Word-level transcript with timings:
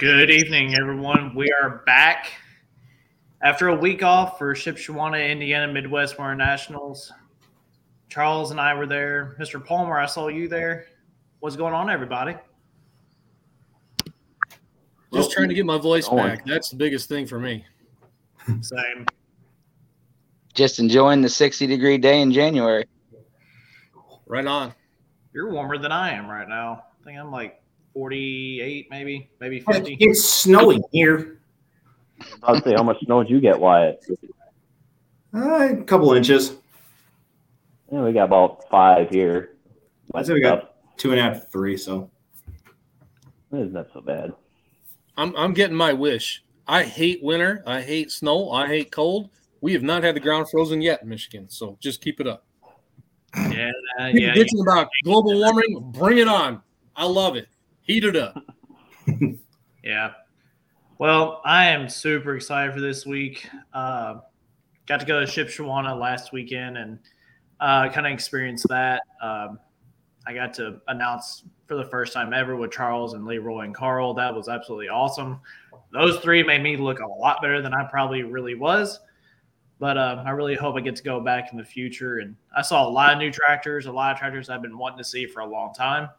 Good 0.00 0.30
evening, 0.30 0.74
everyone. 0.80 1.34
We 1.34 1.52
are 1.52 1.82
back 1.84 2.32
after 3.42 3.68
a 3.68 3.74
week 3.74 4.02
off 4.02 4.38
for 4.38 4.54
Shipshewana, 4.54 5.30
Indiana 5.30 5.70
Midwest 5.70 6.18
Winter 6.18 6.34
Nationals. 6.34 7.12
Charles 8.08 8.50
and 8.50 8.58
I 8.58 8.72
were 8.72 8.86
there. 8.86 9.36
Mr. 9.38 9.62
Palmer, 9.62 9.98
I 9.98 10.06
saw 10.06 10.28
you 10.28 10.48
there. 10.48 10.86
What's 11.40 11.54
going 11.54 11.74
on, 11.74 11.90
everybody? 11.90 12.34
Just 15.12 15.32
trying 15.32 15.50
to 15.50 15.54
get 15.54 15.66
my 15.66 15.76
voice 15.76 16.08
back. 16.08 16.46
That's 16.46 16.70
the 16.70 16.76
biggest 16.76 17.06
thing 17.10 17.26
for 17.26 17.38
me. 17.38 17.66
Same. 18.62 19.04
Just 20.54 20.78
enjoying 20.78 21.20
the 21.20 21.28
60 21.28 21.66
degree 21.66 21.98
day 21.98 22.22
in 22.22 22.32
January. 22.32 22.86
Right 24.24 24.46
on. 24.46 24.72
You're 25.34 25.52
warmer 25.52 25.76
than 25.76 25.92
I 25.92 26.12
am 26.12 26.26
right 26.26 26.48
now. 26.48 26.84
I 26.98 27.04
think 27.04 27.18
I'm 27.18 27.30
like 27.30 27.59
48, 27.94 28.88
maybe, 28.90 29.30
maybe 29.40 29.60
50. 29.60 29.96
It's 30.00 30.24
snowing 30.24 30.82
here. 30.92 31.40
I'd 32.42 32.62
say 32.62 32.74
how 32.74 32.82
much 32.82 32.98
snow 33.04 33.22
did 33.22 33.30
you 33.30 33.40
get, 33.40 33.58
Wyatt? 33.58 34.04
Uh, 35.34 35.68
a 35.72 35.84
couple 35.84 36.12
inches. 36.12 36.54
Yeah, 37.90 38.02
we 38.02 38.12
got 38.12 38.24
about 38.24 38.68
five 38.70 39.10
here. 39.10 39.56
I'd 40.14 40.26
say 40.26 40.34
we 40.34 40.40
got 40.40 40.74
two 40.96 41.12
and 41.12 41.20
a 41.20 41.22
half, 41.22 41.50
three. 41.50 41.76
So 41.76 42.10
It's 43.52 43.72
not 43.72 43.88
so 43.92 44.00
bad. 44.00 44.32
I'm 45.16 45.34
I'm 45.36 45.54
getting 45.54 45.76
my 45.76 45.92
wish. 45.92 46.44
I 46.66 46.84
hate 46.84 47.22
winter. 47.22 47.62
I 47.66 47.80
hate 47.80 48.10
snow. 48.10 48.50
I 48.50 48.66
hate 48.66 48.92
cold. 48.92 49.30
We 49.60 49.72
have 49.72 49.82
not 49.82 50.02
had 50.02 50.14
the 50.16 50.20
ground 50.20 50.48
frozen 50.50 50.80
yet 50.80 51.02
in 51.02 51.08
Michigan, 51.08 51.48
so 51.48 51.76
just 51.80 52.00
keep 52.00 52.20
it 52.20 52.26
up. 52.26 52.44
Yeah, 53.36 53.70
uh, 53.98 54.06
People 54.06 54.20
yeah. 54.20 54.34
bitching 54.34 54.62
about 54.62 54.88
global 55.04 55.38
warming. 55.38 55.92
Bring 55.92 56.18
it 56.18 56.28
on. 56.28 56.62
I 56.96 57.06
love 57.06 57.36
it. 57.36 57.48
It 57.92 58.14
up. 58.14 58.44
Yeah. 59.82 60.12
Well, 60.98 61.40
I 61.44 61.68
am 61.68 61.88
super 61.88 62.36
excited 62.36 62.74
for 62.74 62.80
this 62.80 63.04
week. 63.06 63.48
Uh, 63.72 64.16
got 64.86 65.00
to 65.00 65.06
go 65.06 65.18
to 65.18 65.26
Shipshewana 65.26 65.98
last 65.98 66.32
weekend 66.32 66.76
and 66.76 66.98
uh, 67.58 67.88
kind 67.88 68.06
of 68.06 68.12
experience 68.12 68.64
that. 68.68 69.02
Um, 69.22 69.58
I 70.26 70.34
got 70.34 70.52
to 70.54 70.80
announce 70.86 71.44
for 71.66 71.76
the 71.76 71.86
first 71.86 72.12
time 72.12 72.34
ever 72.34 72.54
with 72.56 72.70
Charles 72.70 73.14
and 73.14 73.24
Leroy 73.24 73.60
and 73.60 73.74
Carl. 73.74 74.12
That 74.12 74.34
was 74.34 74.48
absolutely 74.48 74.88
awesome. 74.88 75.40
Those 75.92 76.18
three 76.18 76.42
made 76.42 76.62
me 76.62 76.76
look 76.76 77.00
a 77.00 77.06
lot 77.06 77.40
better 77.40 77.62
than 77.62 77.72
I 77.72 77.84
probably 77.84 78.22
really 78.22 78.54
was. 78.54 79.00
But 79.80 79.96
uh, 79.96 80.22
I 80.26 80.30
really 80.30 80.54
hope 80.54 80.76
I 80.76 80.80
get 80.80 80.94
to 80.96 81.02
go 81.02 81.20
back 81.20 81.50
in 81.50 81.58
the 81.58 81.64
future. 81.64 82.18
And 82.18 82.36
I 82.54 82.60
saw 82.62 82.86
a 82.86 82.90
lot 82.90 83.14
of 83.14 83.18
new 83.18 83.32
tractors, 83.32 83.86
a 83.86 83.92
lot 83.92 84.12
of 84.12 84.18
tractors 84.18 84.48
I've 84.48 84.62
been 84.62 84.76
wanting 84.76 84.98
to 84.98 85.04
see 85.04 85.26
for 85.26 85.40
a 85.40 85.46
long 85.46 85.72
time 85.74 86.10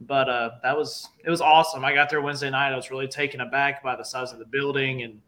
but 0.00 0.28
uh, 0.28 0.50
that 0.62 0.76
was 0.76 1.08
it 1.24 1.30
was 1.30 1.40
awesome. 1.40 1.84
I 1.84 1.94
got 1.94 2.10
there 2.10 2.20
Wednesday 2.20 2.50
night. 2.50 2.72
I 2.72 2.76
was 2.76 2.90
really 2.90 3.08
taken 3.08 3.40
aback 3.40 3.82
by 3.82 3.96
the 3.96 4.04
size 4.04 4.32
of 4.32 4.38
the 4.38 4.44
building, 4.44 5.02
and 5.02 5.20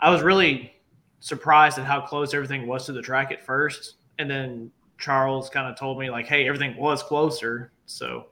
I 0.00 0.10
was 0.10 0.22
really 0.22 0.72
surprised 1.20 1.78
at 1.78 1.84
how 1.84 2.00
close 2.00 2.34
everything 2.34 2.66
was 2.66 2.86
to 2.86 2.92
the 2.92 3.02
track 3.02 3.32
at 3.32 3.44
first. 3.44 3.94
And 4.18 4.30
then 4.30 4.70
Charles 4.98 5.50
kind 5.50 5.68
of 5.68 5.78
told 5.78 5.98
me 5.98 6.10
like, 6.10 6.26
"Hey, 6.26 6.46
everything 6.46 6.76
was 6.76 7.02
closer." 7.02 7.72
So 7.86 8.26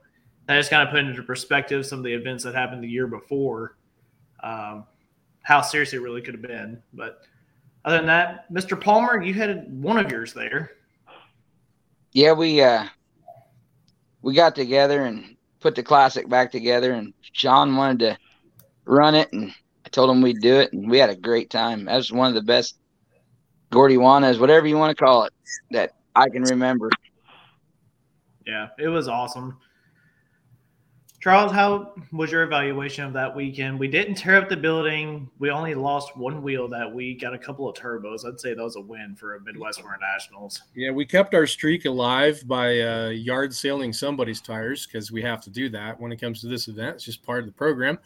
that 0.47 0.57
just 0.57 0.69
kind 0.69 0.83
of 0.83 0.89
put 0.91 0.99
into 0.99 1.23
perspective 1.23 1.85
some 1.85 1.99
of 1.99 2.05
the 2.05 2.13
events 2.13 2.43
that 2.43 2.53
happened 2.53 2.83
the 2.83 2.87
year 2.87 3.07
before, 3.07 3.77
um, 4.43 4.85
how 5.41 5.61
serious 5.61 5.93
it 5.93 6.01
really 6.01 6.21
could 6.21 6.35
have 6.35 6.43
been. 6.43 6.81
But 6.93 7.21
other 7.83 7.97
than 7.97 8.07
that, 8.07 8.51
Mr. 8.51 8.79
Palmer, 8.79 9.21
you 9.21 9.33
had 9.33 9.71
one 9.81 9.97
of 9.97 10.11
yours 10.11 10.33
there. 10.33 10.71
Yeah, 12.11 12.33
we 12.33 12.61
uh 12.61 12.85
we 14.21 14.33
got 14.33 14.55
together 14.55 15.03
and 15.05 15.34
put 15.65 15.73
the 15.73 15.81
classic 15.81 16.29
back 16.29 16.51
together 16.51 16.93
and 16.93 17.11
Sean 17.33 17.75
wanted 17.75 17.97
to 17.97 18.17
run 18.85 19.15
it 19.15 19.33
and 19.33 19.51
I 19.83 19.89
told 19.89 20.11
him 20.11 20.21
we'd 20.21 20.39
do 20.39 20.59
it 20.59 20.71
and 20.73 20.91
we 20.91 20.99
had 20.99 21.09
a 21.09 21.15
great 21.15 21.49
time. 21.49 21.85
That 21.85 21.95
was 21.95 22.11
one 22.11 22.27
of 22.27 22.35
the 22.35 22.43
best 22.43 22.77
Gordy 23.71 23.95
Gordianas, 23.95 24.39
whatever 24.39 24.67
you 24.67 24.77
want 24.77 24.95
to 24.95 25.03
call 25.03 25.23
it, 25.23 25.33
that 25.71 25.93
I 26.15 26.29
can 26.29 26.43
remember. 26.43 26.91
Yeah, 28.45 28.67
it 28.77 28.89
was 28.89 29.07
awesome. 29.07 29.57
Charles, 31.25 31.51
how 31.51 31.91
was 32.11 32.31
your 32.31 32.43
evaluation 32.43 33.03
of 33.03 33.11
that 33.13 33.35
weekend? 33.35 33.79
We 33.79 33.87
didn't 33.87 34.13
tear 34.13 34.37
up 34.37 34.47
the 34.47 34.55
building. 34.55 35.27
We 35.39 35.49
only 35.49 35.73
lost 35.73 36.15
one 36.15 36.43
wheel 36.43 36.67
that 36.67 36.93
week, 36.93 37.21
got 37.21 37.33
a 37.33 37.37
couple 37.39 37.67
of 37.67 37.75
turbos. 37.75 38.27
I'd 38.27 38.39
say 38.39 38.53
that 38.53 38.63
was 38.63 38.75
a 38.75 38.81
win 38.81 39.15
for 39.15 39.33
a 39.33 39.41
Midwest 39.41 39.81
Winter 39.81 39.97
Nationals. 39.99 40.61
Yeah, 40.75 40.91
we 40.91 41.03
kept 41.03 41.33
our 41.33 41.47
streak 41.47 41.85
alive 41.85 42.43
by 42.45 42.79
uh, 42.79 43.09
yard 43.09 43.55
sailing 43.55 43.91
somebody's 43.91 44.39
tires 44.39 44.85
because 44.85 45.11
we 45.11 45.23
have 45.23 45.41
to 45.41 45.49
do 45.49 45.67
that 45.69 45.99
when 45.99 46.11
it 46.11 46.21
comes 46.21 46.41
to 46.41 46.47
this 46.47 46.67
event. 46.67 46.97
It's 46.97 47.05
just 47.05 47.23
part 47.23 47.39
of 47.39 47.47
the 47.47 47.53
program. 47.53 47.97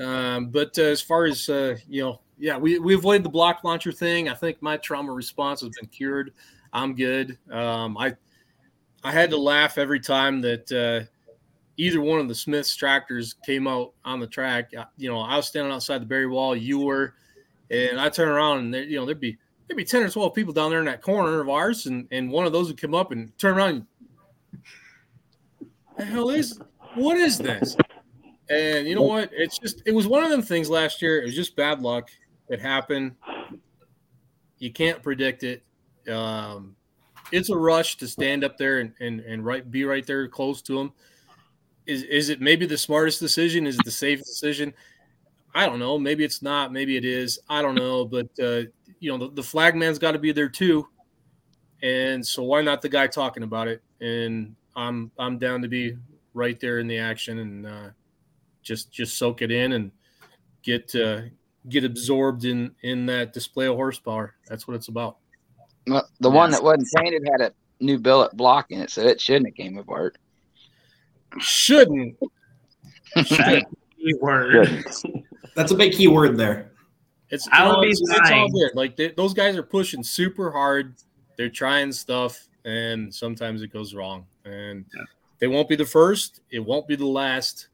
Um, 0.00 0.48
but 0.48 0.76
uh, 0.76 0.82
as 0.82 1.00
far 1.00 1.26
as 1.26 1.48
uh, 1.48 1.76
you 1.88 2.02
know, 2.02 2.20
yeah, 2.36 2.58
we, 2.58 2.80
we 2.80 2.96
avoided 2.96 3.22
the 3.22 3.28
block 3.28 3.62
launcher 3.62 3.92
thing. 3.92 4.28
I 4.28 4.34
think 4.34 4.60
my 4.60 4.76
trauma 4.76 5.12
response 5.12 5.60
has 5.60 5.70
been 5.80 5.88
cured. 5.88 6.32
I'm 6.72 6.96
good. 6.96 7.38
Um, 7.48 7.96
I 7.96 8.16
I 9.04 9.12
had 9.12 9.30
to 9.30 9.36
laugh 9.36 9.78
every 9.78 10.00
time 10.00 10.40
that 10.40 10.72
uh, 10.72 11.06
either 11.76 12.00
one 12.00 12.20
of 12.20 12.28
the 12.28 12.34
Smiths 12.34 12.74
tractors 12.74 13.34
came 13.44 13.66
out 13.66 13.92
on 14.04 14.20
the 14.20 14.26
track. 14.26 14.72
You 14.96 15.10
know, 15.10 15.20
I 15.20 15.36
was 15.36 15.46
standing 15.46 15.72
outside 15.72 16.00
the 16.00 16.06
Berry 16.06 16.26
Wall. 16.26 16.56
You 16.56 16.80
were, 16.80 17.14
and 17.70 18.00
I 18.00 18.08
turn 18.08 18.28
around 18.28 18.58
and 18.58 18.74
there, 18.74 18.82
you 18.84 18.96
know 18.96 19.04
there'd 19.04 19.20
be 19.20 19.36
there'd 19.66 19.76
be 19.76 19.84
ten 19.84 20.02
or 20.02 20.08
twelve 20.08 20.34
people 20.34 20.52
down 20.52 20.70
there 20.70 20.80
in 20.80 20.86
that 20.86 21.02
corner 21.02 21.40
of 21.40 21.48
ours, 21.48 21.86
and 21.86 22.08
and 22.10 22.30
one 22.30 22.46
of 22.46 22.52
those 22.52 22.68
would 22.68 22.80
come 22.80 22.94
up 22.94 23.12
and 23.12 23.36
turn 23.38 23.56
around. 23.56 23.86
The 25.98 26.04
hell 26.04 26.30
is 26.30 26.58
what 26.94 27.16
is 27.16 27.38
this? 27.38 27.76
And 28.48 28.86
you 28.86 28.94
know 28.94 29.02
what? 29.02 29.30
It's 29.32 29.58
just 29.58 29.82
it 29.86 29.94
was 29.94 30.06
one 30.06 30.22
of 30.22 30.30
them 30.30 30.42
things 30.42 30.70
last 30.70 31.02
year. 31.02 31.20
It 31.20 31.26
was 31.26 31.34
just 31.34 31.56
bad 31.56 31.82
luck. 31.82 32.10
It 32.48 32.60
happened. 32.60 33.16
You 34.58 34.72
can't 34.72 35.02
predict 35.02 35.42
it. 35.42 35.62
Um, 36.08 36.76
it's 37.32 37.50
a 37.50 37.56
rush 37.56 37.96
to 37.96 38.06
stand 38.06 38.44
up 38.44 38.56
there 38.56 38.78
and, 38.78 38.92
and, 39.00 39.20
and 39.20 39.44
right 39.44 39.68
be 39.68 39.84
right 39.84 40.06
there 40.06 40.28
close 40.28 40.62
to 40.62 40.76
them. 40.76 40.92
Is 41.86 42.02
is 42.02 42.28
it 42.28 42.40
maybe 42.40 42.66
the 42.66 42.78
smartest 42.78 43.20
decision? 43.20 43.66
Is 43.66 43.76
it 43.76 43.84
the 43.84 43.90
safest 43.90 44.28
decision? 44.28 44.74
I 45.54 45.66
don't 45.66 45.78
know. 45.78 45.98
Maybe 45.98 46.24
it's 46.24 46.42
not. 46.42 46.72
Maybe 46.72 46.96
it 46.96 47.04
is. 47.04 47.38
I 47.48 47.62
don't 47.62 47.74
know. 47.74 48.04
But 48.04 48.28
uh, 48.42 48.62
you 49.00 49.10
know, 49.10 49.18
the, 49.18 49.34
the 49.34 49.42
flagman's 49.42 49.98
got 49.98 50.12
to 50.12 50.18
be 50.18 50.32
there 50.32 50.48
too. 50.48 50.86
And 51.82 52.26
so 52.26 52.42
why 52.42 52.62
not 52.62 52.82
the 52.82 52.88
guy 52.88 53.06
talking 53.06 53.42
about 53.42 53.68
it? 53.68 53.82
And 54.00 54.54
I'm 54.74 55.10
I'm 55.18 55.38
down 55.38 55.62
to 55.62 55.68
be 55.68 55.96
right 56.34 56.58
there 56.60 56.78
in 56.78 56.86
the 56.86 56.98
action 56.98 57.38
and 57.38 57.66
uh, 57.66 57.88
just 58.62 58.92
just 58.92 59.16
soak 59.16 59.42
it 59.42 59.50
in 59.50 59.72
and 59.72 59.90
get 60.62 60.94
uh, 60.94 61.22
get 61.68 61.84
absorbed 61.84 62.44
in 62.44 62.74
in 62.82 63.06
that 63.06 63.32
display 63.32 63.66
of 63.66 63.76
horsepower. 63.76 64.34
That's 64.48 64.66
what 64.66 64.74
it's 64.74 64.88
about. 64.88 65.18
Well, 65.86 66.08
the 66.20 66.30
one 66.30 66.50
that 66.50 66.62
wasn't 66.62 66.88
painted 66.96 67.26
had 67.30 67.40
a 67.40 67.52
new 67.80 67.98
billet 67.98 68.36
block 68.36 68.70
in 68.70 68.80
it, 68.80 68.90
so 68.90 69.02
it 69.02 69.20
shouldn't 69.20 69.46
have 69.46 69.54
came 69.54 69.78
apart. 69.78 70.18
Shouldn't. 71.40 72.16
That 73.14 73.64
key 73.96 74.14
word. 74.20 74.84
That's 75.54 75.70
a 75.70 75.74
big 75.74 75.92
key 75.92 76.08
word 76.08 76.36
there. 76.36 76.72
It's, 77.30 77.48
I 77.50 77.64
you 77.64 77.70
would 77.76 77.82
be 77.82 77.88
it's, 77.90 78.00
it's 78.02 78.10
all 78.12 78.30
lying. 78.30 78.52
good. 78.52 78.70
Like 78.74 78.96
they, 78.96 79.08
those 79.08 79.34
guys 79.34 79.56
are 79.56 79.62
pushing 79.62 80.02
super 80.02 80.50
hard. 80.50 80.94
They're 81.36 81.48
trying 81.50 81.92
stuff, 81.92 82.46
and 82.64 83.12
sometimes 83.12 83.62
it 83.62 83.72
goes 83.72 83.94
wrong. 83.94 84.26
And 84.44 84.84
Yeah. 84.94 85.02
they 85.40 85.48
won't 85.48 85.68
be 85.68 85.76
the 85.76 85.84
first. 85.84 86.40
It 86.50 86.60
won't 86.60 86.86
be 86.86 86.94
the 86.94 87.06
last. 87.06 87.68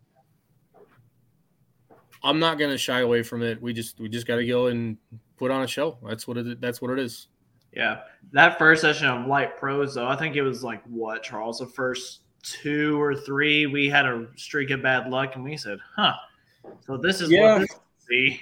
I'm 2.25 2.39
not 2.39 2.57
going 2.59 2.71
to 2.71 2.79
shy 2.79 3.01
away 3.01 3.23
from 3.23 3.43
it. 3.43 3.61
We 3.61 3.73
just 3.73 3.99
we 4.01 4.09
just 4.09 4.27
got 4.27 4.37
to 4.37 4.47
go 4.47 4.69
and 4.69 4.97
put 5.37 5.51
on 5.51 5.63
a 5.63 5.67
show. 5.67 5.99
That's 6.07 6.27
what 6.27 6.39
it. 6.39 6.61
That's 6.61 6.81
what 6.81 6.91
it 6.93 6.99
is. 6.99 7.29
Yeah. 7.75 8.01
That 8.33 8.59
first 8.59 8.81
session 8.83 9.09
of 9.09 9.27
Light 9.27 9.57
Pros, 9.59 9.95
though, 9.95 10.07
I 10.07 10.17
think 10.17 10.37
it 10.37 10.43
was 10.43 10.63
like 10.65 10.83
what, 10.85 11.23
Charles? 11.23 11.59
The 11.59 11.67
first 11.67 12.21
two 12.43 13.01
or 13.01 13.15
three, 13.15 13.67
we 13.67 13.89
had 13.89 14.07
a 14.07 14.27
streak 14.37 14.71
of 14.71 14.83
bad 14.83 15.09
luck, 15.09 15.37
and 15.37 15.45
we 15.45 15.57
said, 15.57 15.79
huh. 15.97 16.15
So 16.87 16.97
this 16.97 17.21
is 17.21 17.31
Yeah. 17.31 17.59
what 17.59 17.69
this. 18.09 18.39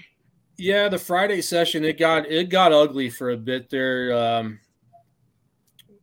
Yeah, 0.57 0.89
the 0.89 0.99
Friday 0.99 1.41
session 1.41 1.85
it 1.85 1.99
got 1.99 2.27
it 2.27 2.51
got 2.51 2.73
ugly 2.73 3.09
for 3.09 3.31
a 3.31 3.37
bit 3.37 3.71
there. 3.71 4.13
Um, 4.13 4.61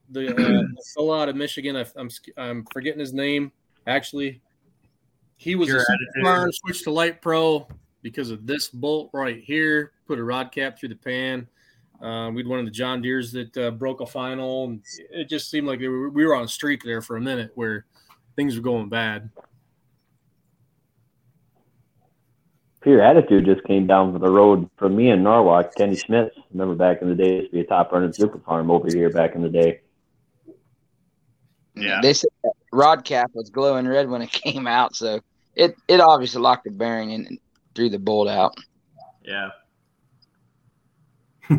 the, 0.09 0.31
uh, 0.31 0.35
the 0.35 0.83
fellow 0.95 1.13
out 1.13 1.29
of 1.29 1.35
Michigan, 1.35 1.75
I, 1.75 1.85
I'm 1.95 2.09
I'm 2.37 2.65
forgetting 2.71 2.99
his 2.99 3.13
name. 3.13 3.51
Actually, 3.85 4.41
he 5.35 5.55
was 5.55 5.69
Your 5.69 5.79
a 5.79 6.19
supercar, 6.19 6.49
switched 6.53 6.85
to 6.85 6.91
light 6.91 7.21
pro 7.21 7.67
because 8.01 8.31
of 8.31 8.47
this 8.47 8.69
bolt 8.69 9.11
right 9.13 9.43
here. 9.43 9.91
Put 10.07 10.17
a 10.17 10.23
rod 10.23 10.51
cap 10.51 10.79
through 10.79 10.89
the 10.89 10.95
pan. 10.95 11.47
Um, 12.01 12.35
we'd 12.35 12.47
one 12.47 12.59
of 12.59 12.65
the 12.65 12.71
John 12.71 13.01
Deere's 13.01 13.31
that 13.31 13.57
uh, 13.57 13.71
broke 13.71 14.01
a 14.01 14.05
final, 14.05 14.65
and 14.65 14.83
it 15.11 15.29
just 15.29 15.49
seemed 15.49 15.67
like 15.67 15.79
they 15.79 15.87
were, 15.87 16.09
we 16.09 16.25
were 16.25 16.35
on 16.35 16.43
a 16.43 16.47
streak 16.47 16.83
there 16.83 17.01
for 17.01 17.17
a 17.17 17.21
minute 17.21 17.51
where 17.55 17.85
things 18.35 18.55
were 18.55 18.61
going 18.61 18.89
bad. 18.89 19.29
Your 22.85 23.01
attitude 23.01 23.43
just 23.43 23.65
came 23.65 23.85
down 23.85 24.13
from 24.13 24.21
the 24.21 24.31
road 24.31 24.69
from 24.77 24.95
me 24.95 25.09
in 25.09 25.21
Norwalk, 25.21 25.75
Kenny 25.75 25.97
Schmitz. 25.97 26.37
Remember 26.51 26.73
back 26.73 27.01
in 27.01 27.09
the 27.09 27.15
day, 27.15 27.35
used 27.39 27.47
to 27.47 27.51
be 27.51 27.59
a 27.59 27.65
top 27.65 27.91
running 27.91 28.13
super 28.13 28.39
farm 28.39 28.71
over 28.71 28.87
here 28.87 29.09
back 29.09 29.35
in 29.35 29.41
the 29.41 29.49
day. 29.49 29.81
Yeah. 31.75 31.99
They 32.01 32.13
said 32.13 32.29
that 32.43 32.53
rod 32.71 33.03
cap 33.03 33.31
was 33.33 33.49
glowing 33.49 33.89
red 33.89 34.09
when 34.09 34.21
it 34.21 34.31
came 34.31 34.67
out, 34.67 34.95
so 34.95 35.19
it 35.53 35.75
it 35.89 35.99
obviously 35.99 36.41
locked 36.41 36.63
the 36.63 36.71
bearing 36.71 37.11
and 37.11 37.37
threw 37.75 37.89
the 37.89 37.99
bolt 37.99 38.29
out. 38.29 38.55
Yeah. 39.21 39.49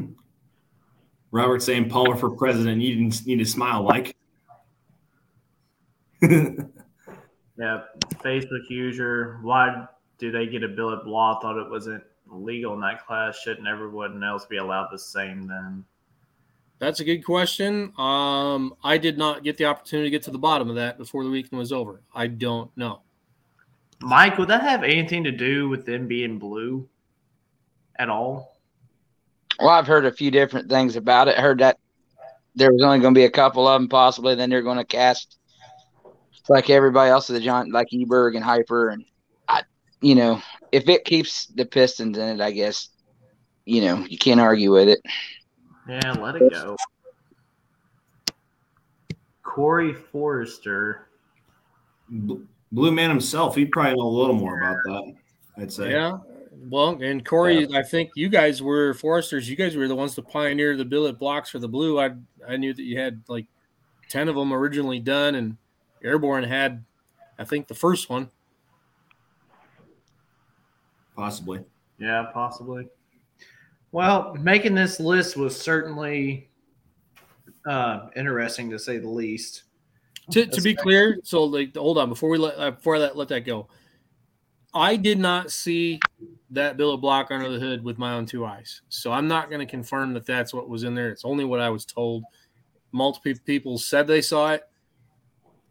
Robert 1.30 1.62
saying 1.62 1.88
Palmer 1.90 2.16
for 2.16 2.30
president. 2.30 2.80
You 2.80 2.94
didn't 2.94 3.26
need 3.26 3.38
to 3.38 3.44
smile 3.44 3.82
like. 3.82 4.16
Yeah. 7.58 7.82
Facebook 8.22 8.70
user. 8.70 9.38
Why 9.42 9.86
do 10.18 10.30
they 10.30 10.46
get 10.46 10.62
a 10.62 10.68
bill 10.68 10.90
billet 10.90 11.06
law? 11.06 11.40
Thought 11.40 11.58
it 11.58 11.68
wasn't 11.68 12.04
legal 12.30 12.74
in 12.74 12.80
that 12.80 13.04
class. 13.04 13.38
Shouldn't 13.38 13.66
everyone 13.66 14.22
else 14.22 14.46
be 14.46 14.58
allowed 14.58 14.88
the 14.92 14.98
same 14.98 15.46
then? 15.46 15.84
That's 16.78 17.00
a 17.00 17.04
good 17.04 17.24
question. 17.24 17.92
Um, 17.98 18.74
I 18.84 18.98
did 18.98 19.18
not 19.18 19.42
get 19.42 19.56
the 19.56 19.64
opportunity 19.64 20.06
to 20.06 20.10
get 20.10 20.22
to 20.24 20.30
the 20.30 20.38
bottom 20.38 20.70
of 20.70 20.76
that 20.76 20.96
before 20.96 21.24
the 21.24 21.30
weekend 21.30 21.58
was 21.58 21.72
over. 21.72 22.02
I 22.14 22.28
don't 22.28 22.70
know. 22.76 23.00
Mike, 24.00 24.38
would 24.38 24.46
that 24.48 24.62
have 24.62 24.84
anything 24.84 25.24
to 25.24 25.32
do 25.32 25.68
with 25.68 25.84
them 25.84 26.06
being 26.06 26.38
blue 26.38 26.88
at 27.98 28.08
all? 28.08 28.57
Well, 29.58 29.70
I've 29.70 29.86
heard 29.86 30.06
a 30.06 30.12
few 30.12 30.30
different 30.30 30.68
things 30.68 30.96
about 30.96 31.28
it. 31.28 31.38
I 31.38 31.42
heard 31.42 31.58
that 31.58 31.78
there 32.54 32.72
was 32.72 32.82
only 32.82 33.00
going 33.00 33.14
to 33.14 33.18
be 33.18 33.24
a 33.24 33.30
couple 33.30 33.66
of 33.66 33.80
them, 33.80 33.88
possibly. 33.88 34.34
Then 34.34 34.50
they're 34.50 34.62
going 34.62 34.78
to 34.78 34.84
cast 34.84 35.38
like 36.48 36.70
everybody 36.70 37.10
else, 37.10 37.26
the 37.26 37.40
John, 37.40 37.70
like 37.70 37.88
Eberg 37.92 38.34
and 38.34 38.44
Hyper, 38.44 38.88
and 38.90 39.04
I, 39.48 39.62
you 40.00 40.14
know, 40.14 40.40
if 40.72 40.88
it 40.88 41.04
keeps 41.04 41.46
the 41.46 41.66
Pistons 41.66 42.16
in 42.16 42.40
it, 42.40 42.42
I 42.42 42.52
guess, 42.52 42.88
you 43.64 43.82
know, 43.82 43.98
you 44.08 44.18
can't 44.18 44.40
argue 44.40 44.72
with 44.72 44.88
it. 44.88 45.00
Yeah, 45.88 46.12
let 46.12 46.36
it 46.36 46.52
go. 46.52 46.76
Corey 49.42 49.92
Forrester. 49.92 51.08
Bl- 52.08 52.42
Blue 52.70 52.92
man 52.92 53.08
himself, 53.08 53.54
he'd 53.54 53.72
probably 53.72 53.96
know 53.96 54.06
a 54.06 54.08
little 54.08 54.34
more 54.34 54.58
about 54.58 54.76
that. 54.84 55.14
I'd 55.56 55.72
say. 55.72 55.90
Yeah. 55.90 56.18
Well, 56.60 57.00
and 57.02 57.24
Corey, 57.24 57.68
I 57.74 57.82
think 57.82 58.10
you 58.14 58.28
guys 58.28 58.60
were 58.62 58.94
Foresters. 58.94 59.48
You 59.48 59.56
guys 59.56 59.76
were 59.76 59.86
the 59.86 59.94
ones 59.94 60.14
to 60.16 60.22
pioneer 60.22 60.76
the 60.76 60.84
billet 60.84 61.18
blocks 61.18 61.50
for 61.50 61.58
the 61.58 61.68
blue. 61.68 62.00
I 62.00 62.14
I 62.46 62.56
knew 62.56 62.74
that 62.74 62.82
you 62.82 62.98
had 62.98 63.22
like 63.28 63.46
ten 64.08 64.28
of 64.28 64.34
them 64.34 64.52
originally 64.52 64.98
done, 64.98 65.36
and 65.36 65.56
Airborne 66.02 66.44
had, 66.44 66.84
I 67.38 67.44
think, 67.44 67.68
the 67.68 67.74
first 67.74 68.10
one. 68.10 68.30
Possibly. 71.14 71.64
Yeah, 71.98 72.26
possibly. 72.32 72.88
Well, 73.92 74.34
making 74.34 74.74
this 74.74 75.00
list 75.00 75.36
was 75.36 75.58
certainly 75.58 76.48
uh, 77.66 78.08
interesting 78.16 78.70
to 78.70 78.78
say 78.78 78.98
the 78.98 79.08
least. 79.08 79.64
To, 80.32 80.44
to 80.44 80.60
be 80.60 80.74
clear, 80.74 81.20
so 81.22 81.44
like 81.44 81.74
hold 81.74 81.98
on 81.98 82.08
before 82.08 82.28
we 82.28 82.36
let 82.36 82.58
uh, 82.58 82.72
before 82.72 82.96
I 82.96 82.98
let 82.98 83.16
let 83.16 83.28
that 83.28 83.46
go. 83.46 83.68
I 84.74 84.96
did 84.96 85.18
not 85.18 85.50
see 85.50 86.00
that 86.50 86.76
billet 86.76 86.98
block 86.98 87.30
under 87.30 87.48
the 87.50 87.58
hood 87.58 87.82
with 87.82 87.98
my 87.98 88.12
own 88.14 88.26
two 88.26 88.44
eyes, 88.44 88.82
so 88.88 89.12
I'm 89.12 89.28
not 89.28 89.48
going 89.50 89.60
to 89.60 89.70
confirm 89.70 90.14
that 90.14 90.26
that's 90.26 90.52
what 90.52 90.68
was 90.68 90.84
in 90.84 90.94
there. 90.94 91.10
It's 91.10 91.24
only 91.24 91.44
what 91.44 91.60
I 91.60 91.70
was 91.70 91.84
told. 91.84 92.24
Multiple 92.92 93.32
people 93.44 93.78
said 93.78 94.06
they 94.06 94.22
saw 94.22 94.52
it. 94.52 94.62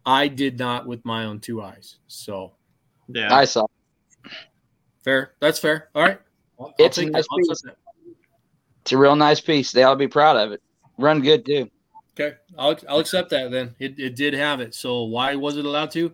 I 0.06 0.28
did 0.28 0.58
not 0.58 0.88
with 0.88 1.04
my 1.04 1.26
own 1.26 1.40
two 1.40 1.62
eyes. 1.62 1.98
So 2.08 2.54
Yeah. 3.08 3.34
I 3.34 3.46
saw. 3.46 3.68
fair. 5.04 5.34
That's 5.40 5.60
fair. 5.60 5.90
All 5.94 6.04
right. 6.04 6.20
I'll, 6.60 6.68
I'll 6.68 6.74
It's 6.80 6.98
a 6.98 7.06
nice 7.06 7.24
that. 7.24 7.28
I'll 7.32 7.52
accept 7.52 7.78
piece. 8.06 8.16
It's 8.82 8.92
a 8.94 8.98
real 8.98 9.16
nice 9.16 9.42
piece. 9.42 9.72
They 9.72 9.84
ought 9.84 9.92
to 9.94 9.98
be 9.98 10.08
proud 10.08 10.38
of 10.38 10.52
it. 10.54 10.62
Run 10.98 11.22
good 11.22 11.46
too. 11.46 11.70
Okay, 12.20 12.36
I'll 12.58 12.78
I'll 12.90 13.00
accept 13.00 13.30
that 13.30 13.52
then. 13.52 13.76
It, 13.80 14.00
it 14.00 14.16
did 14.16 14.34
have 14.34 14.60
it. 14.60 14.74
So 14.74 15.04
why 15.04 15.36
was 15.36 15.58
it 15.58 15.66
allowed 15.66 15.92
to? 15.92 16.14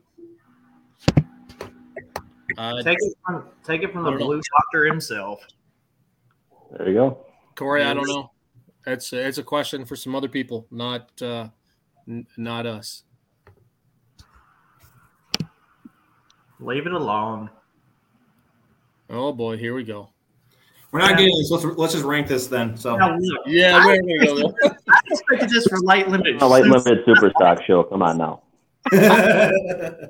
Uh, 2.58 2.84
Take 2.84 2.98
it 3.00 3.14
from 3.26 3.44
take 3.64 3.84
it 3.84 3.92
from 3.92 4.04
the 4.04 4.12
blue 4.12 4.42
doctor 4.56 4.86
himself. 4.86 5.46
There 6.78 6.88
you 6.88 6.94
go. 6.94 7.26
Corey, 7.56 7.84
I 7.84 7.94
don't 7.94 8.08
know. 8.08 8.32
It's 8.86 9.14
it's 9.14 9.38
a 9.38 9.44
question 9.44 9.86
for 9.86 9.96
some 9.96 10.16
other 10.16 10.28
people, 10.28 10.68
not 10.72 11.10
uh, 11.22 11.48
n- 12.08 12.28
not 12.38 12.66
us. 12.66 13.04
Leave 16.60 16.86
it 16.86 16.94
alone. 16.94 17.50
Oh 19.10 19.34
boy, 19.34 19.58
here 19.58 19.74
we 19.74 19.84
go. 19.84 20.10
We're 20.92 21.00
not 21.00 21.18
getting 21.18 21.36
this. 21.40 21.50
Let's, 21.50 21.66
let's 21.78 21.94
just 21.94 22.06
rank 22.06 22.28
this 22.28 22.46
then. 22.48 22.78
So 22.78 22.96
Now, 22.96 23.18
Yeah, 23.48 23.84
there 23.84 24.00
we 24.04 24.26
go. 24.26 24.54
I 24.64 25.00
expected 25.08 25.50
this 25.50 25.66
for 25.66 25.80
light 25.82 26.08
limited. 26.08 26.40
A 26.42 26.46
light 26.46 26.64
suits. 26.66 26.86
limited 26.86 27.06
super 27.06 27.32
stock 27.32 27.64
show. 27.64 27.84
Come 27.84 28.04
on 28.04 28.18
now. 28.18 28.44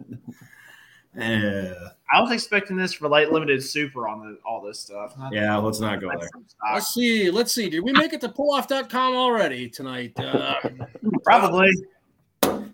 yeah. 1.16 1.74
I 2.14 2.22
was 2.22 2.32
expecting 2.32 2.78
this 2.78 2.94
for 2.94 3.08
light 3.08 3.32
limited 3.32 3.64
super 3.64 4.08
on 4.08 4.20
the, 4.20 4.38
all 4.46 4.62
this 4.62 4.80
stuff. 4.80 5.18
not 5.18 5.34
yeah, 5.34 5.58
let's 5.58 5.80
not 5.80 6.00
go 6.00 6.10
there. 6.10 6.30
Let's 6.72 6.94
see. 6.94 7.32
Let's 7.32 7.54
see. 7.54 7.70
Did 7.70 7.82
we 7.82 7.92
make 7.92 8.14
it 8.14 8.22
to 8.22 8.30
pulloff.com 8.30 9.16
already 9.16 9.68
tonight? 9.70 10.14
Uh, 10.20 10.56
Probably. 11.24 11.70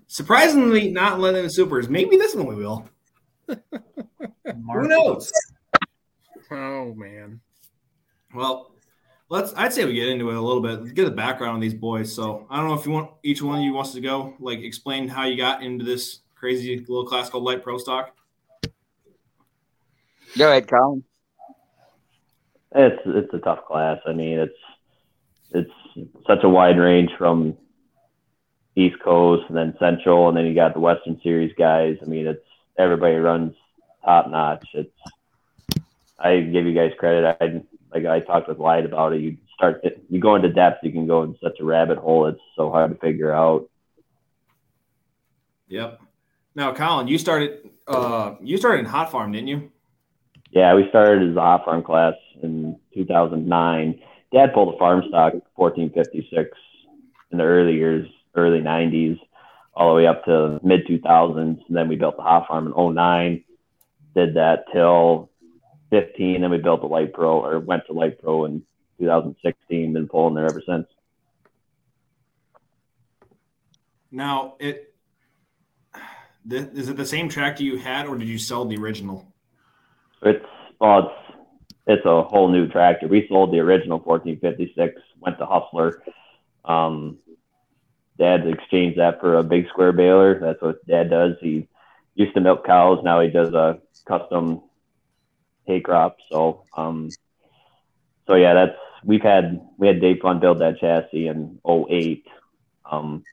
Surprisingly, 0.07 0.89
not 0.91 1.19
limited 1.19 1.51
supers. 1.51 1.87
Maybe 1.87 2.17
this 2.17 2.35
one 2.35 2.47
we 2.47 2.55
will. 2.55 2.89
Who 3.47 4.87
knows? 4.87 5.31
oh 6.51 6.93
man. 6.95 7.39
Well, 8.33 8.71
let's. 9.29 9.53
I'd 9.55 9.73
say 9.73 9.85
we 9.85 9.93
get 9.93 10.09
into 10.09 10.29
it 10.31 10.35
a 10.35 10.41
little 10.41 10.61
bit. 10.61 10.93
Get 10.95 11.07
a 11.07 11.11
background 11.11 11.53
on 11.53 11.59
these 11.59 11.73
boys. 11.73 12.13
So 12.13 12.45
I 12.49 12.57
don't 12.57 12.67
know 12.67 12.73
if 12.73 12.85
you 12.85 12.91
want 12.91 13.11
each 13.23 13.41
one 13.41 13.59
of 13.59 13.63
you 13.63 13.73
wants 13.73 13.93
to 13.93 14.01
go 14.01 14.33
like 14.39 14.59
explain 14.59 15.07
how 15.07 15.25
you 15.25 15.37
got 15.37 15.63
into 15.63 15.85
this 15.85 16.19
crazy 16.35 16.77
little 16.79 17.05
class 17.05 17.29
called 17.29 17.43
light 17.43 17.63
pro 17.63 17.77
stock. 17.77 18.15
Go 20.37 20.49
ahead, 20.49 20.67
Colin. 20.67 21.03
It's 22.75 23.01
it's 23.05 23.33
a 23.33 23.39
tough 23.39 23.65
class. 23.65 23.99
I 24.05 24.13
mean, 24.13 24.39
it's 24.39 24.53
it's 25.51 25.71
such 26.27 26.43
a 26.43 26.49
wide 26.49 26.77
range 26.77 27.09
from 27.17 27.57
East 28.75 28.99
Coast 29.03 29.45
and 29.49 29.57
then 29.57 29.75
Central, 29.79 30.29
and 30.29 30.37
then 30.37 30.45
you 30.45 30.53
got 30.53 30.73
the 30.73 30.79
Western 30.79 31.19
Series 31.21 31.53
guys. 31.57 31.97
I 32.01 32.05
mean, 32.05 32.27
it's 32.27 32.45
everybody 32.77 33.15
runs 33.15 33.55
top 34.05 34.29
notch. 34.29 34.67
It's 34.73 34.93
I 36.19 36.41
give 36.41 36.65
you 36.65 36.73
guys 36.73 36.91
credit. 36.97 37.37
I 37.41 37.63
like 37.93 38.05
I 38.05 38.19
talked 38.19 38.47
with 38.47 38.59
Light 38.59 38.85
about 38.85 39.13
it. 39.13 39.21
You 39.21 39.37
start 39.55 39.83
you 40.09 40.19
go 40.19 40.35
into 40.35 40.49
depth, 40.49 40.83
you 40.83 40.91
can 40.91 41.07
go 41.07 41.23
in 41.23 41.35
such 41.41 41.59
a 41.59 41.65
rabbit 41.65 41.97
hole. 41.97 42.27
It's 42.27 42.41
so 42.55 42.69
hard 42.69 42.91
to 42.91 42.97
figure 42.97 43.31
out. 43.31 43.69
Yep. 45.67 45.99
Now, 46.55 46.73
Colin, 46.73 47.07
you 47.07 47.17
started. 47.17 47.69
Uh, 47.87 48.35
you 48.41 48.57
started 48.57 48.79
in 48.79 48.85
Hot 48.85 49.11
Farm, 49.11 49.31
didn't 49.31 49.47
you? 49.47 49.71
Yeah, 50.51 50.73
we 50.75 50.89
started 50.89 51.29
as 51.29 51.35
a 51.35 51.39
hot 51.39 51.65
farm 51.65 51.83
class 51.83 52.15
in 52.41 52.79
2009. 52.93 54.01
Dad 54.33 54.53
pulled 54.53 54.75
a 54.75 54.77
farm 54.77 55.03
stock 55.07 55.33
1456 55.55 56.57
in 57.31 57.37
the 57.37 57.43
early 57.43 57.75
years, 57.75 58.07
early 58.35 58.59
90s, 58.59 59.19
all 59.73 59.89
the 59.89 59.95
way 59.95 60.07
up 60.07 60.25
to 60.25 60.59
mid 60.63 60.87
2000s. 60.87 61.37
And 61.37 61.57
then 61.69 61.87
we 61.87 61.95
built 61.95 62.17
the 62.17 62.23
hot 62.23 62.47
farm 62.47 62.67
in 62.67 62.95
09. 62.95 63.43
Did 64.15 64.33
that 64.35 64.65
till 64.73 65.29
15. 65.91 66.41
Then 66.41 66.49
we 66.49 66.57
built 66.57 66.81
the 66.81 66.87
light 66.87 67.13
pro 67.13 67.43
or 67.43 67.59
went 67.59 67.83
to 67.87 67.93
light 67.93 68.19
pro 68.19 68.45
in 68.45 68.63
2016. 68.99 69.93
Been 69.93 70.07
pulling 70.07 70.35
there 70.35 70.45
ever 70.45 70.63
since. 70.65 70.87
Now, 74.11 74.55
it 74.59 74.95
th- 76.49 76.69
is 76.73 76.89
it 76.89 76.97
the 76.97 77.05
same 77.05 77.29
tractor 77.29 77.63
you 77.63 77.77
had, 77.77 78.07
or 78.07 78.17
did 78.17 78.27
you 78.27 78.39
sell 78.39 78.65
the 78.65 78.77
original? 78.77 79.31
It's 80.21 80.45
well, 80.79 80.99
it's 80.99 81.37
it's 81.87 82.05
a 82.05 82.23
whole 82.23 82.49
new 82.49 82.67
tractor. 82.67 83.07
We 83.07 83.27
sold 83.27 83.51
the 83.51 83.59
original 83.59 83.99
1456, 83.99 85.01
went 85.19 85.39
to 85.39 85.45
Hustler. 85.45 86.03
Um, 86.63 87.17
Dad's 88.17 88.47
exchanged 88.47 88.99
that 88.99 89.19
for 89.19 89.37
a 89.37 89.43
big 89.43 89.67
square 89.69 89.91
baler. 89.91 90.39
That's 90.39 90.61
what 90.61 90.85
Dad 90.85 91.09
does. 91.09 91.35
He 91.41 91.67
used 92.15 92.33
to 92.35 92.41
milk 92.41 92.65
cows. 92.65 92.99
Now 93.03 93.21
he 93.21 93.29
does 93.29 93.53
a 93.53 93.79
custom 94.05 94.61
hay 95.65 95.79
crop. 95.79 96.17
So, 96.31 96.65
um, 96.75 97.09
so 98.27 98.35
yeah, 98.35 98.53
that's 98.53 98.77
we've 99.03 99.21
had 99.21 99.61
we 99.77 99.87
had 99.87 100.01
Dave 100.01 100.19
Fun 100.19 100.39
build 100.39 100.59
that 100.59 100.79
chassis 100.79 101.27
in 101.27 101.59
08. 101.67 102.25
Um, 102.91 103.23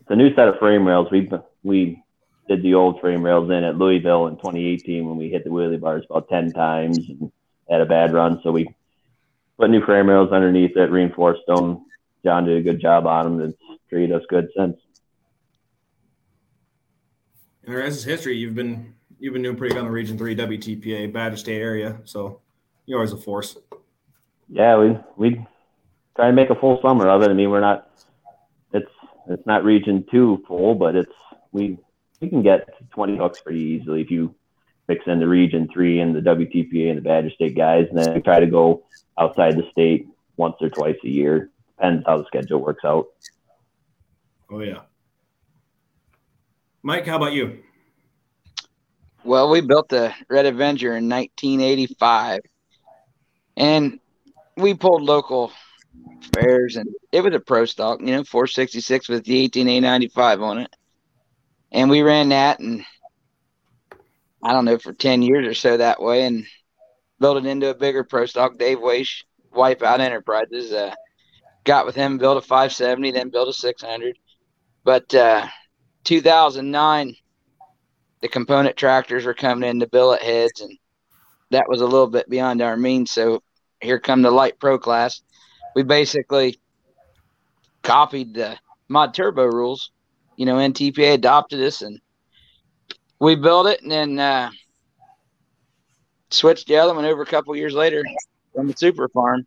it's 0.00 0.10
a 0.10 0.16
new 0.16 0.34
set 0.34 0.48
of 0.48 0.58
frame 0.58 0.86
rails. 0.86 1.08
We 1.10 1.30
we 1.62 2.02
did 2.48 2.62
the 2.62 2.74
old 2.74 3.00
frame 3.00 3.22
rails 3.22 3.50
in 3.50 3.64
at 3.64 3.76
Louisville 3.76 4.26
in 4.26 4.36
2018 4.36 5.06
when 5.06 5.16
we 5.16 5.28
hit 5.28 5.44
the 5.44 5.50
wheelie 5.50 5.80
bars 5.80 6.04
about 6.08 6.28
10 6.28 6.52
times 6.52 6.98
and 6.98 7.30
had 7.68 7.80
a 7.80 7.86
bad 7.86 8.12
run. 8.12 8.40
So 8.42 8.50
we 8.50 8.74
put 9.58 9.70
new 9.70 9.84
frame 9.84 10.08
rails 10.08 10.32
underneath 10.32 10.76
it, 10.76 10.90
reinforced 10.90 11.42
them. 11.46 11.84
John 12.24 12.46
did 12.46 12.56
a 12.56 12.62
good 12.62 12.80
job 12.80 13.06
on 13.06 13.38
them. 13.38 13.50
It's 13.50 13.80
treated 13.88 14.14
us 14.14 14.22
good 14.28 14.48
since. 14.56 14.76
And 17.64 17.74
the 17.74 17.78
rest 17.78 17.98
is 17.98 18.04
history. 18.04 18.36
You've 18.36 18.54
been 18.54 18.94
you've 19.18 19.34
been 19.34 19.42
doing 19.42 19.56
pretty 19.56 19.74
good 19.74 19.80
on 19.80 19.86
the 19.86 19.92
Region 19.92 20.16
Three 20.16 20.34
WTPA 20.34 21.12
Badger 21.12 21.36
State 21.36 21.60
area, 21.60 22.00
so 22.04 22.40
you're 22.86 22.98
always 22.98 23.12
a 23.12 23.16
force. 23.16 23.58
Yeah, 24.48 24.78
we 24.78 24.98
we 25.16 25.46
try 26.16 26.28
to 26.28 26.32
make 26.32 26.50
a 26.50 26.54
full 26.54 26.80
summer 26.80 27.08
of 27.08 27.22
it. 27.22 27.30
I 27.30 27.34
mean, 27.34 27.50
we're 27.50 27.60
not 27.60 27.90
it's 28.72 28.90
it's 29.28 29.46
not 29.46 29.64
region 29.64 30.04
two 30.10 30.42
full, 30.48 30.74
but 30.74 30.96
it's 30.96 31.12
we 31.52 31.78
we 32.20 32.28
can 32.28 32.42
get 32.42 32.66
to 32.78 32.84
20 32.92 33.16
bucks 33.16 33.40
pretty 33.40 33.60
easily 33.60 34.00
if 34.00 34.10
you 34.10 34.34
mix 34.88 35.06
in 35.06 35.20
the 35.20 35.28
Region 35.28 35.68
Three 35.72 36.00
and 36.00 36.14
the 36.14 36.20
WTPA 36.20 36.88
and 36.88 36.98
the 36.98 37.02
Badger 37.02 37.30
State 37.30 37.56
guys, 37.56 37.86
and 37.90 37.98
then 37.98 38.22
try 38.22 38.40
to 38.40 38.46
go 38.46 38.84
outside 39.18 39.56
the 39.56 39.68
state 39.70 40.08
once 40.36 40.56
or 40.60 40.70
twice 40.70 40.96
a 41.04 41.08
year. 41.08 41.50
Depends 41.76 42.04
how 42.06 42.18
the 42.18 42.24
schedule 42.26 42.60
works 42.60 42.84
out. 42.84 43.06
Oh 44.50 44.60
yeah. 44.60 44.80
Mike, 46.82 47.06
how 47.06 47.16
about 47.16 47.32
you? 47.32 47.58
Well, 49.24 49.50
we 49.50 49.60
built 49.60 49.88
the 49.88 50.14
Red 50.28 50.46
Avenger 50.46 50.96
in 50.96 51.08
1985, 51.08 52.40
and 53.56 54.00
we 54.56 54.74
pulled 54.74 55.02
local 55.02 55.52
fairs, 56.32 56.76
and 56.76 56.88
it 57.12 57.22
was 57.22 57.34
a 57.34 57.40
pro 57.40 57.64
stock, 57.64 58.00
you 58.00 58.06
know, 58.06 58.24
466 58.24 59.08
with 59.08 59.24
the 59.24 59.48
18A95 59.48 60.42
on 60.42 60.58
it, 60.58 60.74
and 61.72 61.90
we 61.90 62.02
ran 62.02 62.30
that, 62.30 62.60
and 62.60 62.84
I 64.42 64.52
don't 64.52 64.64
know 64.64 64.78
for 64.78 64.92
10 64.92 65.22
years 65.22 65.46
or 65.46 65.54
so 65.54 65.76
that 65.76 66.02
way, 66.02 66.24
and 66.24 66.44
built 67.20 67.38
it 67.38 67.46
into 67.46 67.70
a 67.70 67.74
bigger 67.74 68.04
pro 68.04 68.26
stock. 68.26 68.58
Dave 68.58 68.78
Weish, 68.78 69.24
Wipeout 69.54 70.00
Enterprises, 70.00 70.72
uh, 70.72 70.94
got 71.64 71.86
with 71.86 71.94
him, 71.94 72.18
built 72.18 72.38
a 72.38 72.40
570, 72.40 73.10
then 73.10 73.30
built 73.30 73.48
a 73.48 73.52
600, 73.52 74.18
but 74.84 75.14
uh, 75.14 75.46
2009 76.04 77.14
the 78.20 78.28
component 78.28 78.76
tractors 78.76 79.24
were 79.24 79.34
coming 79.34 79.68
in 79.68 79.78
the 79.78 79.86
billet 79.86 80.22
heads 80.22 80.60
and 80.60 80.76
that 81.50 81.68
was 81.68 81.80
a 81.80 81.86
little 81.86 82.06
bit 82.06 82.28
beyond 82.28 82.60
our 82.60 82.76
means. 82.76 83.10
So 83.10 83.42
here 83.80 83.98
come 83.98 84.22
the 84.22 84.30
light 84.30 84.58
pro 84.58 84.78
class. 84.78 85.22
We 85.74 85.82
basically 85.82 86.58
copied 87.82 88.34
the 88.34 88.58
mod 88.88 89.14
turbo 89.14 89.44
rules 89.44 89.90
you 90.38 90.46
know 90.46 90.54
ntpa 90.54 91.14
adopted 91.14 91.60
us 91.60 91.82
and 91.82 92.00
we 93.18 93.34
built 93.34 93.66
it 93.66 93.82
and 93.82 93.90
then 93.90 94.18
uh, 94.18 94.50
switched 96.30 96.68
the 96.68 96.76
other 96.76 96.94
one 96.94 97.04
over 97.04 97.22
a 97.22 97.26
couple 97.26 97.54
years 97.56 97.74
later 97.74 98.04
from 98.54 98.68
the 98.68 98.74
super 98.76 99.08
farm 99.08 99.44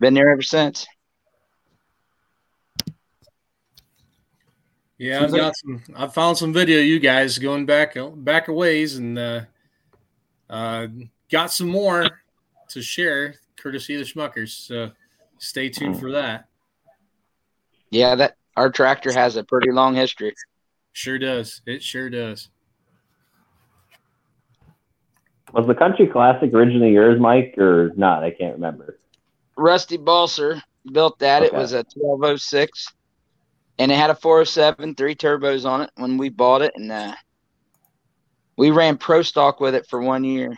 been 0.00 0.14
there 0.14 0.30
ever 0.30 0.42
since 0.42 0.86
Yeah, 4.98 5.24
I've 5.24 5.32
got 5.32 5.56
some. 5.56 5.82
I've 5.96 6.14
found 6.14 6.38
some 6.38 6.52
video 6.52 6.78
of 6.78 6.84
you 6.84 7.00
guys 7.00 7.36
going 7.36 7.66
back 7.66 7.96
back 8.18 8.46
a 8.46 8.52
ways, 8.52 8.98
and 8.98 9.18
uh, 9.18 9.40
uh, 10.48 10.86
got 11.28 11.50
some 11.50 11.66
more 11.66 12.06
to 12.68 12.82
share, 12.82 13.34
courtesy 13.56 13.96
of 13.96 14.06
the 14.06 14.06
Schmuckers. 14.06 14.50
So 14.50 14.92
stay 15.38 15.70
tuned 15.70 15.98
for 15.98 16.12
that. 16.12 16.46
Yeah, 17.90 18.14
that 18.14 18.36
our 18.56 18.70
tractor 18.70 19.12
has 19.12 19.36
a 19.36 19.44
pretty 19.44 19.70
long 19.70 19.94
history. 19.94 20.34
Sure 20.92 21.18
does. 21.18 21.62
It 21.66 21.82
sure 21.82 22.10
does. 22.10 22.48
Was 25.52 25.66
the 25.66 25.74
Country 25.74 26.06
Classic 26.06 26.52
originally 26.52 26.92
yours, 26.92 27.20
Mike, 27.20 27.56
or 27.58 27.92
not? 27.96 28.22
I 28.24 28.30
can't 28.30 28.54
remember. 28.54 28.98
Rusty 29.56 29.98
Balser 29.98 30.62
built 30.90 31.18
that. 31.18 31.42
Okay. 31.42 31.54
It 31.54 31.58
was 31.58 31.72
a 31.72 31.84
1206 31.94 32.94
and 33.78 33.90
it 33.90 33.96
had 33.96 34.10
a 34.10 34.14
407, 34.14 34.94
three 34.94 35.14
turbos 35.14 35.68
on 35.68 35.82
it 35.82 35.90
when 35.96 36.16
we 36.16 36.28
bought 36.28 36.62
it, 36.62 36.72
and 36.76 36.92
uh, 36.92 37.14
we 38.56 38.70
ran 38.70 38.96
pro 38.96 39.22
stock 39.22 39.60
with 39.60 39.74
it 39.74 39.86
for 39.88 40.00
one 40.00 40.24
year, 40.24 40.56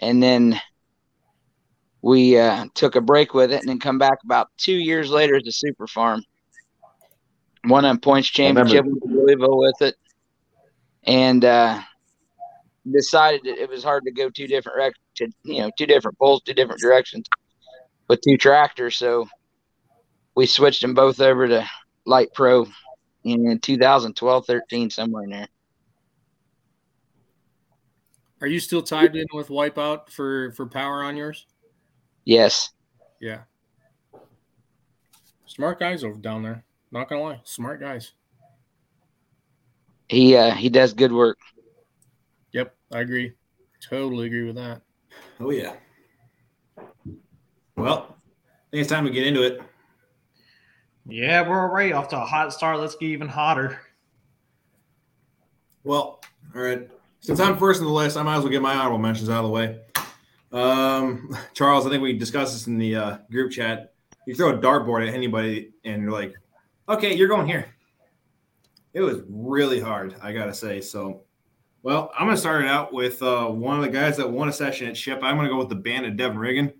and 0.00 0.22
then 0.22 0.60
we 2.02 2.38
uh, 2.38 2.66
took 2.74 2.96
a 2.96 3.00
break 3.00 3.34
with 3.34 3.52
it, 3.52 3.60
and 3.60 3.68
then 3.68 3.78
come 3.78 3.98
back 3.98 4.18
about 4.24 4.48
two 4.56 4.72
years 4.74 5.10
later 5.10 5.36
as 5.36 5.46
a 5.46 5.52
super 5.52 5.86
farm. 5.86 6.22
Won 7.68 7.84
a 7.84 7.98
points 7.98 8.28
championship 8.28 8.84
in 8.84 8.98
Louisville 9.04 9.58
with 9.58 9.82
it, 9.82 9.96
and 11.04 11.44
uh, 11.44 11.80
decided 12.90 13.42
that 13.44 13.60
it 13.62 13.68
was 13.68 13.84
hard 13.84 14.04
to 14.04 14.10
go 14.10 14.30
two 14.30 14.46
different 14.46 14.78
rec- 14.78 14.92
to, 15.16 15.28
you 15.44 15.60
know 15.60 15.70
two 15.76 15.86
different 15.86 16.18
poles, 16.18 16.42
two 16.42 16.54
different 16.54 16.80
directions 16.80 17.28
with 18.08 18.20
two 18.22 18.36
tractors, 18.36 18.96
so 18.96 19.28
we 20.34 20.46
switched 20.46 20.80
them 20.80 20.94
both 20.94 21.20
over 21.20 21.46
to 21.48 21.68
Light 22.06 22.28
Pro 22.34 22.66
in 23.24 23.58
2012, 23.58 24.46
13, 24.46 24.90
somewhere 24.90 25.24
in 25.24 25.30
there. 25.30 25.48
Are 28.40 28.46
you 28.46 28.60
still 28.60 28.82
tied 28.82 29.16
in 29.16 29.26
with 29.32 29.48
Wipeout 29.48 30.10
for 30.10 30.52
for 30.52 30.66
power 30.66 31.02
on 31.02 31.16
yours? 31.16 31.44
Yes. 32.24 32.70
Yeah. 33.20 33.40
Smart 35.46 35.80
guys 35.80 36.04
over 36.04 36.18
down 36.18 36.44
there. 36.44 36.64
Not 36.90 37.08
gonna 37.08 37.22
lie, 37.22 37.40
smart 37.44 37.80
guys. 37.80 38.12
He 40.08 40.36
uh 40.36 40.52
he 40.52 40.68
does 40.68 40.92
good 40.92 41.12
work. 41.12 41.38
Yep, 42.52 42.74
I 42.92 43.00
agree. 43.00 43.34
Totally 43.88 44.26
agree 44.26 44.44
with 44.44 44.56
that. 44.56 44.82
Oh 45.40 45.50
yeah. 45.50 45.74
Well, 47.76 48.16
I 48.40 48.70
think 48.70 48.80
it's 48.80 48.90
time 48.90 49.04
to 49.04 49.10
get 49.10 49.26
into 49.26 49.42
it. 49.42 49.60
Yeah, 51.06 51.48
we're 51.48 51.60
already 51.60 51.92
off 51.92 52.08
to 52.08 52.20
a 52.20 52.24
hot 52.24 52.52
start. 52.52 52.80
Let's 52.80 52.96
get 52.96 53.06
even 53.06 53.28
hotter. 53.28 53.80
Well, 55.84 56.20
all 56.54 56.62
right. 56.62 56.88
Since 57.20 57.40
I'm 57.40 57.56
first 57.56 57.80
in 57.80 57.86
the 57.86 57.92
list, 57.92 58.16
I 58.16 58.22
might 58.22 58.36
as 58.36 58.42
well 58.42 58.52
get 58.52 58.62
my 58.62 58.74
honorable 58.74 58.98
mentions 58.98 59.30
out 59.30 59.44
of 59.44 59.44
the 59.44 59.50
way. 59.50 59.80
Um, 60.52 61.36
Charles, 61.54 61.86
I 61.86 61.90
think 61.90 62.02
we 62.02 62.12
discussed 62.12 62.52
this 62.52 62.66
in 62.66 62.78
the 62.78 62.96
uh, 62.96 63.18
group 63.30 63.52
chat. 63.52 63.94
You 64.26 64.34
throw 64.34 64.50
a 64.50 64.58
dartboard 64.58 65.06
at 65.08 65.14
anybody, 65.14 65.70
and 65.84 66.02
you're 66.02 66.12
like, 66.12 66.34
"Okay, 66.88 67.14
you're 67.14 67.28
going 67.28 67.46
here." 67.46 67.66
It 68.94 69.00
was 69.00 69.18
really 69.28 69.80
hard, 69.80 70.14
I 70.22 70.32
gotta 70.32 70.54
say. 70.54 70.80
So, 70.80 71.22
well, 71.82 72.10
I'm 72.18 72.26
gonna 72.26 72.36
start 72.36 72.64
it 72.64 72.68
out 72.68 72.92
with 72.92 73.22
uh, 73.22 73.46
one 73.46 73.76
of 73.76 73.82
the 73.82 73.90
guys 73.90 74.16
that 74.16 74.30
won 74.30 74.48
a 74.48 74.52
session 74.52 74.88
at 74.88 74.96
Ship. 74.96 75.18
I'm 75.22 75.36
gonna 75.36 75.48
go 75.48 75.58
with 75.58 75.68
the 75.68 75.74
band 75.74 76.06
of 76.06 76.16
Devin 76.16 76.38
Riggin. 76.38 76.72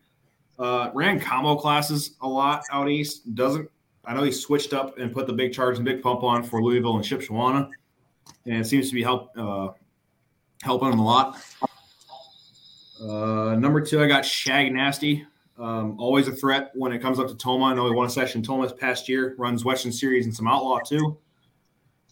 Uh, 0.58 0.90
ran 0.94 1.20
combo 1.20 1.54
classes 1.54 2.16
a 2.20 2.28
lot 2.28 2.62
out 2.72 2.88
east. 2.88 3.34
Doesn't 3.34 3.70
I 4.08 4.14
know 4.14 4.22
he 4.22 4.32
switched 4.32 4.72
up 4.72 4.96
and 4.96 5.12
put 5.12 5.26
the 5.26 5.34
big 5.34 5.52
charge 5.52 5.76
and 5.76 5.84
big 5.84 6.02
pump 6.02 6.22
on 6.22 6.42
for 6.42 6.62
Louisville 6.62 6.96
and 6.96 7.04
Shipshewana, 7.04 7.68
and 8.46 8.56
it 8.56 8.66
seems 8.66 8.88
to 8.88 8.94
be 8.94 9.02
help 9.02 9.30
uh, 9.36 9.68
helping 10.62 10.90
him 10.90 10.98
a 10.98 11.04
lot. 11.04 11.38
Uh, 13.02 13.54
number 13.56 13.82
two, 13.82 14.02
I 14.02 14.06
got 14.06 14.24
Shag 14.24 14.72
Nasty. 14.72 15.26
Um, 15.58 15.98
always 15.98 16.28
a 16.28 16.32
threat 16.32 16.70
when 16.74 16.92
it 16.92 17.00
comes 17.00 17.18
up 17.18 17.26
to 17.28 17.36
Tomah. 17.36 17.66
I 17.66 17.74
know 17.74 17.86
he 17.86 17.92
won 17.92 18.06
a 18.06 18.10
session 18.10 18.42
Tomah's 18.42 18.72
past 18.72 19.08
year, 19.08 19.34
runs 19.38 19.64
Western 19.64 19.92
Series 19.92 20.24
and 20.24 20.34
some 20.34 20.46
Outlaw 20.46 20.78
too. 20.80 21.18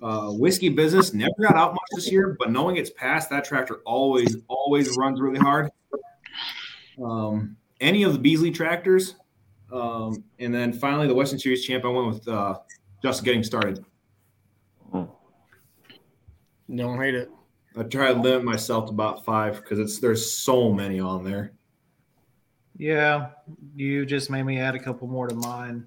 Uh, 0.02 0.30
whiskey 0.32 0.68
business 0.68 1.14
never 1.14 1.32
got 1.40 1.54
out 1.54 1.72
much 1.72 1.88
this 1.94 2.10
year, 2.10 2.36
but 2.38 2.50
knowing 2.50 2.76
it's 2.76 2.90
past, 2.90 3.30
that 3.30 3.44
tractor 3.44 3.76
always, 3.86 4.36
always 4.48 4.96
runs 4.96 5.20
really 5.20 5.38
hard. 5.38 5.70
Um, 7.02 7.56
any 7.80 8.02
of 8.02 8.12
the 8.12 8.18
Beasley 8.18 8.50
tractors, 8.50 9.14
um, 9.72 10.24
and 10.38 10.54
then 10.54 10.72
finally, 10.72 11.06
the 11.06 11.14
Western 11.14 11.38
Series 11.38 11.64
champ, 11.64 11.84
I 11.84 11.88
went 11.88 12.08
with 12.08 12.28
uh, 12.28 12.58
just 13.02 13.24
getting 13.24 13.42
started. 13.42 13.84
Don't 16.74 16.98
hate 16.98 17.14
it. 17.14 17.30
I 17.76 17.84
try 17.84 18.12
to 18.12 18.18
limit 18.18 18.44
myself 18.44 18.86
to 18.86 18.90
about 18.90 19.24
five 19.24 19.56
because 19.56 19.78
it's 19.78 19.98
there's 19.98 20.30
so 20.30 20.72
many 20.72 20.98
on 20.98 21.22
there. 21.22 21.52
Yeah, 22.78 23.30
you 23.74 24.04
just 24.04 24.30
made 24.30 24.42
me 24.42 24.60
add 24.60 24.74
a 24.74 24.78
couple 24.78 25.08
more 25.08 25.28
to 25.28 25.34
mine. 25.34 25.86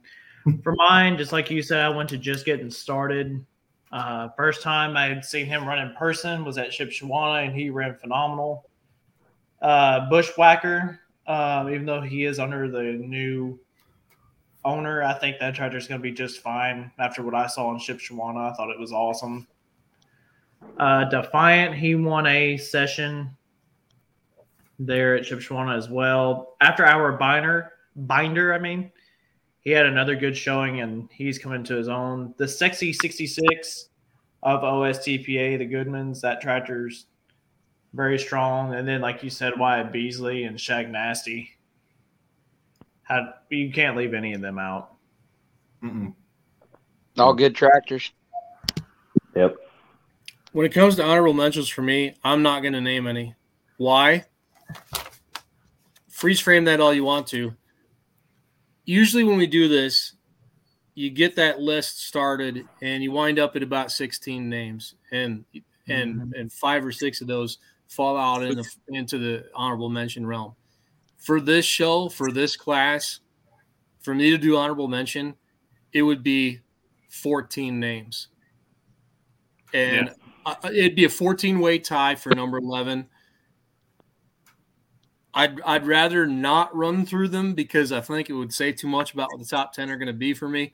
For 0.64 0.74
mine, 0.76 1.18
just 1.18 1.32
like 1.32 1.52
you 1.52 1.62
said, 1.62 1.80
I 1.80 1.90
went 1.90 2.10
to 2.10 2.18
just 2.18 2.46
getting 2.46 2.72
started. 2.72 3.46
Uh, 3.92 4.30
first 4.38 4.62
time 4.62 4.96
I 4.96 5.06
had 5.06 5.26
seen 5.26 5.46
him 5.46 5.68
run 5.68 5.80
in 5.80 5.94
person 5.96 6.46
was 6.46 6.58
at 6.58 6.72
Shipshewana, 6.72 7.46
and 7.46 7.56
he 7.56 7.70
ran 7.70 7.96
phenomenal. 7.96 8.70
Uh, 9.62 10.10
Bushwhacker, 10.10 11.00
um, 11.28 11.70
even 11.70 11.86
though 11.86 12.02
he 12.02 12.26
is 12.26 12.40
under 12.40 12.70
the 12.70 12.84
new 12.84 13.60
owner, 14.66 15.04
I 15.04 15.14
think 15.14 15.40
that 15.40 15.56
tractor 15.56 15.78
is 15.78 15.88
going 15.88 16.00
to 16.00 16.04
be 16.04 16.12
just 16.12 16.42
fine. 16.42 16.92
After 16.98 17.24
what 17.24 17.36
I 17.36 17.48
saw 17.48 17.72
in 17.72 17.78
Shipshewana, 17.78 18.52
I 18.52 18.54
thought 18.56 18.70
it 18.70 18.80
was 18.80 18.92
awesome. 18.92 19.48
Uh, 20.78 21.06
Defiant, 21.06 21.76
he 21.76 21.96
won 21.96 22.26
a 22.26 22.58
session 22.58 23.36
there 24.80 25.16
at 25.16 25.24
Shipshewana 25.24 25.78
as 25.78 25.90
well. 25.90 26.56
After 26.62 26.86
our 26.86 27.12
binder, 27.14 27.74
binder, 27.96 28.54
I 28.54 28.60
mean, 28.60 28.92
he 29.62 29.72
had 29.72 29.86
another 29.86 30.16
good 30.16 30.36
showing 30.36 30.82
and 30.82 31.10
he's 31.12 31.38
coming 31.38 31.64
to 31.66 31.76
his 31.76 31.90
own. 31.90 32.34
The 32.38 32.48
Sexy 32.48 32.94
66 32.94 33.90
of 34.42 34.62
OSTPA, 34.62 35.58
the 35.60 35.68
Goodmans, 35.68 36.22
that 36.22 36.42
tractor's 36.42 37.08
very 37.94 38.18
strong. 38.18 38.74
And 38.74 38.88
then, 38.88 39.02
like 39.02 39.22
you 39.22 39.30
said, 39.30 39.60
Wyatt 39.60 39.92
Beasley 39.92 40.46
and 40.46 40.60
Shag 40.60 40.90
Nasty 40.90 41.58
how, 43.10 43.34
you 43.50 43.72
can't 43.72 43.98
leave 43.98 44.14
any 44.14 44.34
of 44.34 44.42
them 44.42 44.60
out. 44.60 44.94
Mm-mm. 45.84 46.14
All 47.18 47.34
good 47.34 47.56
tractors. 47.56 48.12
Yep. 49.36 49.58
When 50.52 50.66
it 50.66 50.74
comes 50.74 50.96
to 50.96 51.04
honorable 51.04 51.34
mentions 51.34 51.70
for 51.70 51.82
me, 51.82 52.16
I'm 52.24 52.44
not 52.44 52.62
going 52.62 52.74
to 52.74 52.82
name 52.82 53.08
any. 53.08 53.36
Why? 53.78 54.26
Freeze 56.10 56.40
frame 56.40 56.66
that 56.66 56.80
all 56.80 56.94
you 56.94 57.04
want 57.04 57.28
to. 57.28 57.54
Usually, 58.86 59.24
when 59.24 59.38
we 59.38 59.48
do 59.48 59.68
this, 59.68 60.14
you 60.96 61.10
get 61.10 61.36
that 61.38 61.60
list 61.60 62.06
started 62.06 62.66
and 62.82 63.02
you 63.02 63.12
wind 63.12 63.40
up 63.40 63.56
at 63.56 63.64
about 63.64 63.92
16 63.92 64.50
names, 64.50 64.96
and 65.12 65.46
and 65.88 66.16
mm-hmm. 66.16 66.34
and 66.34 66.52
five 66.52 66.86
or 66.86 66.92
six 66.92 67.22
of 67.22 67.28
those 67.28 67.60
fall 67.88 68.18
out 68.18 68.44
in 68.44 68.56
the, 68.56 68.66
into 68.90 69.18
the 69.18 69.46
honorable 69.56 69.90
mention 69.90 70.26
realm. 70.26 70.56
For 71.18 71.42
this 71.42 71.66
show, 71.66 72.10
for 72.10 72.32
this 72.32 72.56
class, 72.56 73.20
for 74.02 74.14
me 74.14 74.30
to 74.30 74.38
do 74.38 74.56
honorable 74.56 74.88
mention, 74.88 75.36
it 75.92 76.04
would 76.04 76.24
be 76.24 76.60
14 77.10 77.80
names. 77.80 78.28
And 79.74 80.08
yeah. 80.46 80.54
uh, 80.64 80.70
it'd 80.70 80.96
be 80.96 81.06
a 81.06 81.10
14 81.10 81.60
way 81.60 81.80
tie 81.80 82.16
for 82.16 82.34
number 82.36 82.58
11. 82.58 83.08
I'd, 85.34 85.62
I'd 85.62 85.86
rather 85.86 86.26
not 86.26 86.76
run 86.76 87.06
through 87.06 87.28
them 87.30 87.54
because 87.54 87.92
I 87.92 88.02
think 88.02 88.30
it 88.30 88.34
would 88.34 88.54
say 88.54 88.72
too 88.72 88.88
much 88.88 89.14
about 89.14 89.30
what 89.32 89.40
the 89.40 89.46
top 89.46 89.74
10 89.74 89.90
are 89.90 89.98
going 89.98 90.08
to 90.08 90.14
be 90.14 90.34
for 90.34 90.50
me. 90.50 90.74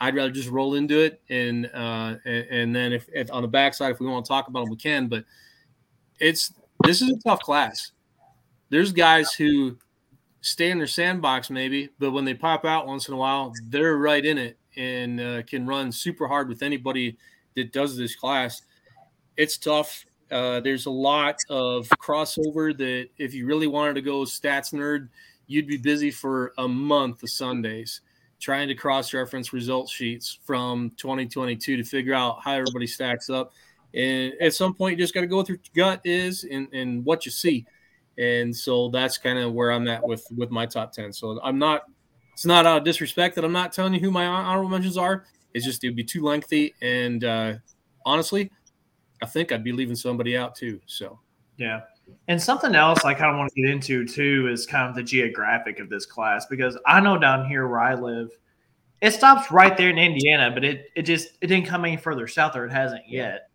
I'd 0.00 0.14
rather 0.14 0.30
just 0.30 0.48
roll 0.48 0.74
into 0.74 0.98
it. 1.00 1.20
And, 1.28 1.66
uh, 1.74 2.14
and, 2.24 2.46
and 2.50 2.76
then 2.76 2.92
if, 2.92 3.08
if 3.12 3.32
on 3.32 3.42
the 3.42 3.48
backside, 3.48 3.92
if 3.92 4.00
we 4.00 4.06
want 4.06 4.24
to 4.24 4.28
talk 4.28 4.46
about 4.48 4.60
them, 4.60 4.70
we 4.70 4.76
can. 4.76 5.08
But 5.08 5.24
it's 6.20 6.52
this 6.84 7.02
is 7.02 7.10
a 7.10 7.28
tough 7.28 7.40
class. 7.40 7.92
There's 8.70 8.92
guys 8.92 9.32
who 9.32 9.76
stay 10.40 10.70
in 10.70 10.78
their 10.78 10.86
sandbox 10.86 11.50
maybe, 11.50 11.90
but 11.98 12.12
when 12.12 12.24
they 12.24 12.34
pop 12.34 12.64
out 12.64 12.86
once 12.86 13.08
in 13.08 13.14
a 13.14 13.16
while, 13.16 13.52
they're 13.68 13.96
right 13.96 14.24
in 14.24 14.38
it 14.38 14.58
and 14.76 15.20
uh, 15.20 15.42
can 15.42 15.66
run 15.66 15.90
super 15.90 16.28
hard 16.28 16.48
with 16.48 16.62
anybody 16.62 17.16
that 17.56 17.72
does 17.72 17.96
this 17.96 18.14
class. 18.14 18.62
It's 19.36 19.58
tough. 19.58 20.04
Uh, 20.30 20.60
there's 20.60 20.86
a 20.86 20.90
lot 20.90 21.36
of 21.48 21.88
crossover 22.00 22.76
that 22.76 23.08
if 23.18 23.34
you 23.34 23.46
really 23.46 23.66
wanted 23.66 23.94
to 23.94 24.02
go 24.02 24.20
stats 24.20 24.72
nerd, 24.72 25.08
you'd 25.46 25.66
be 25.66 25.76
busy 25.76 26.10
for 26.10 26.52
a 26.58 26.68
month 26.68 27.22
of 27.22 27.30
Sundays 27.30 28.02
trying 28.40 28.68
to 28.68 28.74
cross 28.74 29.12
reference 29.12 29.52
result 29.52 29.88
sheets 29.88 30.38
from 30.44 30.90
2022 30.96 31.76
to 31.76 31.84
figure 31.84 32.14
out 32.14 32.38
how 32.42 32.52
everybody 32.52 32.86
stacks 32.86 33.28
up. 33.28 33.52
And 33.94 34.32
at 34.40 34.54
some 34.54 34.74
point, 34.74 34.98
you 34.98 35.04
just 35.04 35.14
got 35.14 35.22
to 35.22 35.26
go 35.26 35.38
with 35.38 35.48
your 35.48 35.58
gut 35.74 36.00
is 36.04 36.44
and, 36.44 36.72
and 36.72 37.04
what 37.04 37.24
you 37.24 37.32
see. 37.32 37.66
And 38.16 38.54
so 38.54 38.90
that's 38.90 39.18
kind 39.18 39.38
of 39.38 39.52
where 39.52 39.70
I'm 39.70 39.88
at 39.88 40.06
with 40.06 40.26
with 40.36 40.50
my 40.50 40.66
top 40.66 40.92
10. 40.92 41.12
So 41.12 41.40
I'm 41.42 41.58
not, 41.58 41.84
it's 42.32 42.44
not 42.44 42.66
out 42.66 42.78
of 42.78 42.84
disrespect 42.84 43.34
that 43.36 43.44
I'm 43.44 43.52
not 43.52 43.72
telling 43.72 43.94
you 43.94 44.00
who 44.00 44.10
my 44.10 44.26
honorable 44.26 44.68
mentions 44.68 44.98
are. 44.98 45.24
It's 45.54 45.64
just 45.64 45.82
it 45.84 45.88
would 45.88 45.96
be 45.96 46.04
too 46.04 46.22
lengthy. 46.22 46.74
And 46.82 47.24
uh, 47.24 47.54
honestly, 48.04 48.50
I 49.22 49.26
think 49.26 49.52
I'd 49.52 49.64
be 49.64 49.72
leaving 49.72 49.96
somebody 49.96 50.36
out 50.36 50.54
too. 50.54 50.80
So, 50.86 51.18
yeah. 51.56 51.80
And 52.28 52.40
something 52.40 52.74
else 52.74 53.04
I 53.04 53.14
kind 53.14 53.30
of 53.30 53.38
want 53.38 53.52
to 53.52 53.60
get 53.60 53.70
into 53.70 54.06
too 54.06 54.48
is 54.50 54.66
kind 54.66 54.88
of 54.88 54.94
the 54.94 55.02
geographic 55.02 55.78
of 55.78 55.90
this 55.90 56.06
class 56.06 56.46
because 56.46 56.78
I 56.86 57.00
know 57.00 57.18
down 57.18 57.46
here 57.48 57.68
where 57.68 57.80
I 57.80 57.94
live, 57.94 58.30
it 59.00 59.12
stops 59.12 59.50
right 59.50 59.76
there 59.76 59.90
in 59.90 59.98
Indiana, 59.98 60.50
but 60.52 60.64
it 60.64 60.86
it 60.96 61.02
just 61.02 61.28
it 61.40 61.48
didn't 61.48 61.66
come 61.66 61.84
any 61.84 61.96
further 61.96 62.26
south 62.26 62.56
or 62.56 62.64
it 62.64 62.72
hasn't 62.72 63.08
yet. 63.08 63.50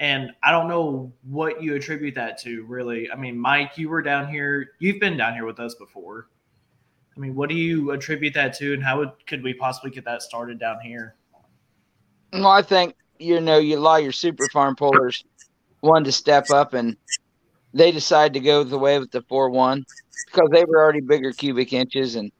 And 0.00 0.32
I 0.42 0.50
don't 0.50 0.68
know 0.68 1.12
what 1.22 1.62
you 1.62 1.74
attribute 1.76 2.16
that 2.16 2.38
to, 2.38 2.64
really. 2.64 3.10
I 3.10 3.16
mean, 3.16 3.38
Mike, 3.38 3.78
you 3.78 3.88
were 3.88 4.02
down 4.02 4.28
here. 4.28 4.72
You've 4.80 4.98
been 4.98 5.16
down 5.16 5.34
here 5.34 5.46
with 5.46 5.60
us 5.60 5.76
before. 5.76 6.28
I 7.16 7.20
mean, 7.20 7.36
what 7.36 7.48
do 7.48 7.54
you 7.54 7.92
attribute 7.92 8.34
that 8.34 8.54
to, 8.58 8.74
and 8.74 8.82
how 8.82 8.98
would, 8.98 9.12
could 9.28 9.42
we 9.44 9.54
possibly 9.54 9.92
get 9.92 10.04
that 10.04 10.22
started 10.22 10.58
down 10.58 10.80
here? 10.80 11.14
Well, 12.32 12.48
I 12.48 12.60
think 12.60 12.96
you 13.18 13.40
know, 13.40 13.58
you 13.58 13.78
allow 13.78 13.96
your 13.96 14.12
super 14.12 14.48
farm 14.52 14.76
pullers 14.76 15.24
one 15.80 16.04
to 16.04 16.12
step 16.12 16.50
up, 16.50 16.74
and 16.74 16.96
they 17.72 17.92
decide 17.92 18.32
to 18.34 18.40
go 18.40 18.64
the 18.64 18.78
way 18.78 18.98
with 18.98 19.10
the 19.10 19.22
four 19.22 19.50
one 19.50 19.84
because 20.26 20.48
they 20.50 20.64
were 20.64 20.82
already 20.82 21.00
bigger 21.00 21.32
cubic 21.32 21.72
inches, 21.72 22.16
and 22.16 22.32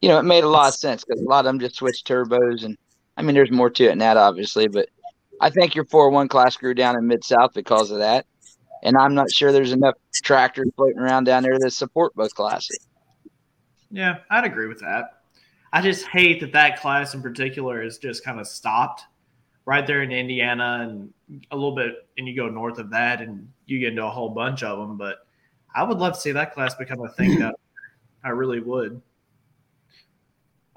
you 0.00 0.08
know, 0.08 0.18
it 0.18 0.24
made 0.24 0.44
a 0.44 0.48
lot 0.48 0.68
of 0.68 0.74
sense 0.74 1.04
because 1.04 1.20
a 1.20 1.28
lot 1.28 1.40
of 1.40 1.44
them 1.46 1.60
just 1.60 1.76
switched 1.76 2.06
turbos, 2.06 2.64
and 2.64 2.76
I 3.16 3.22
mean, 3.22 3.34
there's 3.34 3.50
more 3.50 3.70
to 3.70 3.84
it 3.84 3.88
than 3.88 3.98
that, 3.98 4.16
obviously, 4.16 4.68
but 4.68 4.88
I 5.40 5.50
think 5.50 5.74
your 5.74 5.84
four 5.84 6.10
one 6.10 6.28
class 6.28 6.56
grew 6.56 6.74
down 6.74 6.96
in 6.96 7.06
Mid 7.06 7.24
South 7.24 7.52
because 7.54 7.90
of 7.90 7.98
that. 7.98 8.26
And 8.82 8.96
I'm 8.96 9.14
not 9.14 9.30
sure 9.32 9.52
there's 9.52 9.72
enough 9.72 9.94
tractors 10.22 10.68
floating 10.76 10.98
around 10.98 11.24
down 11.24 11.42
there 11.42 11.58
that 11.58 11.72
support 11.72 12.14
both 12.14 12.34
classes. 12.34 12.78
Yeah, 13.90 14.18
I'd 14.30 14.44
agree 14.44 14.66
with 14.66 14.80
that. 14.80 15.22
I 15.72 15.82
just 15.82 16.06
hate 16.06 16.40
that 16.40 16.52
that 16.52 16.80
class 16.80 17.14
in 17.14 17.22
particular 17.22 17.82
is 17.82 17.98
just 17.98 18.24
kind 18.24 18.38
of 18.38 18.46
stopped 18.46 19.04
right 19.66 19.86
there 19.86 20.02
in 20.02 20.12
Indiana 20.12 20.88
and 20.88 21.12
a 21.50 21.54
little 21.54 21.74
bit, 21.74 22.08
and 22.16 22.26
you 22.26 22.34
go 22.34 22.48
north 22.48 22.78
of 22.78 22.90
that 22.90 23.20
and 23.20 23.46
you 23.66 23.78
get 23.78 23.90
into 23.90 24.04
a 24.04 24.10
whole 24.10 24.30
bunch 24.30 24.62
of 24.62 24.78
them. 24.78 24.96
But 24.96 25.26
I 25.74 25.82
would 25.82 25.98
love 25.98 26.14
to 26.14 26.20
see 26.20 26.32
that 26.32 26.54
class 26.54 26.74
become 26.74 27.04
a 27.04 27.10
thing. 27.10 27.38
that 27.40 27.56
I 28.24 28.30
really 28.30 28.60
would. 28.60 29.02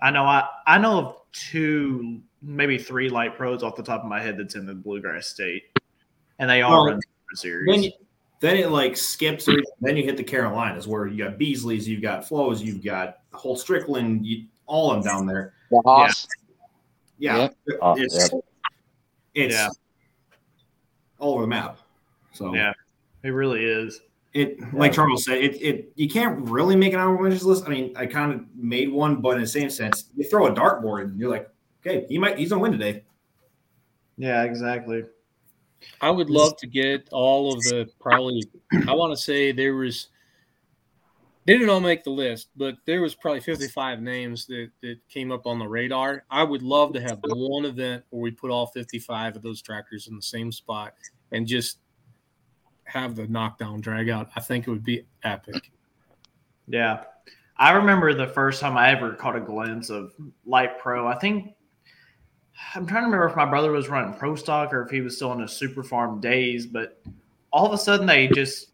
I 0.01 0.11
know 0.11 0.23
I 0.23 0.47
I 0.67 0.77
know 0.77 0.97
of 0.99 1.15
two 1.31 2.21
maybe 2.41 2.77
three 2.77 3.09
light 3.09 3.35
pros 3.35 3.63
off 3.63 3.75
the 3.75 3.83
top 3.83 4.01
of 4.01 4.09
my 4.09 4.21
head 4.21 4.37
that's 4.37 4.55
in 4.55 4.65
the 4.65 4.73
bluegrass 4.73 5.27
state, 5.27 5.63
and 6.39 6.49
they 6.49 6.61
all 6.61 6.85
well, 6.85 6.93
run 6.93 7.01
series. 7.33 7.73
Then, 7.73 7.83
you, 7.83 7.91
then 8.39 8.57
it 8.57 8.71
like 8.71 8.97
skips. 8.97 9.47
Or, 9.47 9.57
then 9.81 9.97
you 9.97 10.03
hit 10.03 10.17
the 10.17 10.23
Carolinas 10.23 10.87
where 10.87 11.05
you 11.07 11.23
got 11.23 11.37
Beasley's, 11.37 11.87
you've 11.87 12.01
got 12.01 12.27
Flows, 12.27 12.61
you've 12.61 12.83
got 12.83 13.19
the 13.31 13.37
whole 13.37 13.55
Strickland, 13.55 14.25
you, 14.25 14.45
all 14.65 14.91
of 14.91 15.03
them 15.03 15.13
down 15.13 15.25
there. 15.27 15.53
The 15.69 15.81
Haas. 15.85 16.27
Yeah, 17.17 17.37
yeah. 17.37 17.49
Yep. 17.67 17.79
Uh, 17.81 17.95
it's 17.97 18.31
yep. 18.33 18.43
It's 19.33 19.55
yeah. 19.55 19.69
all 21.17 21.33
over 21.33 21.41
the 21.41 21.47
map. 21.47 21.79
So 22.33 22.53
yeah, 22.53 22.73
it 23.23 23.29
really 23.29 23.65
is. 23.65 24.01
It 24.33 24.73
like 24.73 24.93
Charles 24.93 25.25
said, 25.25 25.39
it 25.39 25.61
it 25.61 25.91
you 25.95 26.07
can't 26.07 26.47
really 26.49 26.75
make 26.75 26.93
an 26.93 26.99
honorable 26.99 27.23
mentions 27.23 27.45
list. 27.45 27.65
I 27.65 27.69
mean, 27.69 27.93
I 27.95 28.05
kind 28.05 28.31
of 28.33 28.41
made 28.55 28.91
one, 28.91 29.21
but 29.21 29.35
in 29.35 29.41
the 29.41 29.47
same 29.47 29.69
sense, 29.69 30.05
you 30.15 30.23
throw 30.23 30.47
a 30.47 30.53
dartboard 30.53 31.05
and 31.05 31.19
you're 31.19 31.31
like, 31.31 31.49
okay, 31.81 32.05
he 32.07 32.17
might 32.17 32.37
he's 32.37 32.49
gonna 32.49 32.61
win 32.61 32.71
today. 32.71 33.03
Yeah, 34.17 34.43
exactly. 34.43 35.03
I 36.01 36.11
would 36.11 36.29
love 36.29 36.57
to 36.57 36.67
get 36.67 37.07
all 37.11 37.53
of 37.53 37.61
the 37.63 37.89
probably. 37.99 38.43
I 38.87 38.93
want 38.93 39.15
to 39.15 39.17
say 39.17 39.51
there 39.51 39.75
was. 39.75 40.09
They 41.49 41.55
didn't 41.55 41.71
all 41.71 41.79
make 41.79 42.03
the 42.03 42.11
list, 42.11 42.49
but 42.55 42.75
there 42.85 43.01
was 43.01 43.15
probably 43.15 43.39
55 43.39 44.03
names 44.03 44.45
that, 44.45 44.69
that 44.83 44.97
came 45.09 45.31
up 45.31 45.47
on 45.47 45.57
the 45.57 45.67
radar. 45.67 46.23
I 46.29 46.43
would 46.43 46.61
love 46.61 46.93
to 46.93 47.01
have 47.01 47.21
one 47.23 47.65
event 47.65 48.03
where 48.11 48.21
we 48.21 48.29
put 48.29 48.51
all 48.51 48.67
55 48.67 49.37
of 49.37 49.41
those 49.41 49.59
tractors 49.59 50.07
in 50.07 50.15
the 50.15 50.21
same 50.21 50.51
spot 50.51 50.93
and 51.31 51.47
just 51.47 51.79
have 52.83 53.15
the 53.15 53.25
knockdown 53.25 53.81
drag 53.81 54.09
out. 54.09 54.29
I 54.35 54.41
think 54.41 54.67
it 54.67 54.69
would 54.69 54.83
be 54.83 55.07
epic. 55.23 55.71
Yeah. 56.67 57.05
I 57.57 57.71
remember 57.71 58.13
the 58.13 58.27
first 58.27 58.61
time 58.61 58.77
I 58.77 58.91
ever 58.91 59.13
caught 59.13 59.35
a 59.35 59.39
glimpse 59.39 59.89
of 59.89 60.13
Light 60.45 60.77
Pro. 60.77 61.07
I 61.07 61.17
think 61.17 61.55
I'm 62.75 62.85
trying 62.85 63.01
to 63.01 63.05
remember 63.05 63.27
if 63.27 63.35
my 63.35 63.45
brother 63.45 63.71
was 63.71 63.89
running 63.89 64.13
pro 64.13 64.35
stock 64.35 64.71
or 64.71 64.83
if 64.83 64.91
he 64.91 65.01
was 65.01 65.15
still 65.15 65.33
in 65.33 65.41
a 65.41 65.47
super 65.47 65.81
farm 65.81 66.21
days, 66.21 66.67
but 66.67 67.01
all 67.51 67.65
of 67.65 67.73
a 67.73 67.77
sudden 67.79 68.05
they 68.05 68.27
just 68.27 68.68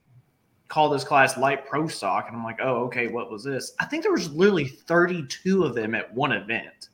called 0.67 0.93
this 0.93 1.03
class 1.03 1.37
light 1.37 1.67
pro 1.67 1.87
stock. 1.87 2.25
And 2.27 2.37
I'm 2.37 2.43
like, 2.43 2.59
oh, 2.61 2.85
okay, 2.85 3.07
what 3.07 3.31
was 3.31 3.43
this? 3.43 3.73
I 3.79 3.85
think 3.85 4.03
there 4.03 4.11
was 4.11 4.31
literally 4.31 4.67
32 4.67 5.63
of 5.63 5.75
them 5.75 5.95
at 5.95 6.13
one 6.13 6.31
event. 6.31 6.89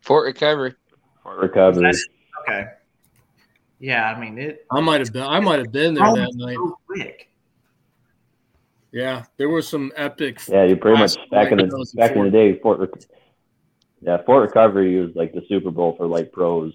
Fort 0.00 0.26
Recovery. 0.26 0.74
Fort 1.22 1.38
Recovery. 1.38 1.92
okay. 2.42 2.66
Yeah, 3.78 4.10
I 4.10 4.20
mean 4.20 4.38
it. 4.38 4.66
I 4.70 4.80
might 4.80 5.00
have 5.00 5.12
been. 5.12 5.22
I 5.22 5.40
might 5.40 5.58
have 5.58 5.72
been 5.72 5.94
there 5.94 6.04
that 6.04 6.34
night. 6.34 6.56
So 6.56 6.78
quick. 6.86 7.30
Yeah, 8.92 9.24
there 9.38 9.48
was 9.48 9.66
some 9.66 9.92
epic. 9.96 10.40
Yeah, 10.48 10.64
you're 10.64 10.76
pretty 10.76 10.98
much 10.98 11.16
back 11.30 11.50
in 11.50 11.58
the 11.58 11.86
back 11.94 12.12
in 12.12 12.24
the 12.24 12.30
day, 12.30 12.58
Fort 12.58 12.80
yeah, 14.02 14.18
Fort 14.24 14.42
Recovery 14.42 15.00
was 15.00 15.14
like 15.14 15.32
the 15.32 15.42
Super 15.48 15.70
Bowl 15.70 15.94
for 15.96 16.06
light 16.06 16.32
pros. 16.32 16.72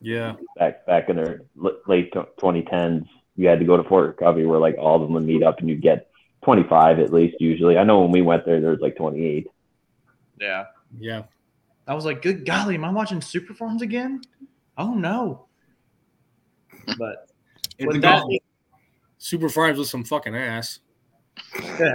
Yeah. 0.00 0.34
Back 0.56 0.84
back 0.86 1.08
in 1.08 1.16
the 1.16 1.40
late 1.86 2.12
2010s, 2.12 3.06
you 3.36 3.48
had 3.48 3.58
to 3.58 3.64
go 3.64 3.76
to 3.76 3.84
Fort 3.84 4.08
Recovery 4.08 4.46
where 4.46 4.58
like 4.58 4.76
all 4.78 4.96
of 4.96 5.02
them 5.02 5.12
would 5.14 5.24
meet 5.24 5.42
up 5.42 5.58
and 5.58 5.68
you'd 5.68 5.82
get 5.82 6.08
25 6.44 6.98
at 6.98 7.12
least 7.12 7.36
usually. 7.40 7.78
I 7.78 7.84
know 7.84 8.00
when 8.02 8.12
we 8.12 8.22
went 8.22 8.44
there, 8.44 8.60
there 8.60 8.70
was 8.70 8.80
like 8.80 8.96
28. 8.96 9.48
Yeah. 10.40 10.64
Yeah. 10.98 11.22
I 11.86 11.94
was 11.94 12.04
like, 12.04 12.22
good 12.22 12.46
golly, 12.46 12.76
am 12.76 12.84
I 12.84 12.90
watching 12.90 13.20
Super 13.20 13.54
Farms 13.54 13.82
again? 13.82 14.22
Oh 14.78 14.94
no. 14.94 15.46
But 16.98 17.28
with 17.80 18.00
that, 18.02 18.22
Super 19.18 19.48
Farms 19.48 19.78
was 19.78 19.90
some 19.90 20.04
fucking 20.04 20.36
ass. 20.36 20.80
a 21.58 21.90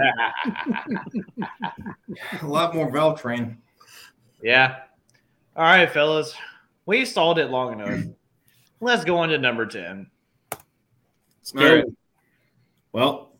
lot 2.42 2.74
more 2.74 2.90
valve 2.90 3.20
train. 3.20 3.58
Yeah. 4.42 4.80
All 5.56 5.64
right, 5.64 5.90
fellas. 5.90 6.34
We 6.86 7.04
stalled 7.04 7.38
it 7.38 7.50
long 7.50 7.80
enough. 7.80 8.04
Let's 8.80 9.04
go 9.04 9.18
on 9.18 9.28
to 9.30 9.38
number 9.38 9.66
10. 9.66 10.10
All 11.56 11.64
right. 11.64 11.84
Well, 12.92 13.32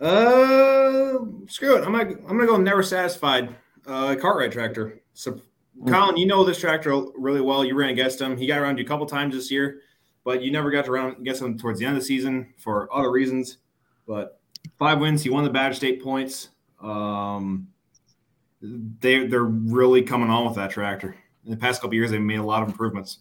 uh, 0.00 1.18
screw 1.46 1.76
it. 1.76 1.84
I'm 1.84 1.92
gonna 1.92 2.10
I'm 2.28 2.36
gonna 2.36 2.46
go 2.46 2.56
never 2.56 2.82
satisfied. 2.82 3.54
Uh, 3.86 4.14
Cartwright 4.16 4.52
tractor. 4.52 5.00
So, 5.14 5.40
Colin, 5.88 6.16
you 6.16 6.26
know 6.26 6.44
this 6.44 6.58
tractor 6.58 7.02
really 7.16 7.40
well. 7.40 7.64
You 7.64 7.74
ran 7.74 7.90
against 7.90 8.20
him. 8.20 8.36
He 8.36 8.46
got 8.46 8.58
around 8.58 8.78
you 8.78 8.84
a 8.84 8.86
couple 8.86 9.06
times 9.06 9.34
this 9.34 9.50
year, 9.50 9.80
but 10.24 10.42
you 10.42 10.50
never 10.50 10.70
got 10.70 10.84
to 10.84 10.92
run 10.92 11.16
against 11.18 11.42
him 11.42 11.58
towards 11.58 11.78
the 11.78 11.86
end 11.86 11.96
of 11.96 12.02
the 12.02 12.06
season 12.06 12.54
for 12.58 12.92
other 12.94 13.10
reasons. 13.10 13.58
But 14.06 14.40
five 14.78 15.00
wins. 15.00 15.22
He 15.22 15.30
won 15.30 15.44
the 15.44 15.50
Badger 15.50 15.74
State 15.74 16.02
points. 16.02 16.50
Um, 16.80 17.68
they 18.62 19.26
they're 19.26 19.42
really 19.44 20.02
coming 20.02 20.30
on 20.30 20.46
with 20.46 20.54
that 20.56 20.70
tractor. 20.70 21.16
In 21.44 21.50
the 21.50 21.56
past 21.56 21.80
couple 21.80 21.94
years, 21.94 22.10
they've 22.10 22.20
made 22.20 22.38
a 22.38 22.44
lot 22.44 22.62
of 22.62 22.68
improvements. 22.68 23.18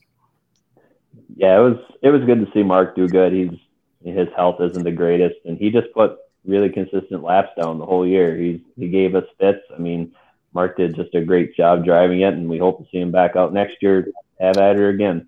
Yeah, 1.35 1.57
it 1.57 1.61
was 1.61 1.77
it 2.01 2.09
was 2.09 2.23
good 2.23 2.45
to 2.45 2.51
see 2.53 2.63
Mark 2.63 2.95
do 2.95 3.07
good. 3.07 3.33
He's 3.33 3.57
his 4.03 4.27
health 4.35 4.61
isn't 4.61 4.83
the 4.83 4.91
greatest, 4.91 5.35
and 5.45 5.57
he 5.57 5.69
just 5.69 5.91
put 5.93 6.17
really 6.45 6.69
consistent 6.69 7.23
laps 7.23 7.49
down 7.59 7.79
the 7.79 7.85
whole 7.85 8.07
year. 8.07 8.37
He 8.37 8.63
he 8.77 8.89
gave 8.89 9.15
us 9.15 9.25
fits. 9.39 9.61
I 9.73 9.79
mean, 9.79 10.13
Mark 10.53 10.77
did 10.77 10.95
just 10.95 11.13
a 11.15 11.21
great 11.21 11.55
job 11.55 11.85
driving 11.85 12.21
it, 12.21 12.33
and 12.33 12.49
we 12.49 12.57
hope 12.57 12.79
to 12.79 12.87
see 12.91 12.99
him 12.99 13.11
back 13.11 13.35
out 13.35 13.53
next 13.53 13.77
year. 13.81 14.07
Have 14.39 14.57
at 14.57 14.77
her 14.77 14.89
again. 14.89 15.27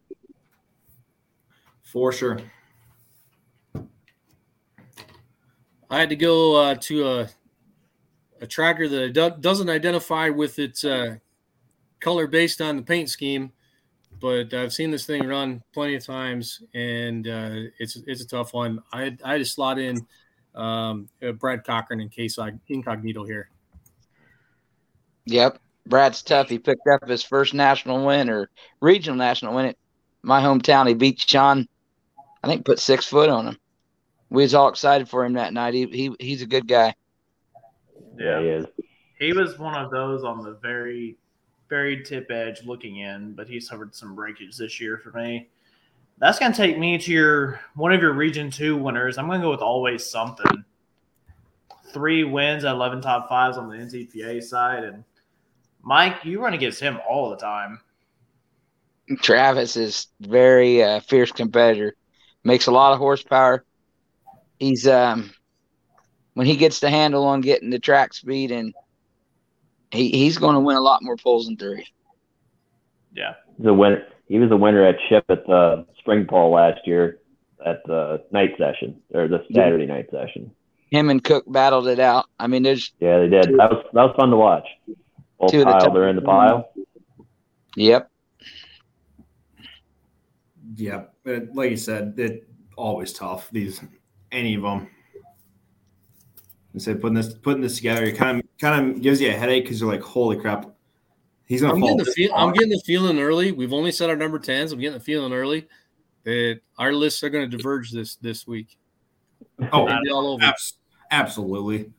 For 1.84 2.14
sure. 2.14 2.40
I 5.90 6.00
had 6.00 6.10
to 6.10 6.16
go 6.16 6.56
uh, 6.56 6.76
to 6.76 7.08
a 7.08 7.30
a 8.40 8.48
tractor 8.48 8.88
that 8.90 9.40
doesn't 9.40 9.70
identify 9.70 10.30
with 10.30 10.58
its 10.58 10.84
uh, 10.84 11.18
color 12.00 12.26
based 12.26 12.60
on 12.60 12.76
the 12.76 12.82
paint 12.82 13.10
scheme, 13.10 13.52
but 14.22 14.54
I've 14.54 14.72
seen 14.72 14.92
this 14.92 15.06
thing 15.06 15.26
run 15.28 15.62
plenty 15.74 15.96
of 15.96 16.06
times, 16.06 16.62
and 16.74 17.28
uh, 17.28 17.70
it's 17.80 17.98
it's 18.08 18.22
a 18.22 18.28
tough 18.28 18.54
one. 18.54 18.82
I 18.94 19.02
had, 19.02 19.22
I 19.26 19.32
had 19.34 19.38
to 19.40 19.46
slot 19.46 19.80
in 19.80 20.06
um, 20.56 21.10
uh, 21.28 21.32
Brad 21.32 21.66
Cochran 21.66 22.00
in 22.00 22.10
case 22.10 22.38
I 22.38 22.52
incognito 22.68 23.26
here. 23.26 23.50
Yep. 25.26 25.60
Brad's 25.88 26.22
tough. 26.22 26.50
He 26.50 26.60
picked 26.60 26.88
up 26.88 27.08
his 27.08 27.24
first 27.24 27.54
national 27.54 28.06
win 28.06 28.30
or 28.30 28.50
regional 28.82 29.18
national 29.18 29.56
win 29.56 29.66
at 29.66 29.78
my 30.22 30.42
hometown. 30.42 30.88
He 30.88 30.94
beat 30.94 31.20
Sean, 31.20 31.68
I 32.44 32.48
think, 32.48 32.66
put 32.66 32.80
six 32.80 33.06
foot 33.06 33.30
on 33.30 33.48
him. 33.48 33.58
We 34.30 34.44
was 34.44 34.54
all 34.54 34.70
excited 34.70 35.10
for 35.10 35.26
him 35.26 35.34
that 35.34 35.54
night. 35.54 35.74
He, 35.74 35.86
he 35.88 36.16
he's 36.20 36.42
a 36.42 36.46
good 36.46 36.68
guy. 36.68 36.96
Yeah, 38.18 38.40
he 38.40 38.48
is. 38.48 38.66
He 39.20 39.34
was 39.34 39.58
one 39.58 39.76
of 39.76 39.92
those 39.92 40.24
on 40.24 40.44
the 40.44 40.58
very, 40.62 41.18
very 41.72 42.04
tip 42.04 42.30
edge 42.30 42.66
looking 42.66 42.98
in, 42.98 43.32
but 43.32 43.48
he 43.48 43.60
suffered 43.60 43.96
some 43.96 44.14
breakage 44.14 44.58
this 44.58 44.80
year 44.82 44.98
for 44.98 45.12
me. 45.18 45.48
That's 46.20 46.38
going 46.38 46.52
to 46.52 46.58
take 46.58 46.78
me 46.78 46.98
to 47.00 47.12
your 47.12 47.62
one 47.76 47.94
of 47.94 48.02
your 48.02 48.14
Region 48.14 48.52
Two 48.52 48.76
winners. 48.78 49.18
I'm 49.18 49.26
going 49.26 49.40
to 49.40 49.46
go 49.46 49.52
with 49.52 49.62
always 49.62 50.06
something. 50.06 50.66
Three 51.94 52.26
wins, 52.26 52.66
at 52.66 52.74
eleven 52.76 53.02
top 53.02 53.30
fives 53.30 53.58
on 53.58 53.70
the 53.70 53.78
NTPA 53.78 54.44
side, 54.44 54.84
and 54.84 55.04
Mike, 55.82 56.18
you 56.26 56.42
run 56.42 56.54
against 56.54 56.82
him 56.82 57.00
all 57.10 57.30
the 57.30 57.38
time. 57.38 57.80
Travis 59.22 59.78
is 59.78 60.08
very 60.20 60.84
uh, 60.84 61.00
fierce 61.00 61.32
competitor. 61.32 61.96
Makes 62.44 62.68
a 62.68 62.72
lot 62.72 62.92
of 62.92 63.00
horsepower. 63.00 63.64
He's 64.60 64.86
um 64.88 65.32
when 66.34 66.48
he 66.48 66.58
gets 66.58 66.82
the 66.82 66.90
handle 66.90 67.24
on 67.26 67.40
getting 67.40 67.70
the 67.70 67.80
track 67.80 68.14
speed 68.14 68.52
and 68.52 68.74
he, 69.92 70.10
he's 70.10 70.38
going 70.38 70.56
to 70.56 70.60
win 70.60 70.78
a 70.78 70.82
lot 70.82 71.04
more 71.04 71.18
poles 71.18 71.46
than 71.48 71.58
three. 71.58 71.86
Yeah, 73.14 73.34
He's 73.58 73.68
a 73.68 73.74
winner. 73.74 74.06
He 74.28 74.40
was 74.40 74.52
a 74.52 74.58
winner 74.58 74.86
at 74.86 74.96
Ship 75.10 75.26
at 75.30 75.46
the 75.46 75.86
spring 76.00 76.26
pole 76.26 76.52
last 76.52 76.80
year 76.86 77.20
at 77.66 77.84
the 77.86 78.24
night 78.32 78.52
session 78.58 79.02
or 79.14 79.28
the 79.28 79.44
Saturday 79.54 79.86
night 79.86 80.08
session. 80.10 80.52
Him 80.90 81.10
and 81.10 81.24
Cook 81.24 81.44
battled 81.48 81.88
it 81.88 82.00
out. 82.00 82.26
I 82.40 82.48
mean, 82.48 82.64
there's 82.64 82.92
Yeah, 83.00 83.20
they 83.20 83.28
did. 83.28 83.50
That 83.58 83.72
was 83.72 83.86
that 83.94 84.04
was 84.04 84.16
fun 84.18 84.30
to 84.30 84.38
watch. 84.38 84.66
Both 85.40 85.52
Two 85.52 85.60
of 85.62 85.66
the 85.68 85.72
piled 85.72 85.84
top- 85.86 85.96
are 85.96 86.08
in 86.08 86.16
the 86.16 86.22
pile. 86.22 86.72
yep. 87.76 88.10
Yeah, 90.76 91.04
like 91.26 91.72
you 91.72 91.78
said, 91.78 92.14
it 92.18 92.48
always 92.78 93.12
tough. 93.12 93.50
These 93.52 93.82
any 94.32 94.56
of 94.56 94.62
them. 94.62 94.90
I 96.76 96.80
said 96.80 97.02
putting 97.02 97.16
this 97.16 97.34
putting 97.34 97.62
this 97.62 97.76
together, 97.76 98.04
it 98.06 98.14
kind 98.18 98.40
of 98.40 98.46
kind 98.60 98.92
of 98.96 99.02
gives 99.02 99.20
you 99.20 99.30
a 99.30 99.34
headache 99.34 99.66
because 99.66 99.82
you're 99.82 99.92
like, 99.92 100.02
holy 100.02 100.38
crap, 100.38 100.70
he's 101.46 101.62
gonna 101.62 101.74
I'm 101.74 101.80
fall. 101.82 101.90
getting 101.98 102.06
the 102.06 102.12
feel. 102.12 102.34
I'm 102.34 102.54
getting 102.54 102.70
the 102.70 102.82
feeling 102.86 103.20
early. 103.20 103.52
We've 103.52 103.74
only 103.74 103.92
set 103.92 104.10
our 104.10 104.16
number 104.16 104.40
tens. 104.40 104.72
I'm 104.72 104.80
getting 104.80 104.98
the 104.98 105.04
feeling 105.04 105.34
early 105.34 105.68
that 106.24 106.62
our 106.78 106.94
lists 106.94 107.24
are 107.24 107.30
going 107.30 107.50
to 107.50 107.58
diverge 107.58 107.92
this 107.92 108.16
this 108.16 108.48
week. 108.48 108.78
oh, 109.74 109.88
all 110.12 110.28
over. 110.34 110.44
abs- 110.44 110.78
absolutely. 111.10 111.92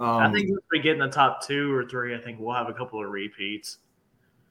Um, 0.00 0.08
I 0.08 0.32
think 0.32 0.50
if 0.50 0.58
we 0.70 0.80
get 0.80 0.92
in 0.92 0.98
the 0.98 1.08
top 1.08 1.46
two 1.46 1.72
or 1.74 1.84
three, 1.84 2.14
I 2.14 2.18
think 2.18 2.38
we'll 2.38 2.54
have 2.54 2.68
a 2.68 2.72
couple 2.74 3.02
of 3.02 3.10
repeats. 3.10 3.78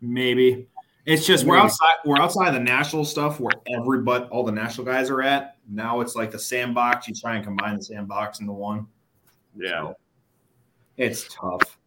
maybe 0.01 0.67
it's 1.05 1.25
just 1.25 1.45
we're 1.45 1.57
outside 1.57 1.95
we're 2.03 2.19
outside 2.19 2.51
the 2.53 2.59
national 2.59 3.05
stuff 3.05 3.39
where 3.39 3.53
everybody 3.73 4.25
all 4.25 4.43
the 4.43 4.51
national 4.51 4.85
guys 4.85 5.09
are 5.09 5.21
at. 5.21 5.55
Now 5.69 6.01
it's 6.01 6.15
like 6.15 6.31
the 6.31 6.39
sandbox. 6.39 7.07
You 7.07 7.13
try 7.15 7.35
and 7.35 7.45
combine 7.45 7.77
the 7.77 7.83
sandbox 7.83 8.39
into 8.41 8.51
one. 8.53 8.87
So, 9.61 9.95
it's 10.97 11.27
tough. 11.33 11.77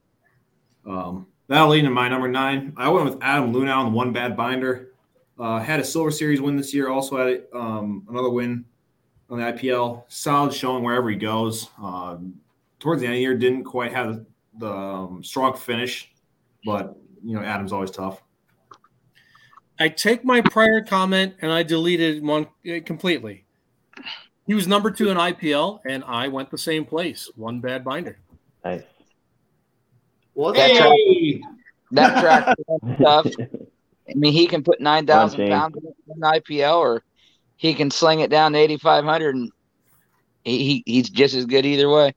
Um, 0.87 1.27
that'll 1.49 1.69
lead 1.69 1.81
into 1.81 1.91
my 1.91 2.09
number 2.09 2.29
nine. 2.29 2.73
I 2.77 2.89
went 2.89 3.05
with 3.05 3.19
Adam 3.23 3.53
Luna 3.53 3.73
on 3.73 3.87
the 3.87 3.97
one 3.97 4.13
bad 4.13 4.37
binder. 4.37 4.93
Uh, 5.39 5.59
had 5.59 5.81
a 5.81 5.85
Silver 5.85 6.11
Series 6.11 6.41
win 6.41 6.57
this 6.57 6.75
year. 6.75 6.89
Also 6.89 7.17
had 7.17 7.45
um, 7.55 8.07
another 8.09 8.31
win 8.31 8.65
on 9.31 9.39
the 9.39 9.45
IPL. 9.45 10.05
Solid 10.09 10.53
showing 10.53 10.85
wherever 10.85 11.09
he 11.09 11.17
goes. 11.17 11.69
Um, 11.83 12.35
towards 12.79 13.01
the 13.01 13.07
end 13.07 13.15
of 13.15 13.19
the 13.19 13.23
year, 13.23 13.37
didn't 13.37 13.65
quite 13.65 13.93
have 13.93 14.25
the 14.59 14.71
um, 14.71 15.23
strong 15.23 15.57
finish, 15.57 16.13
but 16.65 16.97
you 17.25 17.35
know 17.35 17.43
Adam's 17.43 17.73
always 17.73 17.91
tough. 17.91 18.23
I 19.79 19.89
take 19.89 20.25
my 20.25 20.43
prior 20.43 20.83
comment 20.83 21.37
and 21.41 21.51
I 21.51 21.63
deleted 21.63 22.23
one 22.23 22.47
uh, 22.71 22.81
completely. 22.85 23.47
He 24.51 24.55
was 24.55 24.67
number 24.67 24.91
two 24.91 25.11
in 25.11 25.17
IPL, 25.17 25.79
and 25.89 26.03
I 26.03 26.27
went 26.27 26.51
the 26.51 26.59
same 26.59 26.85
place. 26.85 27.31
One 27.37 27.61
bad 27.61 27.85
binder. 27.85 28.19
Nice. 28.65 28.83
Well, 30.35 30.53
That 30.53 30.77
track, 30.77 30.97
that 31.93 32.21
track 32.21 32.57
Nice. 32.83 32.99
tough. 33.01 33.27
I 33.39 34.15
mean, 34.17 34.33
he 34.33 34.49
can 34.49 34.65
put 34.65 34.81
nine 34.81 35.07
thousand 35.07 35.49
pounds 35.49 35.77
in 35.77 36.21
an 36.21 36.41
IPL, 36.41 36.79
or 36.79 37.05
he 37.59 37.75
can 37.75 37.93
sling 37.93 38.19
it 38.19 38.31
down 38.31 38.55
to 38.55 38.59
eighty 38.59 38.77
five 38.77 39.05
hundred, 39.05 39.37
and 39.37 39.53
he, 40.43 40.65
he 40.65 40.83
he's 40.85 41.09
just 41.09 41.37
as 41.37 41.47
good 41.47 41.65
either 41.65 41.89
way. 41.89 42.13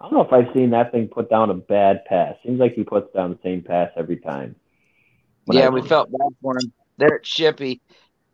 I 0.00 0.08
don't 0.10 0.14
know 0.14 0.22
if 0.22 0.32
I've 0.32 0.52
seen 0.52 0.70
that 0.70 0.90
thing 0.90 1.06
put 1.06 1.30
down 1.30 1.48
a 1.50 1.54
bad 1.54 2.06
pass. 2.06 2.34
Seems 2.44 2.58
like 2.58 2.74
he 2.74 2.82
puts 2.82 3.14
down 3.14 3.30
the 3.30 3.38
same 3.44 3.62
pass 3.62 3.92
every 3.96 4.16
time. 4.16 4.56
When 5.44 5.58
yeah, 5.58 5.66
I- 5.66 5.70
we 5.70 5.82
felt 5.82 6.10
bad 6.10 6.34
for 6.42 6.56
him. 6.56 6.72
There 6.96 7.14
at 7.14 7.24
Ship, 7.24 7.56
he 7.56 7.80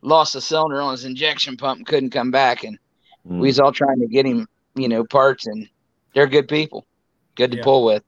lost 0.00 0.35
a 0.35 0.40
cylinder 0.40 0.80
on 0.80 0.92
his 0.92 1.04
injection 1.04 1.59
pump 1.59 1.80
and 1.80 1.87
couldn't 1.87 2.09
come 2.09 2.30
back, 2.30 2.64
and 2.64 2.78
Mm. 3.27 3.41
we 3.41 3.49
was 3.49 3.59
all 3.59 3.73
trying 3.73 3.99
to 4.01 4.07
get 4.07 4.25
him, 4.27 4.47
you 4.75 4.89
know, 4.89 5.05
parts, 5.05 5.47
and 5.47 5.69
they're 6.15 6.27
good 6.27 6.49
people, 6.49 6.87
good 7.35 7.51
to 7.53 7.57
Yeah. 7.59 7.65
pull 7.65 7.85
with. 7.85 8.03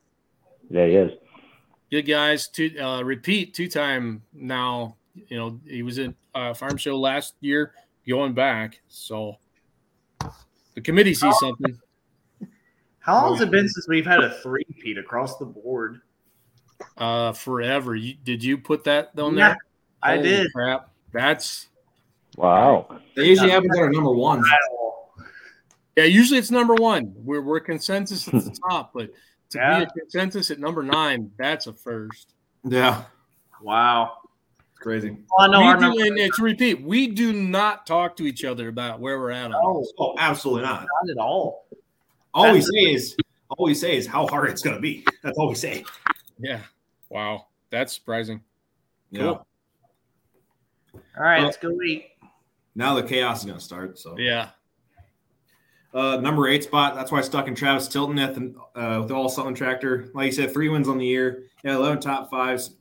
Yeah, 0.70 0.86
he 0.86 0.94
is. 0.94 1.12
Good 1.90 2.02
guys. 2.02 2.48
Two 2.48 2.70
uh, 2.78 3.02
repeat 3.02 3.54
two 3.54 3.68
time 3.68 4.22
now. 4.32 4.96
You 5.14 5.36
know 5.36 5.60
he 5.66 5.82
was 5.82 5.98
at 5.98 6.14
uh, 6.34 6.54
farm 6.54 6.76
show 6.76 6.96
last 6.98 7.34
year, 7.40 7.72
going 8.06 8.34
back. 8.34 8.80
So 8.88 9.38
the 10.74 10.80
committee 10.80 11.14
sees 11.14 11.36
something. 11.38 11.78
How 13.00 13.22
long 13.22 13.32
has 13.34 13.40
it 13.42 13.50
been 13.50 13.68
since 13.68 13.88
we've 13.88 14.04
had 14.04 14.22
a 14.22 14.38
three-peat 14.42 14.98
across 14.98 15.38
the 15.38 15.46
board? 15.46 16.02
Uh, 16.98 17.32
forever. 17.32 17.96
You, 17.96 18.14
did 18.22 18.44
you 18.44 18.58
put 18.58 18.84
that 18.84 19.18
on 19.18 19.34
Yeah, 19.36 19.48
there? 19.48 19.58
I 20.02 20.16
Holy 20.16 20.28
did. 20.28 20.52
Crap. 20.52 20.90
That's 21.12 21.68
Wow. 22.36 23.00
That 23.16 23.26
usually 23.26 23.50
happens 23.50 23.76
at 23.76 23.82
our 23.82 23.90
number 23.90 24.12
one. 24.12 24.44
Yeah. 25.98 26.04
Usually 26.04 26.38
it's 26.38 26.50
number 26.50 26.74
one. 26.74 27.12
We're 27.16 27.42
we're 27.42 27.60
consensus 27.60 28.26
at 28.28 28.34
the 28.34 28.58
top, 28.70 28.92
but 28.94 29.10
to 29.50 29.58
Yeah. 29.58 29.78
be 29.80 29.84
a 29.84 29.86
consensus 30.00 30.50
at 30.50 30.58
number 30.58 30.82
nine, 30.82 31.30
that's 31.38 31.66
a 31.66 31.72
first. 31.72 32.34
Yeah, 32.64 33.04
Wow. 33.62 34.18
it's 34.70 34.78
crazy. 34.80 35.10
Well, 35.10 35.48
I 35.48 35.52
know 35.52 35.60
We 35.60 35.66
our 35.66 35.74
do, 35.76 35.80
number. 35.82 36.04
and 36.04 36.18
it's 36.18 36.38
repeat. 36.38 36.82
We 36.82 37.06
do 37.08 37.32
not 37.32 37.86
talk 37.86 38.16
to 38.16 38.24
each 38.26 38.44
other 38.44 38.68
about 38.68 39.00
where 39.00 39.18
we're 39.18 39.30
at. 39.30 39.46
On 39.46 39.50
No, 39.52 39.80
this. 39.80 39.92
Oh, 39.98 40.14
absolutely 40.18 40.62
not. 40.64 40.80
not 40.82 41.10
at 41.10 41.18
all. 41.18 41.66
All 42.34 42.52
we 42.52 42.60
say 42.60 42.78
is 42.92 43.16
all 43.50 43.64
we 43.66 43.74
say 43.74 43.96
is 43.96 44.06
how 44.06 44.26
hard 44.26 44.50
it's 44.50 44.62
gonna 44.62 44.80
be. 44.80 45.04
That's 45.22 45.38
all 45.38 45.48
we 45.48 45.54
say. 45.54 45.84
Yeah. 46.38 46.60
Wow. 47.08 47.46
That's 47.70 47.92
surprising. 47.94 48.42
Yeah. 49.10 49.20
Cool. 49.22 49.46
All 50.94 51.22
right, 51.24 51.38
Well- 51.38 51.46
let's 51.46 51.56
go 51.56 51.80
eat. 51.82 52.06
Now 52.74 52.94
the 52.94 53.02
chaos 53.02 53.40
is 53.40 53.46
gonna 53.46 53.60
start. 53.60 53.98
So 53.98 54.16
Yeah. 54.18 54.50
Uh, 55.94 56.18
number 56.18 56.46
eight 56.48 56.64
spot. 56.64 56.94
That's 56.94 57.10
why 57.10 57.18
I 57.18 57.22
stuck 57.22 57.48
in 57.48 57.54
Travis 57.54 57.88
Tilton 57.88 58.18
at 58.18 58.34
the, 58.34 58.54
uh, 58.74 59.00
with 59.02 59.10
all 59.10 59.28
Sutton 59.28 59.54
tractor. 59.54 60.10
Like 60.14 60.26
you 60.26 60.32
said, 60.32 60.52
three 60.52 60.68
wins 60.68 60.88
on 60.88 60.98
the 60.98 61.06
year. 61.06 61.44
Yeah, 61.64 61.76
eleven 61.76 61.98
top 62.00 62.30
fives. 62.30 62.76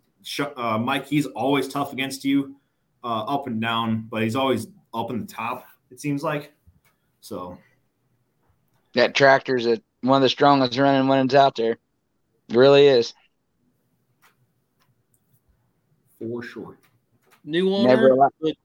Uh, 0.58 0.78
Mike, 0.78 1.08
he's 1.08 1.26
always 1.26 1.70
tough 1.70 1.94
against 1.94 2.26
you, 2.26 2.58
uh, 3.04 3.24
up 3.24 3.48
and 3.48 3.62
down, 3.62 4.08
but 4.10 4.24
he's 4.24 4.36
always 4.36 4.68
up 4.94 5.10
in 5.10 5.22
the 5.22 5.26
top. 5.26 5.66
It 5.90 6.02
seems 6.02 6.22
like. 6.22 6.52
So 7.22 7.58
That 8.94 9.16
tractor's 9.16 9.66
a, 9.66 9.82
one 10.02 10.18
of 10.18 10.22
the 10.24 10.30
strongest 10.30 10.78
running 10.78 11.08
ones 11.08 11.34
out 11.34 11.56
there. 11.56 11.72
It 12.50 12.56
really 12.56 12.88
is. 12.88 13.14
for 16.20 16.42
sure. 16.44 16.78
New 17.46 17.70
Never 17.84 18.06
owner. 18.06 18.14
allow- 18.16 18.30
but- 18.42 18.56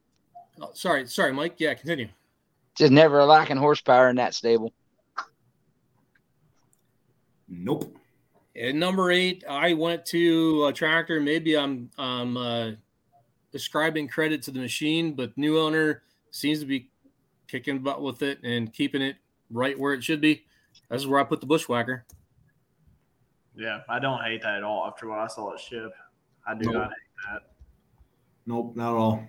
oh, 0.61 0.71
sorry. 0.75 1.07
Sorry, 1.07 1.33
Mike. 1.33 1.55
Yeah. 1.59 1.75
Continue. 1.75 2.09
Just 2.77 2.93
never 2.93 3.23
lacking 3.25 3.57
horsepower 3.59 4.09
in 4.09 4.17
that 4.17 4.35
stable. 4.35 4.73
Nope. 7.49 7.97
At 8.61 8.75
number 8.75 9.11
eight, 9.11 9.45
I 9.49 9.75
went 9.75 10.05
to 10.07 10.67
a 10.67 10.73
tractor. 10.73 11.21
Maybe 11.21 11.57
I'm 11.57 11.91
I'm 11.99 12.37
uh, 12.37 12.71
ascribing 13.55 14.09
credit 14.09 14.43
to 14.43 14.51
the 14.51 14.61
machine, 14.61 15.13
but 15.13 15.37
new 15.37 15.59
owner 15.59 16.03
seems 16.31 16.61
to 16.61 16.67
be 16.67 16.89
kicking 17.49 17.79
butt 17.81 18.03
with 18.03 18.23
it 18.23 18.43
and 18.43 18.73
keeping 18.73 19.03
it 19.03 19.17
right 19.51 19.79
where 19.79 19.93
it 19.93 20.03
should 20.03 20.21
be. 20.21 20.45
This 20.91 21.03
is 21.03 21.07
where 21.07 21.21
I 21.21 21.25
put 21.25 21.41
the 21.41 21.47
bushwhacker. 21.47 22.05
Yeah, 23.55 23.81
I 23.89 23.99
don't 23.99 24.23
hate 24.23 24.43
that 24.43 24.57
at 24.57 24.63
all. 24.63 24.87
After 24.87 25.09
what 25.09 25.19
I 25.19 25.27
saw 25.27 25.53
at 25.53 25.61
Ship, 25.61 25.93
I 26.47 26.55
do 26.55 26.65
Nope. 26.67 26.75
not 26.75 26.89
hate 26.89 27.33
that. 27.33 27.43
Nope, 28.47 28.77
not 28.77 28.93
at 28.93 28.97
all. 28.97 29.25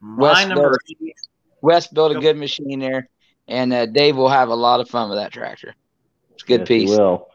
My 0.00 0.22
West 0.22 0.48
number 0.48 0.78
eight, 0.90 1.14
Wes 1.62 1.86
built 1.86 2.14
a 2.14 2.20
good 2.20 2.36
machine 2.36 2.80
there, 2.80 3.08
and 3.48 3.72
uh, 3.72 3.86
Dave 3.86 4.16
will 4.16 4.28
have 4.28 4.48
a 4.48 4.54
lot 4.54 4.80
of 4.80 4.88
fun 4.88 5.08
with 5.08 5.18
that 5.18 5.32
tractor. 5.32 5.74
It's 6.34 6.42
a 6.42 6.46
good 6.46 6.60
Yes, 6.60 6.68
piece. 6.68 6.90
will. 6.90 7.28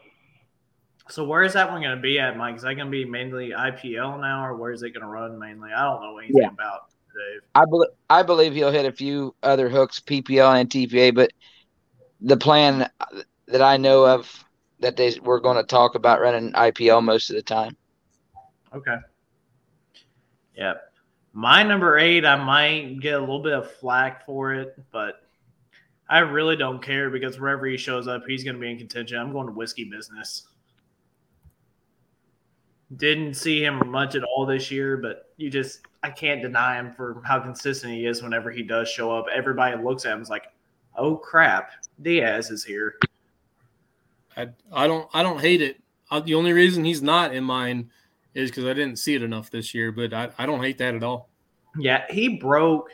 So 1.10 1.24
where 1.24 1.42
is 1.42 1.54
that 1.54 1.70
one 1.70 1.80
going 1.82 1.96
to 1.96 2.02
be 2.02 2.18
at, 2.18 2.36
Mike? 2.36 2.56
Is 2.56 2.62
that 2.62 2.74
going 2.74 2.86
to 2.86 2.90
be 2.90 3.04
mainly 3.04 3.50
IPL 3.50 4.20
now, 4.20 4.44
or 4.44 4.56
where 4.56 4.72
is 4.72 4.82
it 4.82 4.90
going 4.90 5.00
to 5.00 5.08
run 5.08 5.38
mainly? 5.38 5.70
I 5.72 5.82
don't 5.84 6.02
know 6.02 6.18
anything 6.18 6.36
Yeah. 6.36 6.48
about 6.48 6.90
Dave. 7.14 7.40
I 7.54 7.64
believe 7.64 7.90
I 8.10 8.22
believe 8.22 8.52
he'll 8.54 8.70
hit 8.70 8.84
a 8.86 8.92
few 8.92 9.34
other 9.42 9.68
hooks, 9.68 10.00
PPL 10.00 10.60
and 10.60 10.68
TPA, 10.70 11.14
but 11.14 11.30
the 12.20 12.36
plan 12.36 12.90
that 13.46 13.62
I 13.62 13.78
know 13.78 14.06
of 14.06 14.44
that 14.80 14.96
they 14.96 15.18
we're 15.22 15.40
going 15.40 15.56
to 15.56 15.62
talk 15.62 15.94
about 15.94 16.20
running 16.20 16.52
IPL 16.52 17.02
most 17.02 17.30
of 17.30 17.36
the 17.36 17.42
time. 17.42 17.76
Okay. 18.74 18.96
Yep. 20.56 20.87
My 21.32 21.62
number 21.62 21.98
eight, 21.98 22.24
I 22.24 22.36
might 22.36 23.00
get 23.00 23.14
a 23.14 23.20
little 23.20 23.42
bit 23.42 23.52
of 23.52 23.70
flack 23.70 24.24
for 24.26 24.54
it, 24.54 24.76
but 24.90 25.22
I 26.08 26.20
really 26.20 26.56
don't 26.56 26.82
care 26.82 27.10
because 27.10 27.38
wherever 27.38 27.66
he 27.66 27.76
shows 27.76 28.08
up, 28.08 28.22
he's 28.26 28.42
going 28.42 28.54
to 28.54 28.60
be 28.60 28.70
in 28.70 28.78
contention. 28.78 29.18
I'm 29.18 29.32
going 29.32 29.46
to 29.46 29.52
whiskey 29.52 29.84
business. 29.84 30.46
Didn't 32.96 33.34
see 33.34 33.62
him 33.62 33.82
much 33.90 34.14
at 34.14 34.22
all 34.22 34.46
this 34.46 34.70
year, 34.70 34.96
but 34.96 35.30
you 35.36 35.50
just 35.50 35.80
I 36.02 36.10
can't 36.10 36.40
deny 36.40 36.78
him 36.78 36.94
for 36.94 37.20
how 37.24 37.38
consistent 37.38 37.92
he 37.92 38.06
is 38.06 38.22
whenever 38.22 38.50
he 38.50 38.62
does 38.62 38.88
show 38.88 39.14
up. 39.14 39.26
Everybody 39.32 39.82
looks 39.82 40.06
at 40.06 40.14
him 40.14 40.22
is 40.22 40.30
like, 40.30 40.44
"Oh 40.96 41.16
crap, 41.16 41.72
Diaz 42.00 42.50
is 42.50 42.64
here." 42.64 42.96
I, 44.38 44.48
I 44.72 44.86
don't 44.86 45.06
I 45.12 45.22
don't 45.22 45.40
hate 45.40 45.60
it. 45.60 45.82
Uh, 46.10 46.20
the 46.20 46.34
only 46.34 46.54
reason 46.54 46.82
he's 46.82 47.02
not 47.02 47.34
in 47.34 47.44
mine 47.44 47.90
is 48.38 48.50
because 48.50 48.64
I 48.64 48.72
didn't 48.72 48.96
see 48.96 49.14
it 49.14 49.22
enough 49.22 49.50
this 49.50 49.74
year. 49.74 49.92
But 49.92 50.12
I, 50.12 50.30
I 50.38 50.46
don't 50.46 50.62
hate 50.62 50.78
that 50.78 50.94
at 50.94 51.02
all. 51.02 51.28
Yeah, 51.76 52.04
he 52.10 52.28
broke 52.36 52.90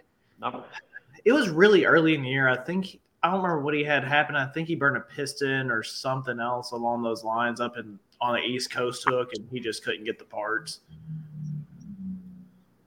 it 1.25 1.33
was 1.33 1.49
really 1.49 1.85
early 1.85 2.15
in 2.15 2.23
the 2.23 2.29
year. 2.29 2.49
I 2.49 2.57
think 2.57 3.01
I 3.23 3.29
don't 3.31 3.43
remember 3.43 3.63
what 3.63 3.75
he 3.75 3.83
had 3.83 4.05
happen. 4.05 4.37
I 4.37 4.47
think 4.47 4.69
he 4.69 4.75
burned 4.75 4.97
a 4.97 5.01
piston 5.01 5.71
or 5.71 5.83
something 5.83 6.39
else 6.39 6.73
along 6.73 7.03
those 7.03 7.25
lines 7.25 7.61
up 7.61 7.77
in 7.79 7.99
on 8.21 8.35
the 8.35 8.41
East 8.41 8.71
Coast 8.71 9.05
hook, 9.07 9.31
and 9.35 9.47
he 9.51 9.61
just 9.61 9.85
couldn't 9.85 10.05
get 10.05 10.19
the 10.19 10.25
parts. 10.25 10.81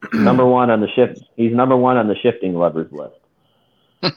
number 0.14 0.46
one 0.46 0.70
on 0.70 0.80
the 0.80 0.88
shift. 0.96 1.22
He's 1.36 1.54
number 1.54 1.76
one 1.76 1.98
on 1.98 2.08
the 2.08 2.16
shifting 2.22 2.58
levers 2.58 2.92
list. 2.92 3.16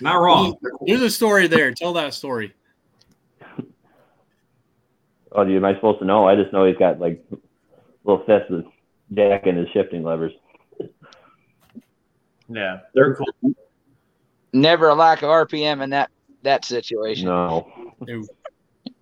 Not 0.00 0.14
wrong. 0.14 0.56
There's 0.86 1.02
a 1.02 1.10
story 1.10 1.46
there. 1.48 1.72
Tell 1.72 1.92
that 1.94 2.14
story. 2.14 2.54
Oh, 5.34 5.42
am 5.42 5.64
I 5.64 5.74
supposed 5.74 5.98
to 6.00 6.04
know? 6.04 6.28
I 6.28 6.36
just 6.36 6.52
know 6.52 6.66
he's 6.66 6.76
got 6.76 7.00
like 7.00 7.24
little 8.04 8.24
fists 8.24 8.50
with 8.50 8.64
jack 9.12 9.46
and 9.46 9.58
his 9.58 9.68
shifting 9.72 10.02
levers. 10.02 10.32
Yeah, 12.48 12.80
they're 12.94 13.14
cool. 13.14 13.54
Never 14.52 14.88
a 14.88 14.94
lack 14.94 15.22
of 15.22 15.28
RPM 15.30 15.82
in 15.82 15.90
that 15.90 16.10
that 16.42 16.64
situation. 16.64 17.26
No. 17.26 17.94
No. 18.00 18.26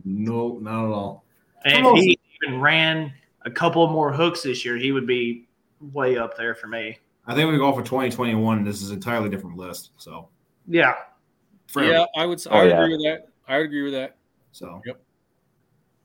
No, 0.04 0.58
not 0.60 0.86
at 0.86 0.92
all. 0.92 1.24
And 1.64 1.86
if 1.86 1.94
he 2.02 2.18
even 2.42 2.60
ran 2.60 3.12
a 3.44 3.50
couple 3.50 3.86
more 3.88 4.12
hooks 4.12 4.42
this 4.42 4.64
year, 4.64 4.76
he 4.76 4.92
would 4.92 5.06
be 5.06 5.48
way 5.92 6.16
up 6.16 6.36
there 6.36 6.54
for 6.54 6.68
me. 6.68 6.98
I 7.26 7.34
think 7.34 7.50
we 7.50 7.58
go 7.58 7.72
for 7.72 7.82
2021. 7.82 8.64
This 8.64 8.82
is 8.82 8.90
an 8.90 8.96
entirely 8.96 9.28
different 9.28 9.56
list. 9.56 9.90
So, 9.96 10.28
Yeah, 10.66 10.94
forever. 11.66 11.92
Yeah, 11.92 12.04
I 12.16 12.26
would. 12.26 12.42
Oh, 12.48 12.50
I 12.50 12.62
would 12.62 12.70
yeah. 12.70 12.82
agree 12.82 12.96
with 12.96 13.04
that. 13.04 13.28
I 13.46 13.58
would 13.58 13.66
agree 13.66 13.82
with 13.82 13.92
that. 13.92 14.16
So, 14.52 14.80
Yep. 14.86 15.02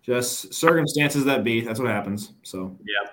Just 0.06 0.54
circumstances 0.54 1.26
that 1.26 1.44
be. 1.44 1.62
That's 1.62 1.80
what 1.80 1.90
happens. 1.90 2.34
So, 2.44 2.78
yeah. 2.86 3.10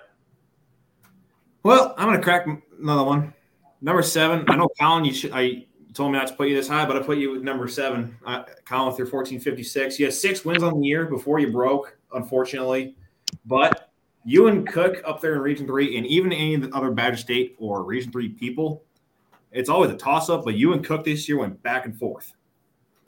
well, 1.63 1.95
I'm 1.97 2.07
gonna 2.07 2.21
crack 2.21 2.45
another 2.79 3.03
one. 3.03 3.33
Number 3.81 4.03
seven. 4.03 4.45
I 4.47 4.55
know 4.55 4.69
Colin. 4.79 5.05
You 5.05 5.13
should. 5.13 5.31
I 5.33 5.65
told 5.93 6.11
me 6.11 6.17
not 6.17 6.27
to 6.27 6.35
put 6.35 6.47
you 6.47 6.55
this 6.55 6.67
high, 6.67 6.85
but 6.85 6.95
I 6.95 6.99
put 6.99 7.17
you 7.17 7.31
with 7.31 7.41
number 7.41 7.67
seven. 7.67 8.15
Uh, 8.25 8.43
Colin 8.65 8.87
with 8.87 8.97
your 8.97 9.07
1456. 9.07 9.99
You 9.99 10.05
had 10.05 10.13
six 10.13 10.45
wins 10.45 10.63
on 10.63 10.79
the 10.79 10.85
year 10.85 11.05
before 11.05 11.39
you 11.39 11.51
broke, 11.51 11.97
unfortunately. 12.13 12.95
But 13.45 13.91
you 14.23 14.47
and 14.47 14.67
Cook 14.67 15.01
up 15.05 15.19
there 15.19 15.33
in 15.33 15.41
Region 15.41 15.65
Three, 15.65 15.97
and 15.97 16.05
even 16.05 16.31
any 16.31 16.53
of 16.53 16.61
the 16.61 16.75
other 16.75 16.91
Badger 16.91 17.17
State 17.17 17.55
or 17.57 17.83
Region 17.83 18.11
Three 18.11 18.29
people, 18.29 18.83
it's 19.51 19.69
always 19.69 19.89
a 19.89 19.97
toss 19.97 20.29
up. 20.29 20.45
But 20.45 20.53
you 20.55 20.73
and 20.73 20.85
Cook 20.85 21.03
this 21.03 21.27
year 21.27 21.39
went 21.39 21.61
back 21.63 21.85
and 21.85 21.97
forth, 21.97 22.33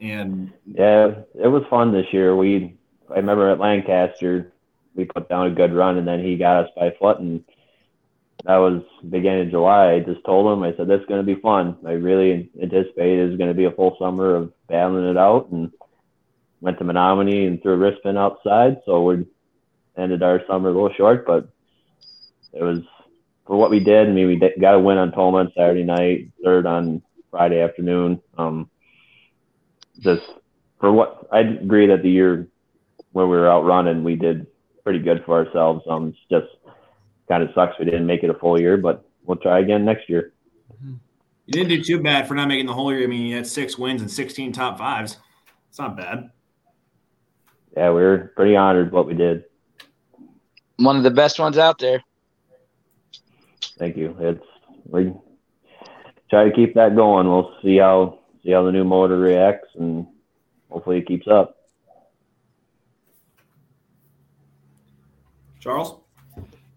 and 0.01 0.51
Yeah, 0.65 1.11
it 1.35 1.47
was 1.47 1.63
fun 1.69 1.93
this 1.93 2.07
year. 2.11 2.35
We 2.35 2.74
I 3.11 3.17
remember 3.17 3.49
at 3.49 3.59
Lancaster 3.59 4.51
we 4.95 5.05
put 5.05 5.29
down 5.29 5.47
a 5.47 5.55
good 5.55 5.73
run 5.73 5.97
and 5.97 6.07
then 6.07 6.23
he 6.23 6.37
got 6.37 6.65
us 6.65 6.71
by 6.75 6.91
foot 6.99 7.19
and 7.19 7.43
that 8.45 8.57
was 8.57 8.83
beginning 9.09 9.47
of 9.47 9.51
July. 9.51 9.93
I 9.93 9.99
just 9.99 10.23
told 10.23 10.51
him, 10.51 10.63
I 10.63 10.75
said, 10.75 10.87
This 10.87 10.99
is 11.01 11.07
gonna 11.07 11.23
be 11.23 11.35
fun. 11.35 11.77
I 11.85 11.93
really 11.93 12.51
anticipated 12.61 13.19
it 13.19 13.29
was 13.29 13.37
gonna 13.37 13.53
be 13.53 13.65
a 13.65 13.71
full 13.71 13.95
summer 13.99 14.35
of 14.35 14.53
battling 14.67 15.09
it 15.09 15.17
out 15.17 15.49
and 15.51 15.71
went 16.61 16.77
to 16.77 16.83
Menominee 16.83 17.45
and 17.45 17.61
threw 17.61 17.73
a 17.73 17.77
wrist 17.77 18.03
pin 18.03 18.17
outside, 18.17 18.81
so 18.85 19.03
we 19.03 19.25
ended 19.97 20.23
our 20.23 20.41
summer 20.47 20.69
a 20.69 20.71
little 20.71 20.93
short, 20.95 21.25
but 21.25 21.49
it 22.53 22.63
was 22.63 22.79
for 23.45 23.57
what 23.57 23.69
we 23.69 23.79
did. 23.79 24.07
I 24.07 24.11
mean, 24.11 24.27
we 24.27 24.51
got 24.59 24.75
a 24.75 24.79
win 24.79 24.97
on 24.97 25.11
Tomah 25.11 25.37
on 25.37 25.53
Saturday 25.55 25.83
night, 25.83 26.31
third 26.43 26.65
on 26.65 27.01
Friday 27.31 27.61
afternoon. 27.61 28.21
Um, 28.37 28.69
just 29.99 30.23
for 30.79 30.91
what 30.91 31.27
I 31.31 31.39
agree 31.39 31.87
that 31.87 32.01
the 32.01 32.09
year 32.09 32.47
when 33.15 33.29
we 33.29 33.37
were 33.37 33.49
out 33.49 33.63
running, 33.63 34.03
we 34.03 34.17
did 34.17 34.45
pretty 34.83 34.99
good 34.99 35.23
for 35.25 35.37
ourselves. 35.45 35.81
Um, 35.89 36.09
it's 36.09 36.17
just 36.29 36.53
kind 37.29 37.41
of 37.41 37.49
sucks 37.55 37.79
we 37.79 37.85
didn't 37.85 38.05
make 38.05 38.23
it 38.23 38.29
a 38.29 38.33
full 38.33 38.59
year, 38.59 38.75
but 38.75 39.05
we'll 39.23 39.37
try 39.37 39.59
again 39.59 39.85
next 39.85 40.09
year. 40.09 40.33
you 40.83 40.99
didn't 41.47 41.69
do 41.69 41.81
too 41.81 42.03
bad 42.03 42.27
for 42.27 42.33
not 42.33 42.49
making 42.49 42.65
the 42.65 42.73
whole 42.73 42.91
year. 42.91 43.03
I 43.03 43.07
mean, 43.07 43.25
you 43.25 43.33
had 43.33 43.47
six 43.47 43.77
wins 43.77 44.01
and 44.01 44.11
16 44.11 44.51
top 44.51 44.77
fives. 44.77 45.15
It's 45.69 45.79
not 45.79 45.95
bad. 45.95 46.29
Yeah, 47.77 47.91
we 47.91 48.01
were 48.01 48.33
pretty 48.35 48.57
honored 48.57 48.91
what 48.91 49.07
we 49.07 49.13
did. 49.13 49.45
One 50.75 50.97
of 50.97 51.03
the 51.03 51.11
best 51.11 51.39
ones 51.39 51.57
out 51.57 51.79
there. 51.79 52.03
Thank 53.79 53.95
you. 53.95 54.13
It's 54.19 54.43
we 54.87 55.13
try 56.29 56.49
to 56.49 56.51
keep 56.53 56.73
that 56.75 56.97
going. 56.97 57.29
We'll 57.29 57.55
see 57.63 57.77
how 57.77 58.19
see 58.43 58.51
how 58.51 58.65
the 58.65 58.73
new 58.73 58.83
motor 58.83 59.17
reacts, 59.17 59.69
and 59.79 60.05
hopefully 60.69 60.97
it 60.97 61.07
keeps 61.07 61.29
up. 61.29 61.55
Charles. 65.65 65.97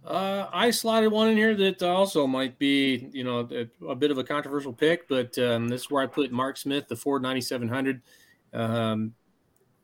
Uh, 0.03 0.48
I 0.51 0.70
slotted 0.70 1.12
one 1.12 1.29
in 1.29 1.37
here 1.37 1.55
that 1.55 1.83
also 1.83 2.27
might 2.27 2.59
be, 2.59 3.11
you 3.12 3.22
know, 3.22 3.46
a, 3.53 3.87
a 3.87 3.94
bit 3.94 4.11
of 4.11 4.16
a 4.16 4.24
controversial 4.24 4.72
pick, 4.72 5.07
but 5.09 5.37
um, 5.38 5.68
this 5.68 5.83
is 5.83 5.90
where 5.90 6.03
I 6.03 6.07
put 6.07 6.33
Mark 6.33 6.57
Smith, 6.57 6.88
the 6.88 6.96
Ford 6.96 7.20
9700. 7.20 8.01
Um, 8.55 9.12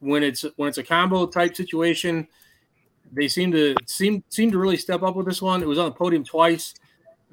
when 0.00 0.22
it's 0.22 0.46
when 0.56 0.70
it's 0.70 0.78
a 0.78 0.82
combo 0.82 1.26
type 1.26 1.54
situation, 1.54 2.26
they 3.12 3.28
seem 3.28 3.52
to 3.52 3.74
seem 3.84 4.24
seem 4.30 4.50
to 4.52 4.58
really 4.58 4.78
step 4.78 5.02
up 5.02 5.16
with 5.16 5.26
this 5.26 5.42
one. 5.42 5.62
It 5.62 5.68
was 5.68 5.78
on 5.78 5.84
the 5.84 5.94
podium 5.94 6.24
twice 6.24 6.72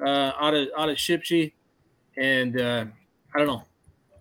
uh, 0.05 0.33
out 0.37 0.53
of 0.53 0.67
out 0.77 0.89
of 0.89 0.97
Shipshy, 0.97 1.53
and 2.17 2.59
uh, 2.59 2.85
I 3.33 3.37
don't 3.37 3.47
know, 3.47 3.63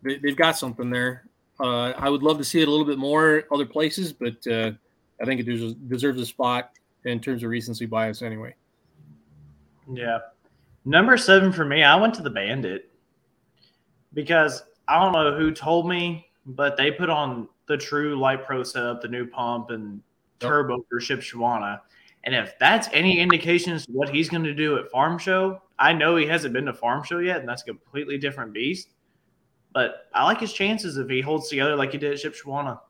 they, 0.02 0.18
they've 0.18 0.36
got 0.36 0.56
something 0.56 0.88
there. 0.88 1.24
Uh, 1.58 1.94
I 1.98 2.08
would 2.08 2.22
love 2.22 2.38
to 2.38 2.44
see 2.44 2.62
it 2.62 2.68
a 2.68 2.70
little 2.70 2.86
bit 2.86 2.98
more 2.98 3.42
other 3.50 3.66
places, 3.66 4.12
but 4.12 4.46
uh, 4.46 4.70
I 5.20 5.24
think 5.24 5.40
it 5.40 5.88
deserves 5.88 6.20
a 6.20 6.26
spot 6.26 6.70
in 7.04 7.20
terms 7.20 7.42
of 7.42 7.50
recency 7.50 7.86
bias 7.86 8.22
anyway. 8.22 8.54
Yeah. 9.92 10.18
Number 10.84 11.16
seven 11.16 11.52
for 11.52 11.64
me, 11.64 11.82
I 11.82 11.96
went 11.96 12.14
to 12.14 12.22
the 12.22 12.30
Bandit 12.30 12.90
because 14.14 14.62
I 14.88 15.02
don't 15.02 15.12
know 15.12 15.36
who 15.36 15.52
told 15.52 15.88
me, 15.88 16.30
but 16.46 16.76
they 16.76 16.90
put 16.90 17.10
on 17.10 17.48
the 17.66 17.76
true 17.76 18.18
Light 18.18 18.44
Pro 18.44 18.62
setup, 18.62 19.02
the 19.02 19.08
new 19.08 19.26
pump 19.26 19.70
and 19.70 20.02
Yep. 20.40 20.48
turbo 20.48 20.84
for 20.88 21.00
Shipshewana. 21.00 21.80
And 22.24 22.34
if 22.34 22.58
that's 22.58 22.88
any 22.92 23.18
indication 23.18 23.74
as 23.74 23.86
to 23.86 23.92
what 23.92 24.08
he's 24.08 24.28
going 24.30 24.44
to 24.44 24.54
do 24.54 24.78
at 24.78 24.90
Farm 24.90 25.18
Show, 25.18 25.60
I 25.78 25.92
know 25.92 26.16
he 26.16 26.26
hasn't 26.26 26.54
been 26.54 26.64
to 26.66 26.72
Farm 26.72 27.02
Show 27.02 27.18
yet, 27.18 27.40
and 27.40 27.48
that's 27.48 27.62
a 27.62 27.66
completely 27.66 28.18
different 28.18 28.52
beast. 28.52 28.90
But 29.72 30.08
I 30.14 30.24
like 30.24 30.40
his 30.40 30.52
chances 30.52 30.96
if 30.96 31.08
he 31.08 31.20
holds 31.20 31.48
together 31.48 31.76
like 31.76 31.92
he 31.92 31.98
did 31.98 32.12
at 32.12 32.18
Shipshewana. 32.18 32.80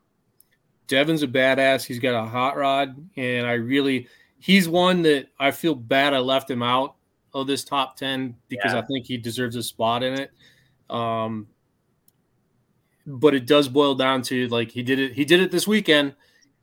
Devin's 0.91 1.23
a 1.23 1.27
badass. 1.27 1.85
He's 1.85 1.99
got 1.99 2.21
a 2.21 2.27
hot 2.27 2.57
rod, 2.57 2.97
and 3.15 3.47
I 3.47 3.53
really 3.53 4.09
he's 4.39 4.67
one 4.67 5.01
that 5.03 5.27
I 5.39 5.51
feel 5.51 5.73
bad 5.73 6.13
I 6.13 6.19
left 6.19 6.51
him 6.51 6.61
out 6.61 6.95
of 7.33 7.47
this 7.47 7.63
top 7.63 7.95
ten 7.95 8.35
because 8.49 8.73
Yeah. 8.73 8.79
I 8.79 8.81
think 8.81 9.05
he 9.05 9.15
deserves 9.15 9.55
a 9.55 9.63
spot 9.63 10.03
in 10.03 10.15
it. 10.19 10.31
Um, 10.89 11.47
but 13.07 13.33
it 13.33 13.47
does 13.47 13.69
boil 13.69 13.95
down 13.95 14.21
to 14.23 14.49
like 14.49 14.69
he 14.69 14.83
did 14.83 14.99
it. 14.99 15.13
He 15.13 15.23
did 15.23 15.39
it 15.39 15.49
this 15.49 15.65
weekend, 15.65 16.13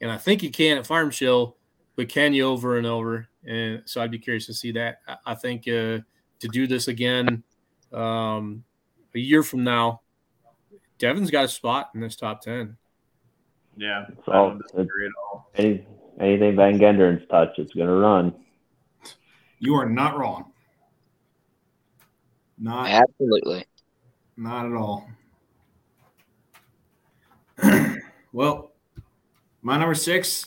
and 0.03 0.11
I 0.11 0.19
think 0.19 0.43
he 0.43 0.51
can 0.51 0.77
at 0.77 0.87
Farm 0.87 1.11
Show, 1.11 1.57
but 1.97 2.11
can 2.11 2.35
you 2.35 2.45
over 2.45 2.77
and 2.77 2.87
over? 2.87 3.29
And 3.47 3.83
so 3.87 4.03
I'd 4.03 4.11
be 4.11 4.19
curious 4.19 4.45
to 4.45 4.53
see 4.53 4.73
that. 4.73 4.99
I- 5.25 5.35
think 5.35 5.62
uh, 5.62 6.05
to 6.41 6.49
do 6.53 6.67
this 6.67 6.88
again, 6.88 7.43
um, 7.95 8.62
a 9.14 9.19
year 9.19 9.43
from 9.43 9.64
now, 9.64 10.03
Devin's 10.99 11.31
got 11.31 11.47
a 11.47 11.49
spot 11.49 11.93
in 11.95 12.03
this 12.03 12.14
top 12.14 12.43
ten. 12.43 12.77
Yeah, 13.79 14.07
So 14.27 14.33
I 14.33 14.35
don't 14.35 14.61
it's, 14.61 14.73
disagree 14.73 15.07
at 15.07 15.12
all. 15.23 15.51
any, 15.55 15.87
anything 16.19 16.57
Van 16.57 16.79
Genderen's 16.81 17.27
touch, 17.29 17.51
it's 17.59 17.73
going 17.73 17.87
to 17.87 17.95
run. 17.95 18.35
You 19.61 19.75
are 19.77 19.88
not 19.88 20.19
wrong. 20.19 20.53
Not 22.59 22.88
Absolutely. 22.88 23.64
not 24.37 24.67
at 24.67 24.73
all. 24.73 25.09
well, 28.33 28.73
my 29.62 29.79
number 29.79 29.95
six, 29.95 30.47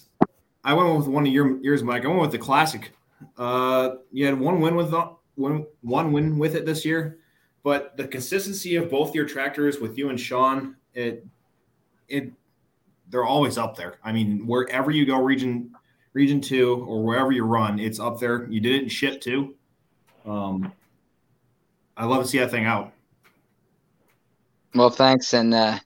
I 0.65 0.73
went 0.73 0.93
with 0.97 1.07
one 1.07 1.25
of 1.25 1.31
your 1.31 1.57
yours, 1.61 1.83
Mike. 1.83 2.03
I 2.03 2.09
went 2.09 2.19
with 2.21 2.31
the 2.33 2.37
classic. 2.37 2.91
Uh, 3.37 3.91
you 4.11 4.25
had 4.25 4.37
one 4.37 4.59
win 4.59 4.75
with 4.75 4.91
the, 4.91 5.09
one 5.35 5.65
one 5.81 6.11
win 6.11 6.37
with 6.37 6.55
it 6.55 6.65
this 6.65 6.83
year, 6.83 7.19
but 7.63 7.95
the 7.95 8.07
consistency 8.07 8.75
of 8.75 8.89
both 8.89 9.15
your 9.15 9.25
tractors 9.25 9.79
with 9.79 9.97
you 9.97 10.09
and 10.09 10.19
Sean, 10.19 10.75
it 10.93 11.25
it 12.09 12.33
they're 13.11 13.25
always 13.25 13.57
up 13.57 13.75
there. 13.75 13.95
I 14.03 14.11
mean, 14.11 14.47
wherever 14.47 14.89
you 14.89 15.05
go, 15.05 15.21
region 15.21 15.75
region 16.13 16.41
two 16.41 16.85
or 16.87 17.03
wherever 17.03 17.31
you 17.31 17.43
run, 17.43 17.79
it's 17.79 17.99
up 17.99 18.19
there. 18.19 18.47
You 18.49 18.59
did 18.59 18.73
it 18.73 18.83
in 18.83 18.89
ship 18.89 19.21
too. 19.21 19.55
Um, 20.25 20.71
I 21.95 22.05
love 22.05 22.23
to 22.23 22.27
see 22.27 22.39
that 22.39 22.51
thing 22.51 22.65
out. 22.65 22.93
Well, 24.73 24.89
thanks. 24.89 25.33
And 25.33 25.53
uh, 25.53 25.79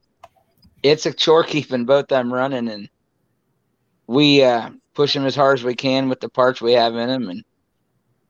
it's 0.83 1.05
a 1.05 1.13
chore 1.13 1.43
keeping 1.43 1.85
both 1.85 2.07
them 2.07 2.31
running, 2.31 2.69
and 2.69 2.89
we 4.07 4.43
uh, 4.43 4.69
push 4.93 5.13
them 5.13 5.25
as 5.25 5.35
hard 5.35 5.59
as 5.59 5.65
we 5.65 5.75
can 5.75 6.09
with 6.09 6.19
the 6.19 6.29
parts 6.29 6.61
we 6.61 6.73
have 6.73 6.95
in 6.95 7.07
them, 7.07 7.29
and 7.29 7.43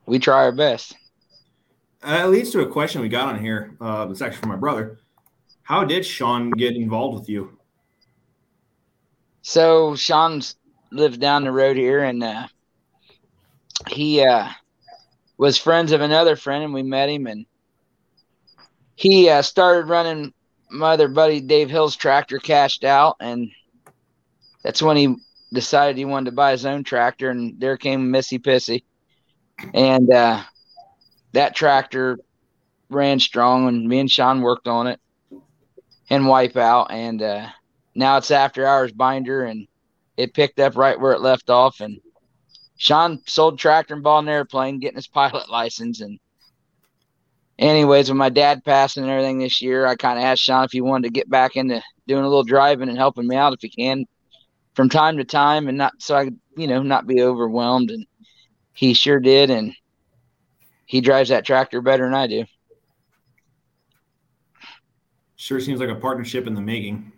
we 0.06 0.18
try 0.18 0.44
our 0.44 0.52
best. 0.52 0.96
Uh, 2.02 2.22
it 2.24 2.28
leads 2.28 2.50
to 2.52 2.60
a 2.60 2.68
question 2.68 3.00
we 3.00 3.08
got 3.08 3.28
on 3.28 3.38
here. 3.38 3.76
Uh, 3.80 4.06
it's 4.10 4.22
actually 4.22 4.40
from 4.40 4.50
my 4.50 4.56
brother. 4.56 4.98
How 5.62 5.84
did 5.84 6.06
Sean 6.06 6.50
get 6.50 6.76
involved 6.76 7.18
with 7.18 7.28
you? 7.28 7.58
So 9.48 9.94
Sean's 9.94 10.56
lives 10.90 11.18
down 11.18 11.44
the 11.44 11.52
road 11.52 11.76
here, 11.76 12.02
and 12.02 12.20
uh, 12.20 12.48
he 13.86 14.26
uh, 14.26 14.48
was 15.38 15.56
friends 15.56 15.92
of 15.92 16.00
another 16.00 16.34
friend, 16.34 16.64
and 16.64 16.74
we 16.74 16.82
met 16.82 17.08
him, 17.08 17.28
and 17.28 17.46
he 18.96 19.28
uh, 19.28 19.42
started 19.42 19.88
running 19.88 20.34
my 20.68 20.94
other 20.94 21.06
buddy 21.06 21.40
Dave 21.40 21.70
Hill's 21.70 21.94
tractor, 21.94 22.40
cashed 22.40 22.82
out, 22.82 23.18
and 23.20 23.52
that's 24.64 24.82
when 24.82 24.96
he 24.96 25.14
decided 25.52 25.96
he 25.96 26.04
wanted 26.04 26.30
to 26.30 26.36
buy 26.36 26.50
his 26.50 26.66
own 26.66 26.82
tractor, 26.82 27.30
and 27.30 27.60
there 27.60 27.76
came 27.76 28.10
Missy 28.10 28.40
Pissy, 28.40 28.82
and 29.72 30.12
uh, 30.12 30.42
that 31.34 31.54
tractor 31.54 32.18
ran 32.90 33.20
strong, 33.20 33.68
and 33.68 33.88
me 33.88 34.00
and 34.00 34.10
Sean 34.10 34.40
worked 34.40 34.66
on 34.66 34.88
it 34.88 34.98
and 36.10 36.26
wipe 36.26 36.56
out, 36.56 36.90
and 36.90 37.22
uh, 37.22 37.46
now 37.96 38.16
it's 38.16 38.30
after 38.30 38.66
hours 38.66 38.92
binder 38.92 39.44
and 39.44 39.66
it 40.16 40.34
picked 40.34 40.60
up 40.60 40.76
right 40.76 41.00
where 41.00 41.12
it 41.12 41.20
left 41.20 41.50
off 41.50 41.80
and 41.80 41.98
sean 42.76 43.20
sold 43.26 43.58
tractor 43.58 43.94
and 43.94 44.02
ball 44.02 44.18
and 44.18 44.28
airplane 44.28 44.78
getting 44.78 44.96
his 44.96 45.06
pilot 45.06 45.48
license 45.50 46.00
and 46.00 46.18
anyways 47.58 48.08
with 48.08 48.18
my 48.18 48.28
dad 48.28 48.62
passing 48.64 49.02
and 49.02 49.10
everything 49.10 49.38
this 49.38 49.62
year 49.62 49.86
i 49.86 49.94
kind 49.94 50.18
of 50.18 50.24
asked 50.24 50.42
sean 50.42 50.64
if 50.64 50.72
he 50.72 50.80
wanted 50.80 51.08
to 51.08 51.12
get 51.12 51.28
back 51.28 51.56
into 51.56 51.82
doing 52.06 52.22
a 52.22 52.28
little 52.28 52.44
driving 52.44 52.88
and 52.88 52.98
helping 52.98 53.26
me 53.26 53.34
out 53.34 53.54
if 53.54 53.60
he 53.62 53.68
can 53.68 54.04
from 54.74 54.88
time 54.88 55.16
to 55.16 55.24
time 55.24 55.68
and 55.68 55.78
not 55.78 55.92
so 55.98 56.14
i 56.14 56.24
could 56.24 56.38
you 56.56 56.66
know 56.66 56.82
not 56.82 57.06
be 57.06 57.22
overwhelmed 57.22 57.90
and 57.90 58.06
he 58.72 58.92
sure 58.92 59.18
did 59.18 59.50
and 59.50 59.74
he 60.84 61.00
drives 61.00 61.30
that 61.30 61.46
tractor 61.46 61.80
better 61.80 62.04
than 62.04 62.14
i 62.14 62.26
do 62.26 62.44
Sure 65.36 65.60
seems 65.60 65.80
like 65.80 65.90
a 65.90 65.94
partnership 65.94 66.46
in 66.46 66.54
the 66.54 66.60
making. 66.62 67.12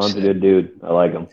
Sean's 0.00 0.16
a 0.16 0.20
good 0.20 0.40
dude. 0.40 0.80
I 0.82 0.92
like 0.92 1.12
him. 1.12 1.28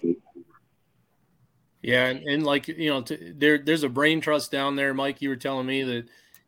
Yeah, 1.81 2.07
and, 2.07 2.23
and 2.27 2.43
like 2.43 2.67
you 2.67 2.89
know, 2.89 3.01
t- 3.01 3.33
there 3.35 3.57
there's 3.57 3.83
a 3.83 3.89
brain 3.89 4.19
trust 4.19 4.51
down 4.51 4.75
there, 4.75 4.93
Mike. 4.93 5.21
You 5.21 5.29
were 5.29 5.35
telling 5.35 5.65
me 5.65 5.83
that 5.83 6.05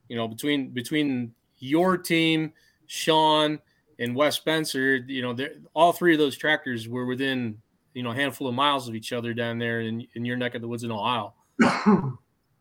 you 0.07 0.17
know 0.17 0.27
between 0.27 0.69
between 0.69 1.33
your 1.59 1.97
team, 1.97 2.53
Sean, 2.87 3.59
and 3.99 4.15
Wes 4.15 4.35
Spencer, 4.35 4.97
you 4.97 5.21
know, 5.21 5.35
all 5.73 5.93
three 5.93 6.13
of 6.13 6.19
those 6.19 6.37
tractors 6.37 6.87
were 6.87 7.05
within 7.05 7.57
you 7.93 8.03
know 8.03 8.11
a 8.11 8.15
handful 8.15 8.47
of 8.47 8.55
miles 8.55 8.87
of 8.87 8.95
each 8.95 9.13
other 9.13 9.33
down 9.33 9.59
there 9.59 9.81
in, 9.81 10.05
in 10.15 10.25
your 10.25 10.37
neck 10.37 10.55
of 10.55 10.61
the 10.61 10.67
woods 10.67 10.83
in 10.83 10.91
Ohio. 10.91 11.33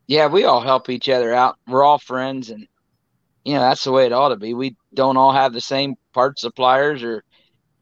yeah, 0.07 0.27
we 0.27 0.44
all 0.44 0.61
help 0.61 0.88
each 0.88 1.09
other 1.09 1.33
out. 1.33 1.57
We're 1.66 1.85
all 1.85 1.99
friends, 1.99 2.51
and 2.51 2.66
you 3.44 3.55
know 3.55 3.61
that's 3.61 3.85
the 3.85 3.92
way 3.92 4.07
it 4.07 4.12
ought 4.12 4.29
to 4.29 4.37
be. 4.37 4.55
We 4.55 4.77
don't 4.94 5.16
all 5.16 5.33
have 5.33 5.53
the 5.53 5.61
same 5.61 5.94
part 6.12 6.38
suppliers 6.38 7.03
or 7.03 7.25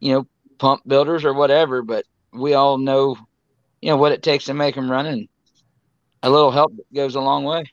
you 0.01 0.13
know 0.13 0.27
pump 0.59 0.83
builders 0.87 1.25
or 1.25 1.35
whatever, 1.35 1.83
but 1.83 2.05
we 2.33 2.55
all 2.55 2.79
know 2.79 3.17
you 3.81 3.91
know 3.91 3.97
what 3.97 4.13
it 4.13 4.23
takes 4.23 4.47
to 4.47 4.55
make 4.55 4.75
them 4.75 4.91
run, 4.91 5.07
and 5.07 5.29
a 6.23 6.31
little 6.31 6.51
help 6.51 6.73
goes 6.95 7.15
a 7.15 7.21
long 7.21 7.45
way. 7.45 7.65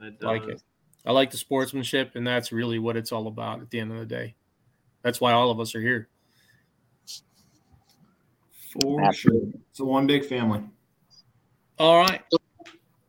It 0.00 0.22
Like 0.22 0.44
it. 0.44 0.62
I 1.04 1.12
like 1.12 1.30
the 1.30 1.36
sportsmanship, 1.38 2.16
and 2.16 2.26
that's 2.26 2.52
really 2.52 2.78
what 2.78 2.96
it's 2.96 3.12
all 3.12 3.28
about 3.28 3.60
at 3.60 3.70
the 3.70 3.80
end 3.80 3.92
of 3.92 3.98
the 3.98 4.06
day. 4.06 4.34
That's 5.02 5.20
why 5.20 5.32
all 5.32 5.50
of 5.50 5.60
us 5.60 5.74
are 5.74 5.80
here. 5.80 6.08
For 8.82 9.02
Absolutely. 9.02 9.52
sure. 9.52 9.60
It's 9.70 9.80
a 9.80 9.84
one 9.84 10.06
big 10.06 10.26
family. 10.26 10.62
All 11.78 11.98
right. 11.98 12.22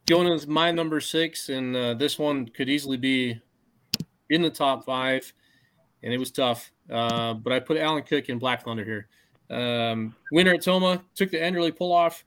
Going 0.06 0.32
is 0.32 0.48
my 0.48 0.72
number 0.72 1.02
six, 1.02 1.50
and 1.50 1.76
uh, 1.76 1.94
this 1.96 2.18
one 2.18 2.48
could 2.48 2.70
easily 2.70 2.98
be 2.98 3.42
in 4.30 4.42
the 4.42 4.50
top 4.50 4.86
five, 4.86 5.34
and 6.04 6.14
it 6.14 6.18
was 6.18 6.32
tough. 6.32 6.72
Uh, 6.90 7.34
but 7.34 7.54
I 7.54 7.60
put 7.60 7.78
Alan 7.78 8.04
Cook 8.04 8.30
in 8.30 8.40
Black 8.40 8.64
Thunder 8.64 8.84
here. 8.84 9.08
Um, 9.50 10.16
winner 10.32 10.54
at 10.54 10.62
Tomah 10.62 11.04
took 11.16 11.32
the 11.32 11.38
Enderley 11.38 11.76
pull 11.76 11.92
off. 11.92 12.24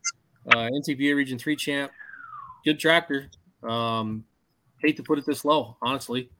Uh, 0.48 0.68
NTPA 0.72 1.14
Region 1.14 1.38
Three 1.38 1.56
champ. 1.56 1.92
Good 2.64 2.78
tractor. 2.78 3.28
Um, 3.62 4.24
hate 4.78 4.96
to 4.96 5.02
put 5.02 5.18
it 5.18 5.26
this 5.26 5.44
low, 5.44 5.76
honestly. 5.80 6.30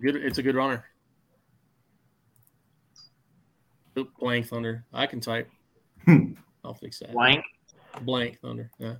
Good. 0.00 0.16
It's 0.16 0.38
a 0.38 0.42
good 0.42 0.56
runner. 0.56 0.84
Oop, 3.98 4.10
blank 4.18 4.46
Thunder. 4.46 4.84
I 4.92 5.06
can 5.06 5.20
type. 5.20 5.48
Hmm. 6.04 6.32
I'll 6.64 6.74
fix 6.74 6.98
that. 7.00 7.12
Blank. 7.12 7.44
Blank 8.02 8.40
Thunder. 8.40 8.70
Yeah. 8.78 8.94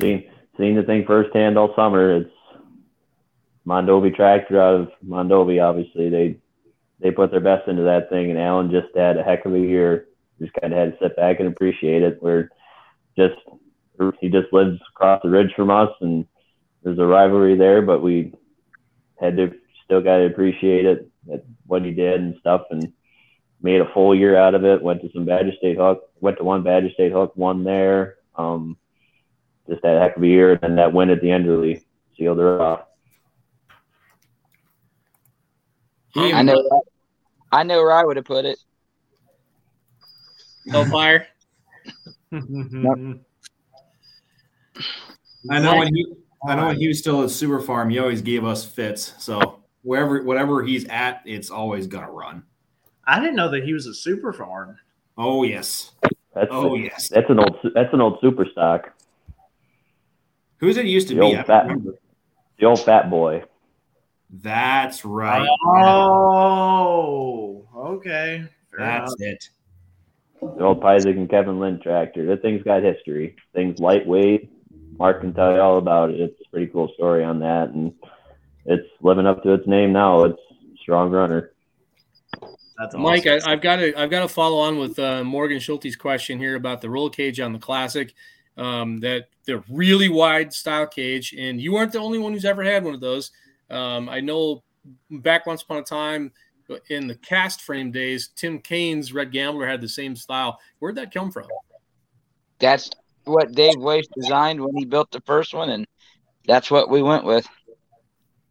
Seen 0.00 0.30
seen 0.58 0.76
the 0.76 0.82
thing 0.82 1.04
firsthand 1.06 1.58
all 1.58 1.74
summer. 1.74 2.16
It's 2.16 2.30
Mondovi 3.66 4.14
tractor 4.14 4.60
out 4.60 4.74
of 4.74 4.88
Mondovi. 5.06 5.62
Obviously, 5.62 6.08
they 6.08 6.36
they 7.00 7.10
put 7.10 7.30
their 7.30 7.40
best 7.40 7.68
into 7.68 7.82
that 7.82 8.08
thing, 8.10 8.30
and 8.30 8.38
Alan 8.38 8.70
just 8.70 8.88
had 8.96 9.16
a 9.16 9.22
heck 9.22 9.44
of 9.44 9.54
a 9.54 9.58
year. 9.58 10.06
Just 10.40 10.52
kind 10.60 10.72
of 10.72 10.78
had 10.78 10.92
to 10.92 11.04
sit 11.04 11.16
back 11.16 11.40
and 11.40 11.48
appreciate 11.48 12.02
it. 12.02 12.22
We're 12.22 12.48
just 13.16 13.36
he 14.20 14.28
just 14.28 14.52
lives 14.52 14.80
across 14.90 15.20
the 15.22 15.28
ridge 15.28 15.52
from 15.54 15.70
us, 15.70 15.90
and 16.00 16.26
there's 16.82 16.98
a 16.98 17.06
rivalry 17.06 17.56
there, 17.56 17.82
but 17.82 18.02
we 18.02 18.32
had 19.20 19.36
to 19.36 19.52
still 19.84 20.00
got 20.00 20.18
to 20.18 20.26
appreciate 20.26 20.84
it 20.86 21.08
at 21.32 21.44
what 21.66 21.84
he 21.84 21.92
did 21.92 22.20
and 22.20 22.36
stuff, 22.40 22.62
and 22.70 22.92
made 23.62 23.80
a 23.80 23.92
full 23.92 24.14
year 24.14 24.36
out 24.36 24.54
of 24.54 24.64
it. 24.64 24.82
Went 24.82 25.02
to 25.02 25.10
some 25.12 25.24
Badger 25.24 25.52
State 25.58 25.76
Hook, 25.76 26.10
went 26.20 26.38
to 26.38 26.44
one 26.44 26.62
Badger 26.62 26.90
State 26.90 27.12
Hook, 27.12 27.32
won 27.36 27.62
there. 27.62 28.16
Um, 28.34 28.76
just 29.68 29.84
a 29.84 30.00
heck 30.00 30.16
of 30.16 30.22
a 30.22 30.26
year, 30.26 30.58
and 30.62 30.78
that 30.78 30.92
win 30.92 31.10
at 31.10 31.20
the 31.20 31.30
end 31.30 31.46
really 31.46 31.84
sealed 32.16 32.38
her 32.38 32.60
off. 32.60 32.80
He 36.14 36.32
I 36.32 36.42
know. 36.42 36.82
I 37.50 37.62
know 37.62 37.78
where 37.78 37.92
I 37.92 38.04
would 38.04 38.16
have 38.16 38.24
put 38.26 38.44
it. 38.44 38.58
No 40.66 40.84
fire. 40.86 41.26
I 42.32 42.38
know 45.58 45.76
when 45.76 45.94
he 45.94 46.06
I 46.46 46.54
know 46.56 46.66
when 46.66 46.76
he 46.76 46.88
was 46.88 46.98
still 46.98 47.22
at 47.22 47.30
Super 47.30 47.60
Farm, 47.60 47.90
he 47.90 47.98
always 47.98 48.22
gave 48.22 48.44
us 48.44 48.64
fits. 48.64 49.14
So 49.18 49.60
wherever 49.82 50.22
whatever 50.22 50.62
he's 50.62 50.86
at, 50.88 51.22
it's 51.24 51.50
always 51.50 51.86
gonna 51.86 52.10
run. 52.10 52.44
I 53.04 53.18
didn't 53.20 53.36
know 53.36 53.50
that 53.50 53.64
he 53.64 53.72
was 53.72 53.86
a 53.86 53.94
super 53.94 54.32
farm. 54.32 54.78
Oh 55.18 55.42
yes. 55.42 55.92
That's 56.34 56.48
Oh 56.50 56.74
yes. 56.76 57.08
that's 57.08 57.28
an 57.30 57.38
old 57.38 57.58
that's 57.74 57.92
an 57.92 58.00
old 58.00 58.18
super 58.20 58.46
stock. 58.50 58.92
Who's 60.58 60.76
it 60.76 60.86
used 60.86 61.08
to 61.08 61.14
The 61.14 61.20
be? 61.20 61.26
old 61.36 61.46
fat- 61.46 61.68
The 62.58 62.66
old 62.66 62.80
fat 62.80 63.10
boy. 63.10 63.44
That's 64.32 65.04
right. 65.04 65.48
Oh, 65.66 67.66
okay. 67.76 68.44
Fair 68.70 68.78
That's 68.78 69.14
enough. 69.20 69.34
it. 69.34 69.48
The 70.40 70.64
old 70.64 70.82
Pisek 70.82 71.16
and 71.16 71.28
Kevin 71.28 71.60
Lynn 71.60 71.80
tractor. 71.80 72.26
That 72.26 72.42
thing's 72.42 72.62
got 72.62 72.82
history. 72.82 73.36
Thing's 73.54 73.78
lightweight. 73.78 74.50
Mark 74.98 75.20
can 75.20 75.34
tell 75.34 75.54
you 75.54 75.60
all 75.60 75.78
about 75.78 76.10
it. 76.10 76.20
It's 76.20 76.40
a 76.40 76.50
pretty 76.50 76.66
cool 76.66 76.90
story 76.94 77.24
on 77.24 77.38
that, 77.40 77.70
and 77.70 77.92
it's 78.64 78.86
living 79.00 79.26
up 79.26 79.42
to 79.42 79.52
its 79.52 79.66
name 79.66 79.92
now. 79.92 80.24
It's 80.24 80.38
a 80.38 80.76
strong 80.80 81.10
runner. 81.10 81.52
That's 82.32 82.94
awesome. 82.94 83.02
Mike, 83.02 83.26
I, 83.26 83.40
I've 83.44 83.60
got 83.60 83.76
to 83.76 83.98
I've 83.98 84.10
got 84.10 84.20
to 84.20 84.28
follow 84.28 84.58
on 84.58 84.78
with 84.78 84.98
uh, 84.98 85.22
Morgan 85.24 85.60
Schulte's 85.60 85.96
question 85.96 86.38
here 86.38 86.56
about 86.56 86.80
the 86.80 86.90
roll 86.90 87.10
cage 87.10 87.38
on 87.38 87.52
the 87.52 87.58
classic. 87.58 88.14
Um, 88.56 89.00
that 89.00 89.28
they're 89.46 89.64
really 89.70 90.08
wide 90.08 90.52
style 90.52 90.86
cage, 90.86 91.34
and 91.38 91.60
you 91.60 91.76
aren't 91.76 91.92
the 91.92 92.00
only 92.00 92.18
one 92.18 92.32
who's 92.32 92.44
ever 92.44 92.62
had 92.62 92.84
one 92.84 92.94
of 92.94 93.00
those. 93.00 93.30
Um, 93.72 94.08
I 94.08 94.20
know 94.20 94.62
back 95.10 95.46
once 95.46 95.62
upon 95.62 95.78
a 95.78 95.82
time 95.82 96.32
in 96.90 97.06
the 97.06 97.14
cast 97.16 97.62
frame 97.62 97.90
days, 97.90 98.30
Tim 98.36 98.58
Kane's 98.58 99.12
Red 99.12 99.32
Gambler 99.32 99.66
had 99.66 99.80
the 99.80 99.88
same 99.88 100.16
style. 100.16 100.58
Where'd 100.78 100.96
that 100.96 101.12
come 101.12 101.30
from? 101.30 101.46
That's 102.58 102.90
what 103.24 103.52
Dave 103.52 103.76
Waste 103.78 104.10
designed 104.14 104.60
when 104.60 104.76
he 104.76 104.84
built 104.84 105.10
the 105.10 105.20
first 105.22 105.54
one, 105.54 105.70
and 105.70 105.86
that's 106.46 106.70
what 106.70 106.90
we 106.90 107.02
went 107.02 107.24
with. 107.24 107.48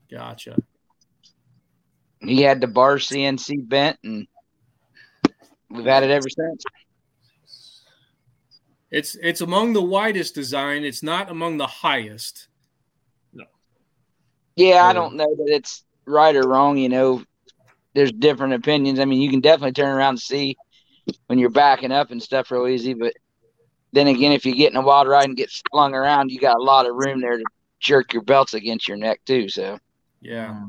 Gotcha. 0.09 0.57
He 2.19 2.41
had 2.41 2.61
the 2.61 2.67
bar 2.67 2.97
CNC 2.97 3.67
bent, 3.67 3.97
and 4.03 4.27
we've 5.69 5.85
had 5.85 6.03
it 6.03 6.11
ever 6.11 6.29
since. 6.29 6.63
It's 8.91 9.15
it's 9.21 9.41
among 9.41 9.73
the 9.73 9.81
widest 9.81 10.35
design. 10.35 10.83
It's 10.83 11.01
not 11.01 11.31
among 11.31 11.57
the 11.57 11.67
highest. 11.67 12.49
Yeah, 14.55 14.85
I 14.85 14.93
don't 14.93 15.15
know 15.15 15.35
that 15.35 15.47
it's 15.47 15.83
right 16.05 16.35
or 16.35 16.47
wrong. 16.47 16.77
You 16.77 16.89
know, 16.89 17.23
there's 17.93 18.11
different 18.11 18.53
opinions. 18.53 18.99
I 18.99 19.05
mean, 19.05 19.21
you 19.21 19.29
can 19.29 19.41
definitely 19.41 19.73
turn 19.73 19.89
around 19.89 20.09
and 20.09 20.21
see 20.21 20.57
when 21.27 21.39
you're 21.39 21.49
backing 21.49 21.91
up 21.91 22.11
and 22.11 22.21
stuff 22.21 22.51
real 22.51 22.67
easy. 22.67 22.93
But 22.93 23.13
then 23.93 24.07
again, 24.07 24.31
if 24.31 24.45
you 24.45 24.55
get 24.55 24.71
in 24.71 24.77
a 24.77 24.81
wild 24.81 25.07
ride 25.07 25.27
and 25.27 25.37
get 25.37 25.51
slung 25.51 25.93
around, 25.93 26.31
you 26.31 26.39
got 26.39 26.57
a 26.57 26.63
lot 26.63 26.85
of 26.85 26.95
room 26.95 27.21
there 27.21 27.37
to 27.37 27.43
jerk 27.79 28.13
your 28.13 28.23
belts 28.23 28.53
against 28.53 28.87
your 28.87 28.97
neck 28.97 29.21
too. 29.25 29.49
So 29.49 29.79
Yeah. 30.21 30.65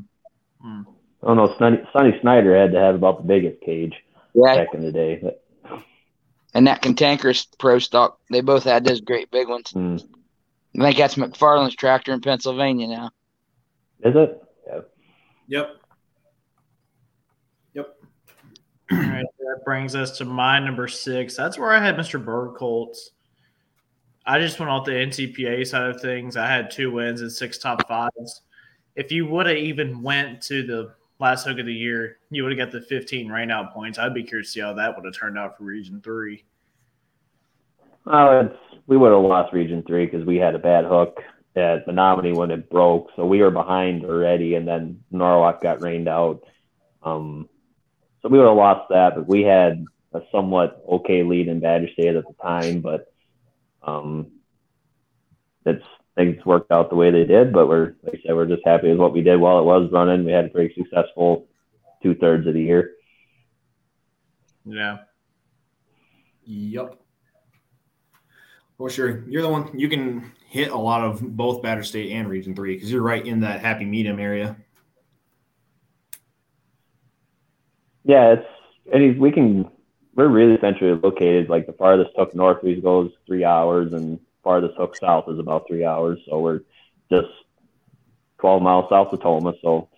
Mm. 0.65 0.85
Oh 1.21 1.33
no, 1.33 1.55
Sonny, 1.57 1.77
Sonny 1.93 2.17
Snyder 2.21 2.57
had 2.57 2.73
to 2.73 2.79
have 2.79 2.95
about 2.95 3.17
the 3.17 3.27
biggest 3.27 3.61
cage 3.61 3.93
yeah, 4.33 4.55
back 4.55 4.73
in 4.73 4.83
the 4.83 4.91
day. 4.91 5.19
But, 5.21 5.43
and 6.53 6.67
that 6.67 6.81
cantankerous 6.81 7.47
pro 7.57 7.79
stock, 7.79 8.19
they 8.29 8.41
both 8.41 8.63
had 8.63 8.83
those 8.83 9.01
great 9.01 9.31
big 9.31 9.47
ones. 9.47 9.71
mm, 9.73 10.03
I 10.77 10.83
think 10.83 10.97
that's 10.97 11.15
McFarland's 11.15 11.75
tractor 11.75 12.11
in 12.11 12.21
Pennsylvania 12.21 12.87
now. 12.87 13.11
Is 14.03 14.15
it? 14.15 14.43
Yeah. 14.67 14.79
Yep. 15.47 15.69
Yep. 17.73 17.95
All 18.91 18.97
right, 18.97 19.25
that 19.39 19.61
brings 19.63 19.95
us 19.95 20.17
to 20.17 20.25
my 20.25 20.59
number 20.59 20.87
six. 20.87 21.35
That's 21.35 21.57
where 21.57 21.71
I 21.71 21.83
had 21.83 21.95
Mr. 21.95 22.23
Bird 22.23 22.55
Colts. 22.55 23.11
I 24.25 24.39
just 24.39 24.59
went 24.59 24.69
off 24.69 24.85
the 24.85 24.91
NTPA 24.91 25.65
side 25.67 25.89
of 25.89 26.01
things. 26.01 26.37
I 26.37 26.47
had 26.47 26.71
two 26.71 26.91
wins 26.91 27.21
and 27.21 27.31
six 27.31 27.57
top 27.57 27.87
fives. 27.87 28.41
If 28.95 29.11
you 29.11 29.25
would 29.27 29.47
have 29.47 29.57
even 29.57 30.01
went 30.01 30.41
to 30.43 30.65
the 30.65 30.93
last 31.19 31.45
hook 31.45 31.59
of 31.59 31.65
the 31.65 31.73
year, 31.73 32.17
you 32.29 32.43
would 32.43 32.57
have 32.57 32.71
got 32.71 32.71
the 32.71 32.85
15 32.85 33.29
rain 33.29 33.51
out 33.51 33.73
points. 33.73 33.97
I'd 33.97 34.13
be 34.13 34.23
curious 34.23 34.49
to 34.49 34.51
see 34.51 34.59
how 34.59 34.73
that 34.73 34.95
would 34.95 35.05
have 35.05 35.17
turned 35.17 35.37
out 35.37 35.57
for 35.57 35.63
Region 35.63 36.01
Three. 36.01 36.43
Well, 38.05 38.41
it's 38.41 38.55
we 38.87 38.97
would 38.97 39.11
have 39.11 39.21
lost 39.21 39.53
Region 39.53 39.83
Three 39.87 40.05
because 40.05 40.25
we 40.25 40.37
had 40.37 40.55
a 40.55 40.59
bad 40.59 40.85
hook 40.85 41.21
at 41.55 41.85
Menominee 41.87 42.33
when 42.33 42.51
it 42.51 42.69
broke, 42.69 43.09
so 43.15 43.25
we 43.25 43.41
were 43.41 43.51
behind 43.51 44.05
already, 44.05 44.55
and 44.55 44.67
then 44.67 45.03
Norwalk 45.11 45.61
got 45.61 45.81
rained 45.81 46.07
out. 46.07 46.43
Um, 47.03 47.47
so 48.21 48.29
we 48.29 48.39
would 48.39 48.47
have 48.47 48.57
lost 48.57 48.89
that, 48.89 49.15
but 49.15 49.27
we 49.27 49.43
had 49.43 49.85
a 50.13 50.21
somewhat 50.31 50.83
okay 50.89 51.23
lead 51.23 51.47
in 51.47 51.59
Badger 51.59 51.89
State 51.93 52.15
at 52.15 52.23
the 52.25 52.33
time, 52.41 52.81
but 52.81 53.13
um, 53.83 54.31
it's 55.65 55.83
things 56.15 56.43
worked 56.45 56.71
out 56.71 56.89
the 56.89 56.95
way 56.95 57.11
they 57.11 57.25
did. 57.25 57.53
But 57.53 57.67
we're 57.67 57.95
like 58.03 58.15
I 58.15 58.27
said, 58.27 58.35
we're 58.35 58.45
just 58.45 58.65
happy 58.65 58.89
with 58.89 58.99
what 58.99 59.13
we 59.13 59.21
did 59.21 59.39
while 59.39 59.59
it 59.59 59.65
was 59.65 59.91
running. 59.91 60.25
We 60.25 60.31
had 60.31 60.45
a 60.45 60.49
very 60.49 60.73
successful 60.77 61.47
two 62.01 62.15
thirds 62.15 62.47
of 62.47 62.53
the 62.53 62.61
year. 62.61 62.91
Yeah. 64.65 64.97
Yep. 66.45 67.02
Well, 68.77 68.89
sure. 68.89 69.23
You're 69.27 69.41
the 69.43 69.49
one 69.49 69.77
you 69.77 69.87
can 69.87 70.31
hit 70.49 70.71
a 70.71 70.77
lot 70.77 71.03
of 71.03 71.21
both 71.21 71.61
Badger 71.61 71.83
State 71.83 72.11
and 72.11 72.27
Region 72.27 72.55
Three 72.55 72.75
because 72.75 72.91
you're 72.91 73.01
right 73.01 73.25
in 73.25 73.41
that 73.41 73.61
happy 73.61 73.85
medium 73.85 74.19
area. 74.19 74.57
Yeah, 78.03 78.33
it's 78.33 78.47
and 78.91 79.19
we 79.19 79.31
can. 79.31 79.69
We're 80.15 80.27
really 80.27 80.59
centrally 80.61 80.99
located. 81.01 81.49
Like 81.49 81.65
the 81.65 81.73
farthest 81.73 82.11
hook 82.15 82.35
north 82.35 82.61
we 82.61 82.79
goes 82.79 83.11
three 83.25 83.43
hours, 83.43 83.93
and 83.93 84.19
farthest 84.43 84.75
hook 84.77 84.95
south 84.97 85.25
is 85.27 85.39
about 85.39 85.65
three 85.67 85.85
hours. 85.85 86.19
So 86.27 86.39
we're 86.39 86.61
just 87.11 87.29
twelve 88.39 88.61
miles 88.61 88.89
south 88.89 89.13
of 89.13 89.21
Tomah. 89.21 89.53
So 89.61 89.89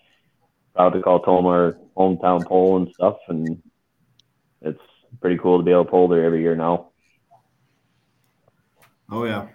proud 0.76 0.91
to 0.91 1.01
call 1.01 1.19
Tomah 1.21 1.49
our 1.49 1.78
hometown 1.97 2.45
pole 2.45 2.78
and 2.78 2.93
stuff, 2.93 3.17
and 3.28 3.61
it's 4.61 4.80
pretty 5.21 5.38
cool 5.38 5.57
to 5.57 5.63
be 5.63 5.71
able 5.71 5.86
to 5.86 5.91
pull 5.91 6.07
there 6.07 6.26
every 6.26 6.41
year 6.41 6.55
now. 6.55 6.91
Oh 9.09 9.25
yeah. 9.25 9.47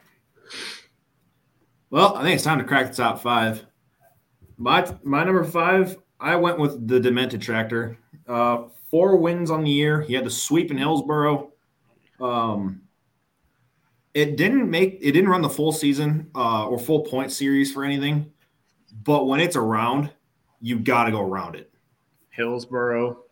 Well, 1.91 2.15
I 2.17 2.23
think 2.23 2.35
it's 2.35 2.45
time 2.45 2.59
to 2.59 2.65
crack 2.65 2.91
the 2.91 2.97
top 2.97 3.21
five. 3.21 3.65
My 4.57 4.87
my 5.03 5.25
number 5.25 5.45
five, 5.45 5.97
I 6.21 6.37
went 6.37 6.59
with 6.59 6.87
the 6.87 7.01
Demented 7.01 7.43
Tractor. 7.43 7.99
Uh, 8.29 8.65
four 8.91 9.17
wins 9.17 9.51
on 9.51 9.65
the 9.65 9.71
year. 9.71 10.03
He 10.03 10.15
had 10.15 10.25
the 10.25 10.31
sweep 10.31 10.71
in 10.71 10.79
Hillsboro. 10.79 11.53
Um, 12.21 12.83
it 14.15 14.37
didn't 14.37 14.71
make 14.71 14.99
it 15.01 15.13
didn't 15.13 15.31
run 15.31 15.43
the 15.43 15.49
full 15.49 15.73
season 15.73 16.31
uh, 16.35 16.67
or 16.67 16.79
full 16.79 17.01
point 17.01 17.33
series 17.33 17.73
for 17.73 17.85
anything, 17.85 18.31
but 19.05 19.27
when 19.27 19.41
it's 19.41 19.57
around, 19.57 20.11
you 20.61 20.79
got 20.79 21.05
to 21.05 21.11
go 21.11 21.21
around 21.23 21.57
it. 21.57 21.73
Hillsboro. 22.31 23.25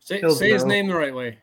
Say, 0.00 0.20
Hillsboro. 0.20 0.34
say 0.34 0.52
his 0.52 0.64
name 0.64 0.88
the 0.88 0.96
right 0.96 1.14
way. 1.14 1.38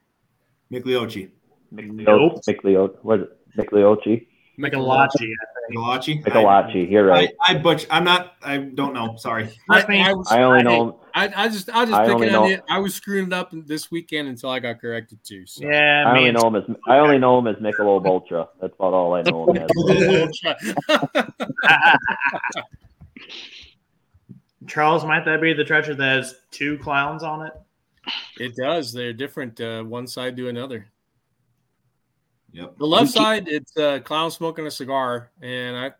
Migliochi, 0.71 1.29
Nope. 1.71 2.41
Micleo, 2.47 2.95
what 3.01 3.38
is 3.59 3.65
it? 3.65 3.71
Micleochi? 3.71 4.27
Michelacci. 4.59 6.23
Michelacci. 6.23 6.89
You're 6.89 7.05
right. 7.05 7.31
I, 7.45 7.53
I 7.53 7.57
butch. 7.57 7.87
I'm 7.89 8.03
not. 8.03 8.35
I 8.43 8.57
don't 8.57 8.93
know. 8.93 9.15
Sorry. 9.17 9.49
I, 9.69 9.81
I 9.81 10.09
I, 10.09 10.13
was, 10.13 10.31
I 10.31 10.41
only 10.43 10.63
know. 10.63 10.99
I, 11.13 11.31
I 11.35 11.47
just 11.47 11.69
I 11.69 11.85
just 11.85 11.93
I 11.93 12.05
only 12.05 12.27
picking 12.27 12.35
on 12.35 12.43
know- 12.43 12.49
you. 12.49 12.61
I 12.69 12.79
was 12.79 12.93
screwing 12.93 13.27
it 13.27 13.33
up 13.33 13.51
this 13.53 13.89
weekend 13.89 14.27
until 14.27 14.49
I 14.49 14.59
got 14.59 14.81
corrected 14.81 15.19
too. 15.23 15.45
So. 15.45 15.63
Yeah, 15.63 16.05
I 16.05 16.13
me 16.13 16.19
only 16.19 16.31
know 16.31 16.47
him 16.47 16.55
as 16.55 16.63
I 16.87 16.97
only 16.97 17.17
know 17.17 17.39
him 17.39 17.47
as 17.47 17.55
Michelob 17.57 18.05
Ultra. 18.05 18.49
That's 18.59 18.73
about 18.75 18.93
all 18.93 19.13
I 19.13 19.21
know 19.21 19.47
him 19.51 19.57
as. 19.57 19.69
Charles, 24.67 25.05
might 25.05 25.25
that 25.25 25.41
be 25.41 25.53
the 25.53 25.63
treasure 25.63 25.95
that 25.95 26.17
has 26.17 26.35
two 26.51 26.77
clowns 26.79 27.23
on 27.23 27.47
it? 27.47 27.53
it 28.39 28.55
does. 28.55 28.91
They're 28.91 29.13
different. 29.13 29.59
Uh, 29.59 29.83
one 29.83 30.07
side 30.07 30.35
to 30.37 30.49
another. 30.49 30.87
Yep. 32.59 32.77
The 32.77 32.85
left 32.85 33.11
side, 33.11 33.47
it's 33.47 33.75
uh, 33.77 33.99
clown 33.99 34.31
smoking 34.31 34.67
a 34.67 34.71
cigar, 34.71 35.31
and 35.41 35.77
I, 35.77 35.91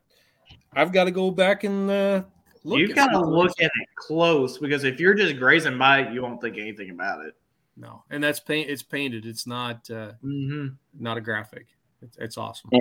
I've 0.73 0.91
got 0.91 1.05
to 1.05 1.11
go 1.11 1.31
back 1.31 1.63
and 1.63 1.89
uh, 1.89 2.23
look. 2.65 2.79
you 2.79 2.89
at 2.89 2.95
gotta 2.95 3.19
look 3.19 3.51
at 3.61 3.71
it 3.73 3.87
close 3.95 4.57
because 4.57 4.83
if 4.83 4.99
you're 4.99 5.13
just 5.13 5.37
grazing 5.37 5.77
by 5.77 6.01
it, 6.01 6.13
you 6.13 6.21
won't 6.21 6.41
think 6.41 6.57
anything 6.57 6.89
about 6.89 7.25
it. 7.25 7.35
No, 7.77 8.03
and 8.09 8.21
that's 8.21 8.41
paint. 8.41 8.69
It's 8.69 8.83
painted. 8.83 9.25
It's 9.25 9.47
not 9.47 9.89
uh, 9.89 10.11
Mm-hmm. 10.23 10.67
not 10.99 11.17
a 11.17 11.21
graphic. 11.21 11.67
It's, 12.01 12.17
it's 12.17 12.37
awesome. 12.37 12.71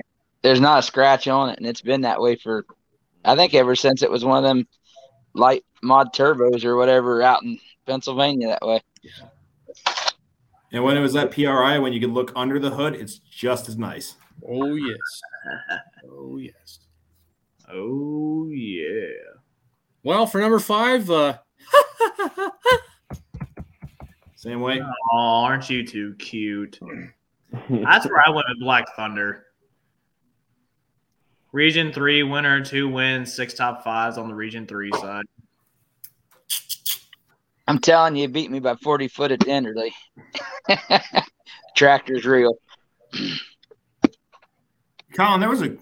There's 0.42 0.60
not 0.60 0.80
a 0.80 0.82
scratch 0.82 1.28
on 1.28 1.50
it, 1.50 1.58
and 1.58 1.66
it's 1.66 1.80
been 1.80 2.00
that 2.00 2.20
way 2.20 2.34
for, 2.36 2.64
I 3.24 3.36
think, 3.36 3.54
ever 3.54 3.76
since 3.76 4.02
it 4.02 4.10
was 4.10 4.24
one 4.24 4.38
of 4.38 4.48
them 4.48 4.66
light 5.34 5.64
mod 5.82 6.12
turbos 6.12 6.64
or 6.64 6.76
whatever 6.76 7.22
out 7.22 7.44
in 7.44 7.58
Pennsylvania 7.86 8.48
that 8.48 8.66
way. 8.66 8.82
And 10.72 10.84
when 10.84 10.96
it 10.96 11.00
was 11.00 11.14
that 11.14 11.30
PRI, 11.30 11.78
when 11.78 11.92
you 11.92 12.00
could 12.00 12.10
look 12.10 12.32
under 12.36 12.58
the 12.58 12.70
hood, 12.70 12.94
it's 12.94 13.18
just 13.18 13.68
as 13.68 13.78
nice. 13.78 14.16
Oh 14.46 14.74
yes. 14.74 14.98
Oh 16.10 16.36
yes. 16.36 16.80
Oh 17.72 18.48
yeah. 18.50 19.08
Well, 20.02 20.26
for 20.26 20.40
number 20.40 20.58
five, 20.58 21.10
uh, 21.10 21.38
Same 24.36 24.60
way. 24.60 24.80
Oh, 24.80 25.16
aren't 25.16 25.68
you 25.68 25.84
too 25.84 26.14
cute? 26.18 26.78
That's 27.68 28.06
where 28.06 28.22
I 28.24 28.30
went 28.30 28.46
with 28.48 28.60
Black 28.60 28.94
Thunder. 28.94 29.46
Region 31.50 31.92
three 31.92 32.22
winner, 32.22 32.64
two 32.64 32.88
wins, 32.88 33.34
six 33.34 33.54
top 33.54 33.82
fives 33.82 34.16
on 34.16 34.28
the 34.28 34.34
Region 34.34 34.66
three 34.66 34.92
side. 34.92 35.24
I'm 37.68 37.78
telling 37.78 38.16
you, 38.16 38.22
you 38.22 38.28
beat 38.28 38.50
me 38.50 38.60
by 38.60 38.74
40 38.76 39.08
foot 39.08 39.30
at 39.30 39.40
Enderley. 39.40 39.90
Tractor's 41.76 42.24
real. 42.24 42.56
Colin, 45.14 45.40
there 45.40 45.48
was 45.50 45.62
a 45.62 45.76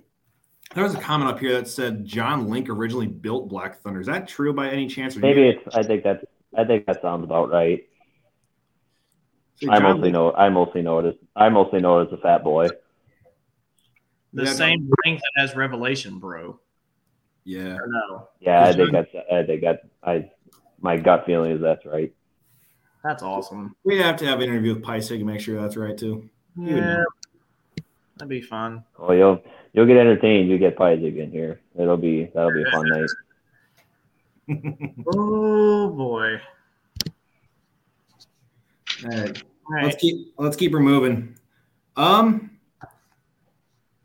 there 0.74 0.84
was 0.84 0.94
a 0.94 1.00
comment 1.00 1.30
up 1.30 1.38
here 1.38 1.52
that 1.54 1.68
said 1.68 2.04
John 2.04 2.48
Link 2.50 2.68
originally 2.68 3.06
built 3.06 3.48
Black 3.48 3.80
Thunder. 3.80 4.00
Is 4.00 4.06
that 4.08 4.28
true 4.28 4.52
by 4.52 4.68
any 4.68 4.88
chance? 4.88 5.16
Or 5.16 5.20
Maybe 5.20 5.42
you- 5.42 5.48
it's. 5.64 5.76
I 5.76 5.82
think 5.82 6.02
that's. 6.02 6.24
I 6.56 6.64
think 6.64 6.86
that 6.86 7.00
sounds 7.02 7.24
about 7.24 7.50
right. 7.50 7.80
See, 9.60 9.68
I 9.68 9.78
mostly 9.78 10.02
Link- 10.02 10.14
know. 10.14 10.32
I 10.32 10.48
mostly 10.48 10.82
know 10.82 10.98
it 10.98 11.06
as. 11.06 11.14
I 11.34 11.48
mostly 11.48 11.80
know 11.80 12.00
it 12.00 12.08
as 12.08 12.12
a 12.12 12.18
fat 12.20 12.42
boy. 12.44 12.68
The 14.32 14.44
Yeah, 14.44 14.52
same 14.52 14.90
length 15.06 15.22
that 15.22 15.40
has 15.40 15.56
Revelation, 15.56 16.18
bro. 16.18 16.58
Yeah. 17.44 17.76
Or 17.76 17.86
no? 17.86 18.28
Yeah, 18.40 18.60
I 18.60 18.66
Yes, 18.66 18.76
think 18.76 18.92
John. 18.92 19.06
that's. 19.12 19.26
I 19.32 19.42
think 19.44 19.62
that. 19.62 19.80
I. 20.02 20.30
My 20.80 20.96
gut 20.96 21.24
feeling 21.26 21.52
is 21.52 21.60
that's 21.60 21.84
right. 21.86 22.12
That's 23.02 23.22
awesome. 23.22 23.76
We 23.84 23.98
have 23.98 24.16
to 24.16 24.26
have 24.26 24.40
an 24.40 24.48
interview 24.48 24.74
with 24.74 24.82
Pisig 24.82 25.18
and 25.18 25.26
make 25.26 25.40
sure 25.40 25.60
that's 25.60 25.76
right 25.76 25.96
too. 25.96 26.28
Yeah, 26.56 27.04
that'd 28.16 28.28
be 28.28 28.40
fun. 28.40 28.84
Oh, 28.98 29.12
you'll 29.12 29.42
you'll 29.72 29.86
get 29.86 29.96
entertained. 29.96 30.48
You 30.48 30.58
get 30.58 30.76
Pizig 30.76 31.18
in 31.18 31.30
here. 31.30 31.60
It'll 31.78 31.96
be 31.96 32.30
that'll 32.34 32.52
be 32.52 32.62
a 32.62 32.70
fun 32.70 32.88
night. 32.88 33.08
oh 35.14 35.88
boy. 35.90 36.40
All 39.04 39.10
right. 39.10 39.42
All 39.68 39.74
right. 39.74 39.84
Let's 39.84 39.96
keep 39.96 40.34
let's 40.38 40.56
keep 40.56 40.72
her 40.72 40.80
moving. 40.80 41.36
Um, 41.96 42.50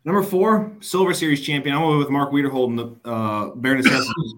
number 0.05 0.23
four, 0.23 0.71
Silver 0.79 1.13
Series 1.13 1.41
champion. 1.41 1.75
I'm 1.75 1.81
going 1.81 1.99
with 1.99 2.09
Mark 2.09 2.31
Wiederhold 2.31 2.99
the 3.03 3.09
uh, 3.09 3.55
Bare 3.55 3.75
Necessities. 3.75 4.33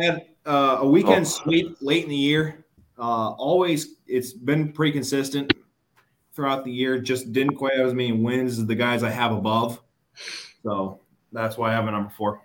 Had 0.00 0.26
uh, 0.46 0.78
a 0.80 0.88
weekend 0.88 1.22
Oh. 1.26 1.28
sweep 1.28 1.76
late 1.80 2.04
in 2.04 2.10
the 2.10 2.16
year. 2.16 2.64
Uh, 2.98 3.30
always, 3.32 3.96
it's 4.06 4.32
been 4.32 4.72
pretty 4.72 4.92
consistent 4.92 5.52
throughout 6.34 6.64
the 6.64 6.72
year. 6.72 6.98
Just 6.98 7.32
didn't 7.32 7.56
quite 7.56 7.74
have 7.76 7.86
as 7.86 7.94
many 7.94 8.12
wins 8.12 8.58
as 8.58 8.66
the 8.66 8.74
guys 8.74 9.02
I 9.02 9.10
have 9.10 9.32
above. 9.32 9.80
So 10.62 11.00
that's 11.32 11.56
why 11.56 11.70
I 11.70 11.72
have 11.72 11.86
a 11.88 11.90
number 11.90 12.10
four. 12.16 12.40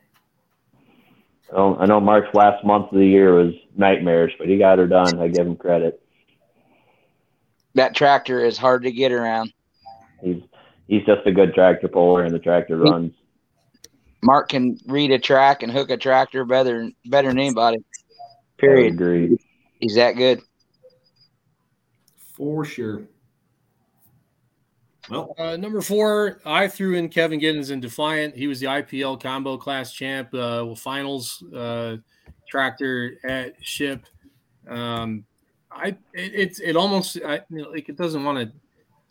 Well, 1.51 1.77
I 1.79 1.85
know 1.85 1.99
Mark's 2.01 2.33
last 2.33 2.65
month 2.65 2.91
of 2.91 2.97
the 2.97 3.05
year 3.05 3.33
was 3.33 3.53
nightmarish, 3.75 4.33
but 4.37 4.47
he 4.49 4.57
got 4.57 4.79
her 4.79 4.87
done. 4.87 5.19
I 5.19 5.27
give 5.29 5.47
him 5.47 5.55
credit. 5.55 6.01
That 7.75 7.95
tractor 7.95 8.43
is 8.43 8.57
hard 8.57 8.83
to 8.83 8.91
get 8.91 9.11
around. 9.11 9.53
He's 10.21 10.41
he's 10.87 11.05
just 11.05 11.25
a 11.25 11.31
good 11.31 11.53
tractor 11.53 11.87
puller, 11.87 12.23
and 12.23 12.33
the 12.33 12.39
tractor 12.39 12.77
runs. 12.77 13.13
Mark 14.23 14.49
can 14.49 14.77
read 14.87 15.11
a 15.11 15.19
track 15.19 15.63
and 15.63 15.71
hook 15.71 15.89
a 15.89 15.97
tractor 15.97 16.43
better 16.45 16.89
better 17.05 17.29
than 17.29 17.39
anybody. 17.39 17.77
I 17.77 17.81
Period. 18.57 18.93
agree. 18.93 19.37
He's 19.79 19.95
that 19.95 20.13
good. 20.13 20.41
For 22.33 22.65
sure. 22.65 23.03
Well, 25.09 25.33
Uh, 25.37 25.55
number 25.55 25.81
four, 25.81 26.41
I 26.45 26.67
threw 26.67 26.95
in 26.95 27.07
Kevin 27.09 27.39
Giddens 27.39 27.71
in 27.71 27.79
Defiant. 27.79 28.35
He 28.35 28.47
was 28.47 28.59
the 28.59 28.65
IPL 28.67 29.21
combo 29.21 29.55
class 29.57 29.93
champ, 29.93 30.33
uh, 30.33 30.63
well, 30.65 30.75
finals 30.75 31.43
uh, 31.55 31.97
tractor 32.49 33.17
at 33.23 33.53
Ship. 33.63 34.05
Um, 34.67 35.23
I 35.71 35.89
it, 35.89 35.97
it's 36.33 36.59
it 36.59 36.75
almost 36.75 37.17
I, 37.25 37.41
you 37.49 37.61
know, 37.61 37.69
like 37.69 37.87
it 37.87 37.95
doesn't 37.97 38.23
want 38.23 38.39
to. 38.39 38.51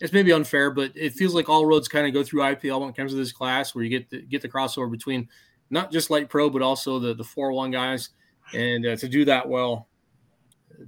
It's 0.00 0.12
maybe 0.12 0.32
unfair, 0.32 0.70
but 0.70 0.92
it 0.94 1.14
feels 1.14 1.34
like 1.34 1.48
all 1.48 1.64
roads 1.64 1.88
kind 1.88 2.06
of 2.06 2.12
go 2.12 2.22
through 2.22 2.42
IPL 2.42 2.80
when 2.80 2.90
it 2.90 2.96
comes 2.96 3.12
to 3.12 3.16
this 3.16 3.32
class, 3.32 3.74
where 3.74 3.82
you 3.82 3.90
get 3.90 4.10
the, 4.10 4.20
get 4.22 4.42
the 4.42 4.48
crossover 4.48 4.90
between 4.90 5.28
not 5.70 5.90
just 5.90 6.10
light 6.10 6.28
pro, 6.28 6.50
but 6.50 6.60
also 6.62 6.98
the 6.98 7.14
the 7.14 7.24
four 7.24 7.50
one 7.52 7.70
guys, 7.70 8.10
and 8.54 8.84
uh, 8.86 8.96
to 8.96 9.08
do 9.08 9.24
that 9.24 9.48
well, 9.48 9.88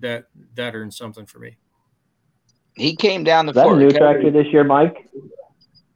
that 0.01 0.27
that 0.55 0.75
earns 0.75 0.97
something 0.97 1.25
for 1.27 1.39
me. 1.39 1.57
He 2.75 2.95
came 2.95 3.25
down 3.25 3.47
the 3.47 3.51
Is 3.51 3.57
that 3.57 3.67
a 3.67 3.71
new 3.77 3.87
Recovery- 3.87 3.99
tractor 3.99 4.31
this 4.31 4.53
year, 4.53 4.63
Mike? 4.63 5.09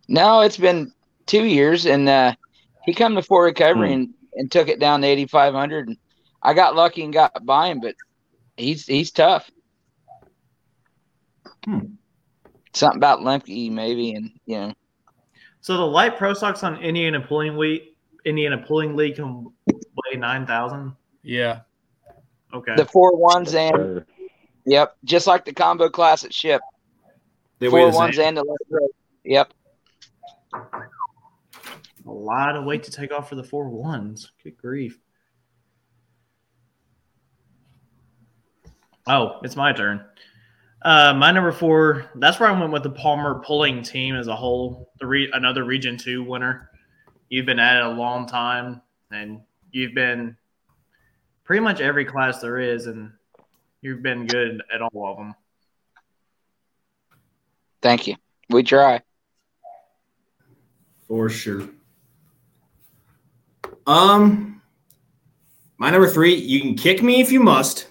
No, 0.08 0.40
it's 0.40 0.56
been 0.56 0.92
two 1.26 1.44
years, 1.44 1.84
and 1.86 2.08
uh, 2.08 2.34
he 2.84 2.92
come 2.94 3.14
to 3.14 3.22
Fort 3.22 3.44
Recovery 3.44 3.88
Hmm. 3.88 3.94
and, 3.94 4.14
and 4.34 4.50
took 4.50 4.68
it 4.68 4.80
down 4.80 5.02
to 5.02 5.06
eighty 5.06 5.26
five 5.26 5.52
hundred. 5.54 5.88
And 5.88 5.98
I 6.42 6.54
got 6.54 6.74
lucky 6.74 7.04
and 7.04 7.12
got 7.12 7.44
by 7.44 7.68
him, 7.68 7.80
but 7.80 7.94
he's 8.56 8.86
he's 8.86 9.10
tough. 9.12 9.50
Hmm. 11.66 11.78
Something 12.74 12.96
about 12.98 13.20
Lemke 13.20 13.70
maybe, 13.70 14.14
and 14.14 14.30
you 14.46 14.58
know, 14.58 14.72
So 15.60 15.76
the 15.76 15.82
light 15.86 16.16
pro 16.16 16.32
stocks 16.34 16.62
on 16.64 16.76
Indiana 16.82 17.20
pulling 17.20 17.56
week, 17.56 17.96
Indiana 18.24 18.58
pulling 18.66 18.96
league 18.96 19.16
can 19.16 19.52
weigh 19.66 20.16
nine 20.18 20.46
thousand. 20.46 20.94
Yeah, 21.22 21.60
Okay. 22.52 22.74
the 22.76 22.84
four 22.86 23.16
ones 23.16 23.54
and 23.54 24.04
yep, 24.64 24.96
just 25.04 25.26
like 25.26 25.44
the 25.44 25.52
combo 25.52 25.88
class 25.88 26.24
at 26.24 26.32
Ship, 26.32 26.60
they 27.58 27.68
weigh 27.68 27.82
four 27.82 27.90
the 27.92 27.96
ones 27.96 28.16
same. 28.16 28.28
and 28.28 28.36
the 28.38 28.42
light 28.44 28.58
pro. 28.70 28.80
Yep, 29.24 29.52
a 30.54 32.10
lot 32.10 32.56
of 32.56 32.64
weight 32.64 32.82
to 32.84 32.90
take 32.90 33.12
off 33.12 33.28
for 33.28 33.34
the 33.36 33.44
four 33.44 33.68
ones. 33.68 34.32
Good 34.42 34.56
grief. 34.56 34.98
Oh, 39.06 39.40
it's 39.42 39.56
my 39.56 39.72
turn. 39.72 40.04
Uh, 40.84 41.14
my 41.14 41.30
number 41.30 41.52
four. 41.52 42.10
That's 42.16 42.40
where 42.40 42.48
I 42.48 42.58
went 42.58 42.72
with 42.72 42.82
the 42.82 42.90
Palmer 42.90 43.40
pulling 43.44 43.82
team 43.82 44.16
as 44.16 44.26
a 44.26 44.34
whole. 44.34 44.90
The 44.98 45.06
re- 45.06 45.30
another 45.32 45.64
Region 45.64 45.96
Two 45.96 46.24
winner. 46.24 46.70
You've 47.28 47.46
been 47.46 47.60
at 47.60 47.76
it 47.76 47.84
a 47.84 47.90
long 47.90 48.26
time, 48.26 48.82
and 49.10 49.40
you've 49.70 49.94
been 49.94 50.36
pretty 51.44 51.60
much 51.60 51.80
every 51.80 52.04
class 52.04 52.40
there 52.40 52.58
is, 52.58 52.86
and 52.86 53.12
you've 53.80 54.02
been 54.02 54.26
good 54.26 54.62
at 54.74 54.82
all 54.82 55.06
of 55.10 55.16
them. 55.18 55.34
thank 57.80 58.06
you. 58.06 58.16
We 58.50 58.62
try. 58.62 59.00
For 61.06 61.28
sure. 61.28 61.68
Um, 63.86 64.62
my 65.78 65.90
number 65.90 66.08
three. 66.08 66.34
You 66.34 66.60
can 66.60 66.74
kick 66.74 67.02
me 67.02 67.20
if 67.20 67.30
you 67.30 67.40
must. 67.40 67.86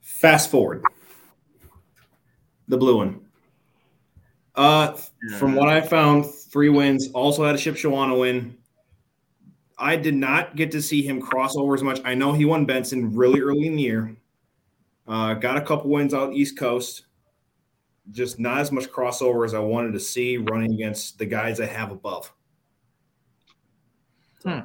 Fast 0.00 0.50
forward. 0.50 0.82
The 2.68 2.76
blue 2.76 2.96
one. 2.96 3.20
Uh, 4.54 4.96
from 5.38 5.54
what 5.54 5.68
I 5.68 5.80
found, 5.80 6.26
three 6.26 6.68
wins. 6.68 7.10
Also 7.12 7.44
had 7.44 7.54
a 7.54 7.58
ship 7.58 7.76
Shipshewana 7.76 8.18
win. 8.18 8.56
I 9.78 9.94
did 9.94 10.14
not 10.14 10.56
get 10.56 10.72
to 10.72 10.82
see 10.82 11.02
him 11.02 11.20
cross 11.20 11.56
over 11.56 11.74
as 11.74 11.82
much. 11.82 12.00
I 12.04 12.14
know 12.14 12.32
he 12.32 12.44
won 12.44 12.66
Benson 12.66 13.14
really 13.14 13.40
early 13.40 13.66
in 13.66 13.76
the 13.76 13.82
year. 13.82 14.16
Uh, 15.06 15.34
got 15.34 15.56
a 15.56 15.60
couple 15.60 15.90
wins 15.90 16.12
out 16.12 16.34
East 16.34 16.58
Coast. 16.58 17.04
Just 18.10 18.40
not 18.40 18.58
as 18.58 18.72
much 18.72 18.88
crossover 18.88 19.44
as 19.44 19.54
I 19.54 19.60
wanted 19.60 19.92
to 19.92 20.00
see 20.00 20.38
running 20.38 20.72
against 20.72 21.18
the 21.18 21.26
guys 21.26 21.60
I 21.60 21.66
have 21.66 21.92
above. 21.92 22.32
Hmm. 24.42 24.60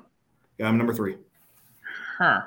Yeah, 0.57 0.67
I'm 0.67 0.77
number 0.77 0.93
three. 0.93 1.17
Huh. 2.17 2.41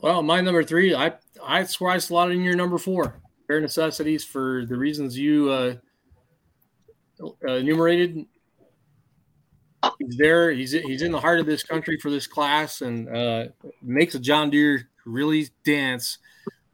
Well, 0.00 0.22
my 0.22 0.40
number 0.40 0.62
three, 0.62 0.94
I 0.94 1.14
I 1.44 1.64
swear 1.64 1.92
I 1.92 1.98
slotted 1.98 2.36
in 2.36 2.44
your 2.44 2.56
number 2.56 2.78
four. 2.78 3.20
Bare 3.48 3.60
necessities 3.60 4.24
for 4.24 4.64
the 4.66 4.76
reasons 4.76 5.18
you 5.18 5.50
uh, 5.50 5.74
enumerated. 7.46 8.26
He's 9.98 10.16
there. 10.16 10.52
He's 10.52 10.72
he's 10.72 11.02
in 11.02 11.10
the 11.10 11.20
heart 11.20 11.40
of 11.40 11.46
this 11.46 11.64
country 11.64 11.98
for 11.98 12.10
this 12.10 12.26
class, 12.26 12.80
and 12.80 13.08
uh, 13.08 13.46
makes 13.82 14.14
a 14.14 14.20
John 14.20 14.50
Deere 14.50 14.88
really 15.04 15.48
dance 15.64 16.18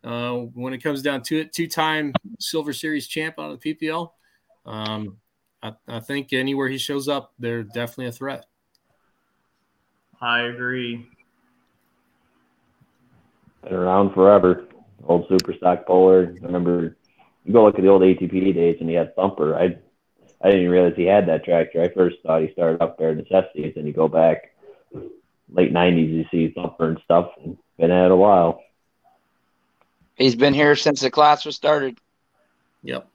uh, 0.03 0.33
when 0.33 0.75
it 0.75 0.79
comes 0.79 1.01
down 1.01 1.23
to 1.23 1.39
it. 1.39 1.53
Two-time 1.53 2.13
Silver 2.39 2.73
Series 2.73 3.07
champ 3.07 3.37
out 3.39 3.53
of 3.53 3.61
the 3.61 3.75
PPL. 3.75 4.11
Um, 4.67 5.19
I, 5.63 5.73
I 5.89 6.01
think 6.01 6.33
anywhere 6.33 6.69
he 6.69 6.79
shows 6.79 7.09
up, 7.09 7.33
they're 7.39 7.63
definitely 7.63 8.07
a 8.07 8.13
threat. 8.13 8.47
I 10.21 10.43
agree. 10.43 11.07
Been 13.65 13.75
around 13.75 14.13
forever. 14.13 14.67
Old 15.07 15.27
super 15.29 15.55
stock 15.55 15.87
puller. 15.87 16.35
I 16.43 16.47
remember 16.47 16.97
you 17.45 17.53
go 17.53 17.65
look 17.65 17.77
at 17.77 17.83
the 17.83 17.89
old 17.89 18.03
ATP 18.03 18.55
days 18.55 18.77
and 18.81 18.89
he 18.89 18.95
had 18.95 19.15
Thumper. 19.17 19.57
I 19.57 19.77
I 20.43 20.49
didn't 20.49 20.61
even 20.61 20.71
realize 20.71 20.93
he 20.97 21.05
had 21.05 21.29
that 21.29 21.45
tractor. 21.45 21.83
I 21.83 21.89
first 21.89 22.17
thought 22.23 22.43
he 22.43 22.53
started 22.53 22.83
up 22.83 22.99
there 22.99 23.15
necessities 23.15 23.75
and 23.77 23.87
you 23.87 23.93
go 23.93 24.09
back 24.09 24.55
late 25.51 25.73
nineties 25.73 26.11
you 26.11 26.25
see 26.31 26.53
Thumper 26.53 26.89
and 26.89 27.01
stuff 27.05 27.31
and 27.43 27.57
been 27.79 27.91
at 27.91 28.07
it 28.07 28.11
a 28.11 28.17
while. 28.17 28.63
He's 30.17 30.37
been 30.37 30.55
here 30.55 30.77
since 30.77 31.01
the 31.01 31.11
class 31.11 31.45
was 31.45 31.57
started. 31.57 31.99
Yep. 32.83 33.09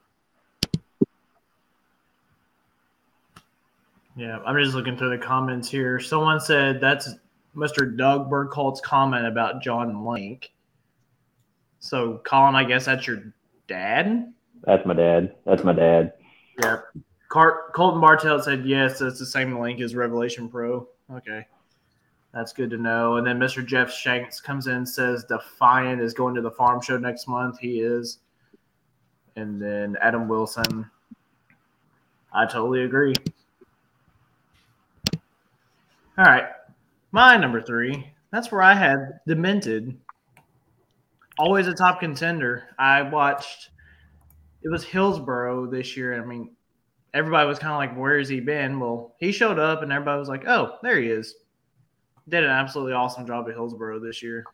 Yeah, 4.15 4.39
I'm 4.45 4.61
just 4.61 4.75
looking 4.75 4.97
through 4.97 5.17
the 5.17 5.23
comments 5.23 5.69
here. 5.69 5.99
Someone 5.99 6.41
said 6.41 6.81
that's 6.81 7.09
Mr. 7.55 7.95
Doug 7.95 8.29
Burkholt's 8.29 8.81
comment 8.81 9.25
about 9.25 9.61
John 9.61 10.05
Link. 10.05 10.51
So, 11.79 12.21
Colin, 12.25 12.55
I 12.55 12.63
guess 12.63 12.85
that's 12.85 13.07
your 13.07 13.33
dad? 13.67 14.33
That's 14.63 14.85
my 14.85 14.93
dad. 14.93 15.35
That's 15.45 15.63
my 15.63 15.73
dad. 15.73 16.13
Yeah. 16.61 16.81
Car- 17.29 17.71
Colton 17.73 18.01
Bartell 18.01 18.41
said, 18.41 18.65
yes, 18.65 18.99
that's 18.99 19.19
the 19.19 19.25
same 19.25 19.59
link 19.59 19.79
as 19.79 19.95
Revelation 19.95 20.49
Pro. 20.49 20.87
Okay. 21.11 21.45
That's 22.33 22.53
good 22.53 22.69
to 22.71 22.77
know. 22.77 23.15
And 23.15 23.25
then 23.25 23.39
Mr. 23.39 23.65
Jeff 23.65 23.91
Shanks 23.91 24.39
comes 24.39 24.67
in 24.67 24.75
and 24.75 24.89
says 24.89 25.23
Defiant 25.23 26.01
is 26.01 26.13
going 26.13 26.35
to 26.35 26.41
the 26.41 26.51
farm 26.51 26.81
show 26.81 26.97
next 26.97 27.27
month. 27.27 27.57
He 27.59 27.79
is. 27.79 28.19
And 29.35 29.61
then 29.61 29.95
Adam 30.01 30.27
Wilson. 30.27 30.89
I 32.33 32.45
totally 32.45 32.83
agree. 32.83 33.15
All 36.17 36.25
right. 36.25 36.49
My 37.12 37.38
number 37.38 37.62
three. 37.62 38.12
That's 38.32 38.51
where 38.51 38.62
I 38.62 38.74
had 38.74 39.20
Demented. 39.28 39.97
Always 41.38 41.68
a 41.68 41.74
top 41.74 41.99
contender. 41.99 42.64
I 42.78 43.01
watched, 43.01 43.70
it 44.62 44.70
was 44.70 44.84
Hillsboro 44.84 45.68
this 45.68 45.97
year. 45.97 46.22
I 46.22 46.26
mean, 46.26 46.51
everybody 47.14 47.47
was 47.47 47.60
kind 47.60 47.72
of 47.72 47.78
like, 47.78 47.97
where 47.97 48.20
has 48.20 48.30
he 48.30 48.39
been? 48.39 48.80
Well, 48.80 49.16
he 49.20 49.32
showed 49.32 49.57
up 49.57 49.82
and 49.82 49.91
everybody 49.91 50.20
was 50.20 50.30
like, 50.30 50.47
oh, 50.47 50.78
there 50.84 50.99
he 50.99 51.07
is. 51.07 51.36
Did 52.28 52.43
an 52.43 52.51
absolutely 52.51 52.93
awesome 52.93 53.26
job 53.26 53.47
at 53.47 53.55
Hillsboro 53.55 53.99
this 53.99 54.22
year. 54.22 54.45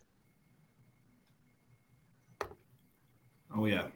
Oh 3.58 3.66
yeah. 3.66 3.88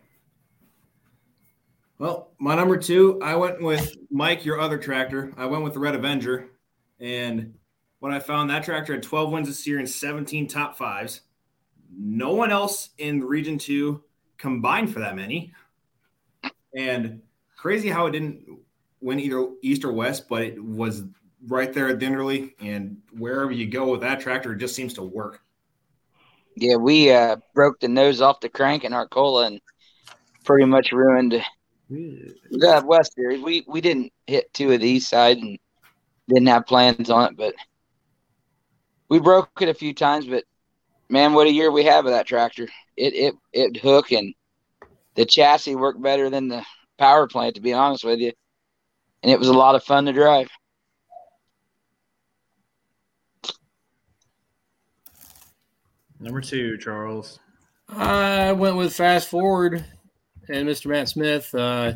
Well, 1.97 2.31
my 2.39 2.55
number 2.55 2.77
two, 2.77 3.21
I 3.21 3.35
went 3.35 3.61
with 3.61 3.95
Mike, 4.09 4.45
your 4.45 4.59
other 4.59 4.77
tractor. 4.77 5.33
I 5.37 5.45
went 5.45 5.63
with 5.63 5.73
the 5.73 5.79
Red 5.79 5.95
Avenger, 5.95 6.49
and 7.01 7.53
what 7.99 8.11
I 8.11 8.19
found 8.19 8.49
that 8.49 8.63
tractor 8.63 8.93
had 8.93 9.03
12 9.03 9.31
wins 9.31 9.47
this 9.47 9.67
year 9.67 9.79
and 9.79 9.89
17 9.89 10.47
top 10.47 10.77
fives. 10.77 11.21
No 11.91 12.33
one 12.33 12.51
else 12.51 12.89
in 12.97 13.23
Region 13.23 13.57
2 13.57 14.01
combined 14.37 14.93
for 14.93 14.99
that 14.99 15.15
many. 15.15 15.53
And 16.75 17.21
crazy 17.57 17.89
how 17.89 18.05
it 18.05 18.11
didn't 18.11 18.59
win 19.01 19.19
either 19.19 19.49
East 19.61 19.83
or 19.83 19.91
West, 19.91 20.29
but 20.29 20.43
it 20.43 20.63
was 20.63 21.03
right 21.47 21.73
there 21.73 21.89
at 21.89 21.99
Dinnerly. 21.99 22.53
And 22.61 22.97
wherever 23.17 23.51
you 23.51 23.67
go 23.67 23.91
with 23.91 24.01
that 24.01 24.19
tractor, 24.19 24.53
it 24.53 24.59
just 24.59 24.75
seems 24.75 24.93
to 24.95 25.03
work. 25.03 25.41
Yeah, 26.55 26.75
we 26.75 27.11
uh, 27.11 27.37
broke 27.53 27.79
the 27.79 27.87
nose 27.87 28.21
off 28.21 28.39
the 28.39 28.49
crank 28.49 28.83
in 28.83 28.93
Arcola 28.93 29.47
and 29.47 29.61
pretty 30.43 30.65
much 30.65 30.91
ruined 30.91 31.43
the 31.89 32.83
West 32.85 33.13
Series. 33.15 33.41
We 33.41 33.63
we 33.67 33.81
didn't 33.81 34.11
hit 34.27 34.53
two 34.53 34.71
of 34.71 34.81
the 34.81 34.87
East 34.87 35.09
side 35.09 35.37
and 35.37 35.57
didn't 36.27 36.47
have 36.47 36.65
plans 36.65 37.09
on 37.09 37.31
it, 37.31 37.37
but 37.37 37.55
we 39.09 39.19
broke 39.19 39.49
it 39.61 39.69
a 39.69 39.73
few 39.73 39.93
times. 39.93 40.25
But 40.25 40.43
man, 41.09 41.33
what 41.33 41.47
a 41.47 41.51
year 41.51 41.71
we 41.71 41.83
have 41.85 42.05
of 42.05 42.11
that 42.11 42.27
tractor! 42.27 42.67
It 42.95 43.13
it 43.13 43.35
it 43.53 43.77
hook 43.77 44.11
and 44.11 44.33
the 45.15 45.25
chassis 45.25 45.75
worked 45.75 46.01
better 46.01 46.29
than 46.29 46.47
the 46.47 46.63
power 46.97 47.27
plant, 47.27 47.55
to 47.55 47.61
be 47.61 47.73
honest 47.73 48.03
with 48.03 48.19
you, 48.19 48.31
and 49.23 49.31
it 49.31 49.39
was 49.39 49.49
a 49.49 49.53
lot 49.53 49.75
of 49.75 49.83
fun 49.83 50.05
to 50.05 50.13
drive. 50.13 50.49
Number 56.19 56.41
two, 56.41 56.77
Charles. 56.77 57.39
I 57.87 58.51
went 58.51 58.75
with 58.75 58.93
fast 58.93 59.29
forward 59.29 59.85
and 60.49 60.67
Mr. 60.67 60.87
Matt 60.87 61.09
Smith, 61.09 61.53
uh, 61.55 61.93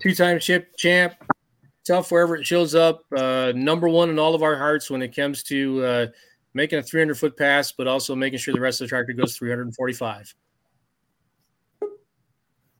two-time 0.00 0.40
chip 0.40 0.76
champ, 0.76 1.14
tough 1.86 2.10
wherever 2.10 2.36
it 2.36 2.46
shows 2.46 2.74
up. 2.74 3.04
Uh, 3.14 3.52
number 3.54 3.88
one 3.88 4.10
in 4.10 4.18
all 4.18 4.34
of 4.34 4.42
our 4.42 4.56
hearts 4.56 4.90
when 4.90 5.02
it 5.02 5.14
comes 5.14 5.42
to 5.44 5.84
uh, 5.84 6.06
making 6.54 6.78
a 6.78 6.82
300 6.82 7.18
foot 7.18 7.36
pass, 7.36 7.72
but 7.72 7.86
also 7.86 8.14
making 8.14 8.38
sure 8.38 8.54
the 8.54 8.60
rest 8.60 8.80
of 8.80 8.86
the 8.86 8.88
tractor 8.88 9.12
goes 9.12 9.36
345. 9.36 10.34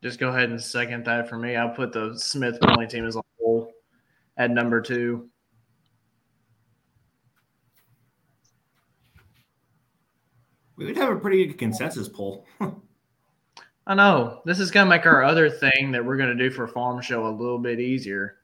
Just 0.02 0.18
go 0.18 0.30
ahead 0.30 0.50
and 0.50 0.60
second 0.60 1.04
that 1.04 1.28
for 1.28 1.38
me. 1.38 1.54
I'll 1.54 1.70
put 1.70 1.92
the 1.92 2.18
Smith 2.18 2.58
bowling 2.60 2.88
team 2.88 3.06
as 3.06 3.16
a 3.16 3.22
whole 3.38 3.72
at 4.36 4.50
number 4.50 4.80
two. 4.80 5.28
We 10.76 10.86
would 10.86 10.96
have 10.96 11.12
a 11.12 11.20
pretty 11.20 11.46
good 11.46 11.58
consensus 11.58 12.08
poll. 12.08 12.46
I 13.86 13.94
know 13.94 14.42
this 14.44 14.58
is 14.58 14.72
gonna 14.72 14.90
make 14.90 15.06
our 15.06 15.22
other 15.22 15.48
thing 15.48 15.92
that 15.92 16.04
we're 16.04 16.16
gonna 16.16 16.34
do 16.34 16.50
for 16.50 16.66
farm 16.66 17.00
show 17.00 17.26
a 17.26 17.30
little 17.30 17.58
bit 17.58 17.78
easier. 17.78 18.38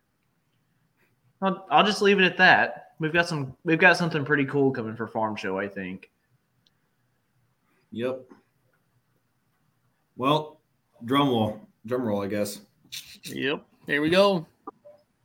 I'll, 1.41 1.67
I'll 1.71 1.85
just 1.85 2.03
leave 2.03 2.19
it 2.19 2.25
at 2.25 2.37
that. 2.39 2.93
We've 2.99 3.13
got 3.13 3.29
some 3.29 3.55
we've 3.65 3.79
got 3.79 3.97
something 3.97 4.25
pretty 4.25 4.45
cool 4.45 4.71
coming 4.73 4.97
for 4.97 5.07
farm 5.07 5.37
show. 5.37 5.59
I 5.59 5.69
think. 5.69 6.11
Yep. 7.93 8.23
Well, 10.17 10.61
drum 11.05 11.29
roll, 11.29 11.61
drum 11.87 12.03
roll, 12.03 12.23
I 12.23 12.27
guess. 12.27 12.61
Yep. 13.25 13.65
Here 13.87 14.03
we 14.03 14.11
go. 14.11 14.47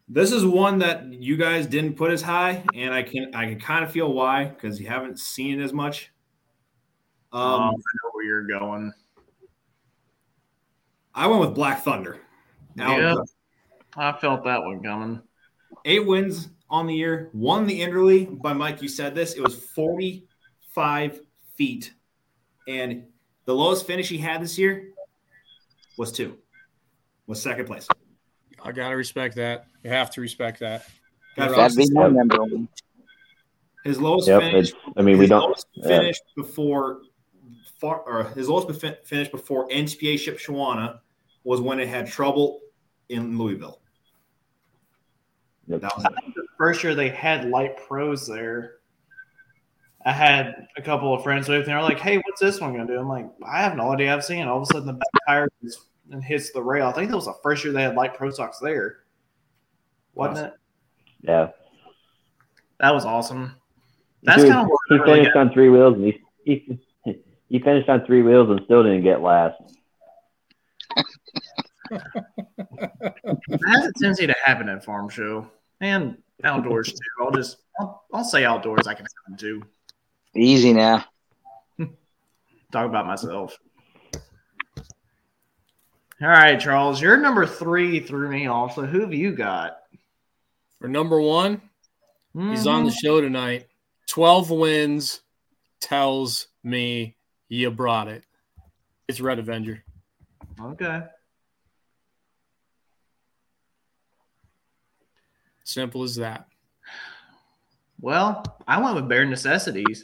This 0.08 0.32
is 0.32 0.46
one 0.46 0.78
that 0.80 1.12
you 1.12 1.36
guys 1.36 1.66
didn't 1.66 1.96
put 1.96 2.12
as 2.12 2.22
high, 2.22 2.64
and 2.76 2.94
I 2.94 3.02
can 3.02 3.34
I 3.34 3.46
can 3.46 3.60
kind 3.60 3.84
of 3.84 3.92
feel 3.92 4.14
why 4.14 4.46
because 4.46 4.80
you 4.80 4.88
haven't 4.88 5.18
seen 5.20 5.60
it 5.60 5.64
as 5.64 5.74
much. 5.74 6.12
Um, 7.32 7.42
Um, 7.42 7.62
I 7.62 7.70
know 7.72 8.10
where 8.12 8.26
you're 8.26 8.46
going. 8.46 8.92
I 11.16 11.26
went 11.28 11.42
with 11.42 11.56
Black 11.56 11.84
Thunder. 11.84 12.20
Now, 12.76 12.98
Yeah. 12.98 13.16
I 13.96 14.12
felt 14.20 14.44
that 14.46 14.62
one 14.62 14.82
coming. 14.84 15.22
Eight 15.86 16.06
wins 16.06 16.50
on 16.70 16.88
the 16.88 16.94
year, 16.96 17.30
won 17.34 17.68
the 17.68 17.82
Inderly 17.82 18.26
by 18.26 18.54
Mike. 18.54 18.82
You 18.82 18.88
said 18.88 19.14
this. 19.16 19.34
It 19.34 19.42
was 19.42 19.56
45 19.56 21.20
feet. 21.56 21.94
And 22.68 23.06
the 23.46 23.54
lowest 23.54 23.86
finish 23.86 24.08
he 24.10 24.18
had 24.18 24.42
this 24.42 24.58
year 24.58 24.90
was 25.98 26.12
two, 26.12 26.38
was 27.28 27.42
second 27.42 27.66
place. 27.66 27.88
I 28.64 28.72
gotta 28.72 28.96
respect 28.96 29.36
that. 29.36 29.68
You 29.84 29.90
have 29.90 30.10
to 30.12 30.22
respect 30.22 30.60
that. 30.62 30.88
Got 31.36 31.52
Right. 31.52 31.58
That'd 31.58 31.78
be 31.78 31.94
my 31.94 32.04
Yep. 32.04 32.12
number 32.14 32.42
one. 32.42 32.70
his 33.84 34.00
lowest 34.00 34.30
Yep. 34.30 34.40
finish. 34.42 34.70
It's, 34.70 34.78
I 34.96 35.02
mean, 35.02 35.18
we 35.18 35.28
don't. 35.28 35.42
lowest 35.42 35.68
yeah. 35.74 35.88
finish 35.88 36.18
before 36.38 37.02
far, 37.82 38.00
or 38.04 38.24
his 38.30 38.48
lowest 38.48 38.70
befi- 38.70 39.04
finish 39.06 39.28
before 39.28 39.68
NTPA 39.70 40.14
Shipshewana 40.16 41.02
was 41.44 41.60
when 41.60 41.82
it 41.82 41.90
had 41.90 42.08
trouble 42.08 42.62
in 43.10 43.38
Louisville. 43.38 43.82
Yep. 45.68 45.82
That 45.82 45.96
was 45.96 46.06
it. 46.06 46.12
The 46.36 46.46
first 46.58 46.84
year 46.84 46.96
they 46.96 47.10
had 47.10 47.50
light 47.50 47.78
pros 47.88 48.28
there. 48.28 48.76
I 50.06 50.12
had 50.12 50.68
a 50.76 50.82
couple 50.82 51.14
of 51.14 51.24
friends 51.24 51.48
with 51.48 51.60
and 51.60 51.68
They're 51.68 51.82
like, 51.82 52.00
"Hey, 52.00 52.18
what's 52.18 52.42
this 52.42 52.60
one 52.60 52.74
gonna 52.74 52.88
do?" 52.88 53.00
I'm 53.00 53.08
like, 53.08 53.30
"I 53.46 53.62
have 53.62 53.78
no 53.78 53.94
idea. 53.94 54.14
I've 54.14 54.26
seen." 54.26 54.46
All 54.48 54.58
of 54.58 54.64
a 54.64 54.66
sudden, 54.66 54.88
the 54.88 54.94
back 54.94 55.08
tire 55.28 55.48
just 55.64 55.80
and 56.12 56.24
hits 56.24 56.52
the 56.52 56.62
rail. 56.62 56.88
I 56.88 56.92
think 56.92 57.10
that 57.10 57.16
was 57.16 57.26
the 57.26 57.36
first 57.42 57.64
year 57.64 57.74
they 57.74 57.84
had 57.84 57.96
light 57.96 58.16
pro 58.16 58.30
stocks 58.30 58.60
there, 58.60 58.98
wasn't 60.14 60.48
it? 60.48 60.54
Yeah. 61.22 61.50
That 62.80 62.94
was 62.94 63.06
awesome. 63.06 63.56
That's 64.24 64.44
kind 64.44 64.54
of 64.56 64.68
he 64.90 64.96
really 64.96 65.20
finished 65.22 65.36
on 65.36 65.52
three 65.54 65.70
wheels 65.70 65.96
and 65.96 66.06
he, 66.06 66.22
he 66.46 67.20
he 67.50 67.60
finished 67.60 67.90
on 67.90 68.06
three 68.06 68.22
wheels 68.22 68.50
and 68.50 68.62
still 68.66 68.84
didn't 68.84 69.04
get 69.04 69.22
last. 69.22 69.56
It 71.94 73.60
has 73.68 73.86
a 73.86 73.92
tendency 74.00 74.28
to 74.28 74.36
happen 74.44 74.70
at 74.70 74.84
farm 74.84 75.10
show 75.10 75.50
and 75.82 76.18
outdoors 76.44 76.92
too. 76.92 76.98
I'll 77.22 77.32
just 77.32 77.58
I'll, 77.80 78.04
I'll 78.14 78.24
say 78.24 78.46
outdoors. 78.46 78.88
I 78.88 78.94
can 78.94 79.06
happen 79.24 79.38
too. 79.38 79.64
Easy 80.36 80.74
now. 80.74 81.06
Talk 82.72 82.88
about 82.88 83.06
myself. 83.06 83.58
All 86.22 86.30
right, 86.30 86.60
Charles, 86.60 87.02
your 87.02 87.18
number 87.18 87.46
three 87.46 88.00
threw 88.00 88.30
me 88.30 88.48
off. 88.48 88.76
So 88.76 88.84
who 88.86 89.02
have 89.02 89.14
you 89.14 89.34
got? 89.36 89.78
For 90.80 90.88
number 90.88 91.20
one, 91.22 91.62
he's 92.34 92.66
on 92.68 92.86
the 92.86 92.92
Mhm. 92.92 93.00
show 93.00 93.22
tonight. 93.22 93.68
12 94.08 94.50
wins 94.50 95.22
tells 95.80 96.48
me 96.64 97.16
you 97.50 97.72
brought 97.72 98.08
it. 98.08 98.26
It's 99.08 99.20
Red 99.22 99.40
Avenger. 99.40 99.84
Okay. 100.60 101.04
Simple 105.64 106.04
as 106.04 106.16
that. 106.16 106.48
Well, 108.02 108.44
I 108.68 108.82
went 108.82 108.96
with 108.96 109.08
bare 109.08 109.26
necessities. 109.26 110.04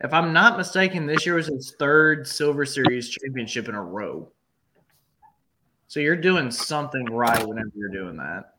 If 0.00 0.12
I'm 0.12 0.34
not 0.34 0.58
mistaken, 0.58 1.06
this 1.06 1.24
year 1.24 1.36
was 1.36 1.46
his 1.46 1.74
third 1.78 2.28
Silver 2.28 2.66
Series 2.66 3.08
championship 3.08 3.68
in 3.70 3.74
a 3.74 3.82
row. 3.82 4.28
So 5.88 6.00
you're 6.00 6.16
doing 6.16 6.50
something 6.50 7.06
right 7.06 7.46
whenever 7.46 7.70
you're 7.74 7.88
doing 7.88 8.16
that. 8.18 8.54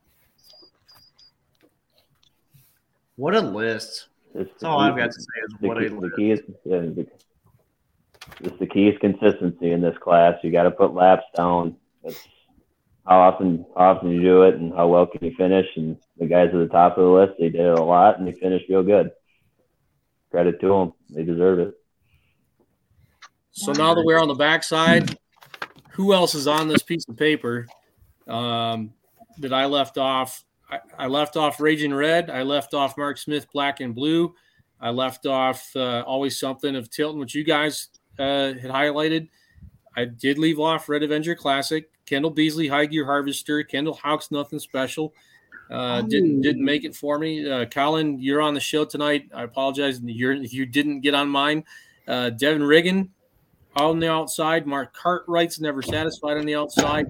What 3.14 3.36
a 3.36 3.40
list. 3.40 4.08
It's 4.34 4.50
That's 4.50 4.64
all 4.64 4.80
I've 4.80 4.96
got 4.96 5.12
to 5.12 5.20
say 5.20 5.40
is 5.46 5.54
the, 5.60 5.68
what 5.68 5.78
key, 5.78 5.86
a 5.86 5.90
the 5.90 5.96
list. 5.96 6.16
key 6.16 6.30
is 6.32 6.40
yeah, 6.64 6.78
the, 6.80 7.06
just 8.42 8.58
the 8.58 8.66
key 8.66 8.88
is 8.88 8.98
consistency 8.98 9.70
in 9.70 9.80
this 9.80 9.96
class. 9.98 10.34
You 10.42 10.50
got 10.50 10.64
to 10.64 10.70
put 10.70 10.94
laps 10.94 11.24
down. 11.36 11.76
That's 12.02 12.26
how 13.06 13.20
often 13.20 13.64
how 13.76 13.92
often 13.92 14.10
you 14.10 14.20
do 14.20 14.42
it 14.42 14.56
and 14.56 14.72
how 14.74 14.88
well 14.88 15.06
can 15.06 15.24
you 15.24 15.34
finish. 15.36 15.66
And 15.76 15.96
the 16.18 16.26
guys 16.26 16.48
at 16.52 16.58
the 16.58 16.68
top 16.68 16.98
of 16.98 17.04
the 17.04 17.10
list, 17.10 17.32
they 17.38 17.48
did 17.48 17.60
it 17.60 17.78
a 17.78 17.82
lot 17.82 18.18
and 18.18 18.26
they 18.26 18.32
finished 18.32 18.66
real 18.68 18.82
good. 18.82 19.10
Credit 20.30 20.60
to 20.60 20.68
them, 20.68 20.92
they 21.10 21.22
deserve 21.22 21.60
it. 21.60 21.74
So 23.52 23.72
now 23.72 23.94
that 23.94 24.04
we're 24.04 24.20
on 24.20 24.28
the 24.28 24.34
backside, 24.34 25.16
who 25.92 26.12
else 26.12 26.34
is 26.34 26.46
on 26.46 26.68
this 26.68 26.82
piece 26.82 27.08
of 27.08 27.16
paper 27.16 27.66
um, 28.26 28.92
that 29.38 29.52
I 29.52 29.64
left 29.64 29.96
off? 29.96 30.44
I, 30.68 30.80
I 30.98 31.06
left 31.06 31.36
off 31.36 31.60
Raging 31.60 31.94
Red. 31.94 32.28
I 32.28 32.42
left 32.42 32.74
off 32.74 32.98
Mark 32.98 33.16
Smith 33.16 33.50
Black 33.52 33.80
and 33.80 33.94
Blue. 33.94 34.34
I 34.78 34.90
left 34.90 35.24
off 35.24 35.74
uh, 35.74 36.02
Always 36.06 36.38
Something 36.38 36.76
of 36.76 36.90
Tilton, 36.90 37.18
which 37.18 37.34
you 37.34 37.44
guys 37.44 37.88
uh, 38.18 38.52
had 38.52 38.70
highlighted. 38.70 39.28
I 39.96 40.04
did 40.04 40.38
leave 40.38 40.60
off 40.60 40.88
Red 40.88 41.02
Avenger 41.02 41.34
Classic, 41.34 41.88
Kendall 42.06 42.30
Beasley 42.30 42.68
High 42.68 42.86
Gear 42.86 43.04
Harvester, 43.04 43.62
Kendall 43.62 43.94
Hawks 43.94 44.30
Nothing 44.30 44.58
Special. 44.58 45.12
Uh, 45.70 46.00
didn't 46.02 46.42
didn't 46.42 46.64
make 46.64 46.84
it 46.84 46.94
for 46.94 47.18
me. 47.18 47.48
Uh, 47.48 47.66
Colin, 47.66 48.20
you're 48.20 48.40
on 48.40 48.54
the 48.54 48.60
show 48.60 48.84
tonight. 48.84 49.28
I 49.34 49.42
apologize. 49.42 50.00
You're 50.00 50.34
you 50.34 50.64
didn't 50.64 51.00
get 51.00 51.14
on 51.14 51.28
mine. 51.28 51.64
Uh, 52.06 52.30
Devin 52.30 52.62
Riggin, 52.62 53.10
on 53.76 53.98
the 53.98 54.10
outside. 54.10 54.66
Mark 54.66 54.94
Cartwright's 54.94 55.60
never 55.60 55.82
satisfied 55.82 56.36
on 56.36 56.46
the 56.46 56.54
outside. 56.54 57.06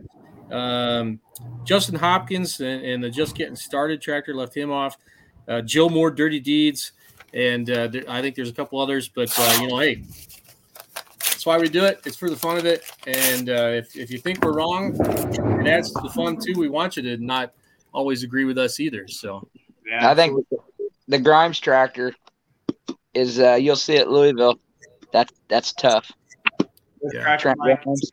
Um, 0.50 1.20
Justin 1.64 1.96
Hopkins 1.96 2.60
and, 2.60 2.84
and 2.84 3.04
the 3.04 3.10
just 3.10 3.34
getting 3.34 3.56
started 3.56 4.00
tractor 4.00 4.34
left 4.34 4.56
him 4.56 4.70
off. 4.70 4.96
Uh, 5.48 5.60
Joe 5.62 5.88
Moore, 5.88 6.10
Dirty 6.10 6.40
Deeds, 6.40 6.92
and 7.32 7.70
uh, 7.70 7.86
there, 7.88 8.02
I 8.08 8.20
think 8.20 8.34
there's 8.34 8.50
a 8.50 8.54
couple 8.54 8.80
others. 8.80 9.08
But 9.08 9.32
uh, 9.38 9.58
you 9.60 9.68
know, 9.68 9.78
hey, 9.78 10.02
that's 11.46 11.58
why 11.58 11.62
we 11.62 11.68
do 11.68 11.84
it. 11.84 12.00
It's 12.04 12.16
for 12.16 12.28
the 12.28 12.36
fun 12.36 12.56
of 12.58 12.66
it. 12.66 12.90
And 13.06 13.48
uh, 13.48 13.70
if, 13.72 13.94
if 13.94 14.10
you 14.10 14.18
think 14.18 14.44
we're 14.44 14.54
wrong, 14.54 14.96
it 15.60 15.68
adds 15.68 15.92
to 15.92 16.00
the 16.02 16.10
fun 16.10 16.38
too. 16.44 16.58
We 16.58 16.68
want 16.68 16.96
you 16.96 17.02
to 17.04 17.16
not 17.18 17.52
always 17.92 18.24
agree 18.24 18.44
with 18.44 18.58
us 18.58 18.80
either. 18.80 19.06
So 19.06 19.48
Yeah, 19.86 20.10
I 20.10 20.14
think 20.16 20.44
the 21.06 21.20
Grimes 21.20 21.60
tractor 21.60 22.16
is 23.14 23.38
uh, 23.38 23.54
you'll 23.54 23.76
see 23.76 23.96
at 23.96 24.10
Louisville. 24.10 24.58
That's 25.12 25.32
that's 25.46 25.72
tough. 25.72 26.10
Yeah. 27.12 27.22
Cracker 27.22 27.42
Trent 27.42 27.58
Mike, 27.60 27.84
Grimes. 27.84 28.10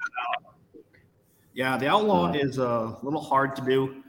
Yeah, 1.55 1.77
the 1.77 1.87
outlaw 1.87 2.31
is 2.33 2.59
a 2.59 2.97
little 3.01 3.21
hard 3.21 3.55
to 3.55 3.63
do 3.63 4.03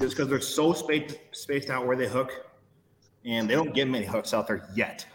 just 0.00 0.16
because 0.16 0.28
they're 0.28 0.40
so 0.40 0.72
spaced 0.72 1.18
spaced 1.32 1.70
out 1.70 1.88
where 1.88 1.96
they 1.96 2.08
hook, 2.08 2.46
and 3.24 3.50
they 3.50 3.54
don't 3.54 3.74
get 3.74 3.88
many 3.88 4.06
hooks 4.06 4.32
out 4.32 4.46
there 4.46 4.68
yet. 4.76 5.06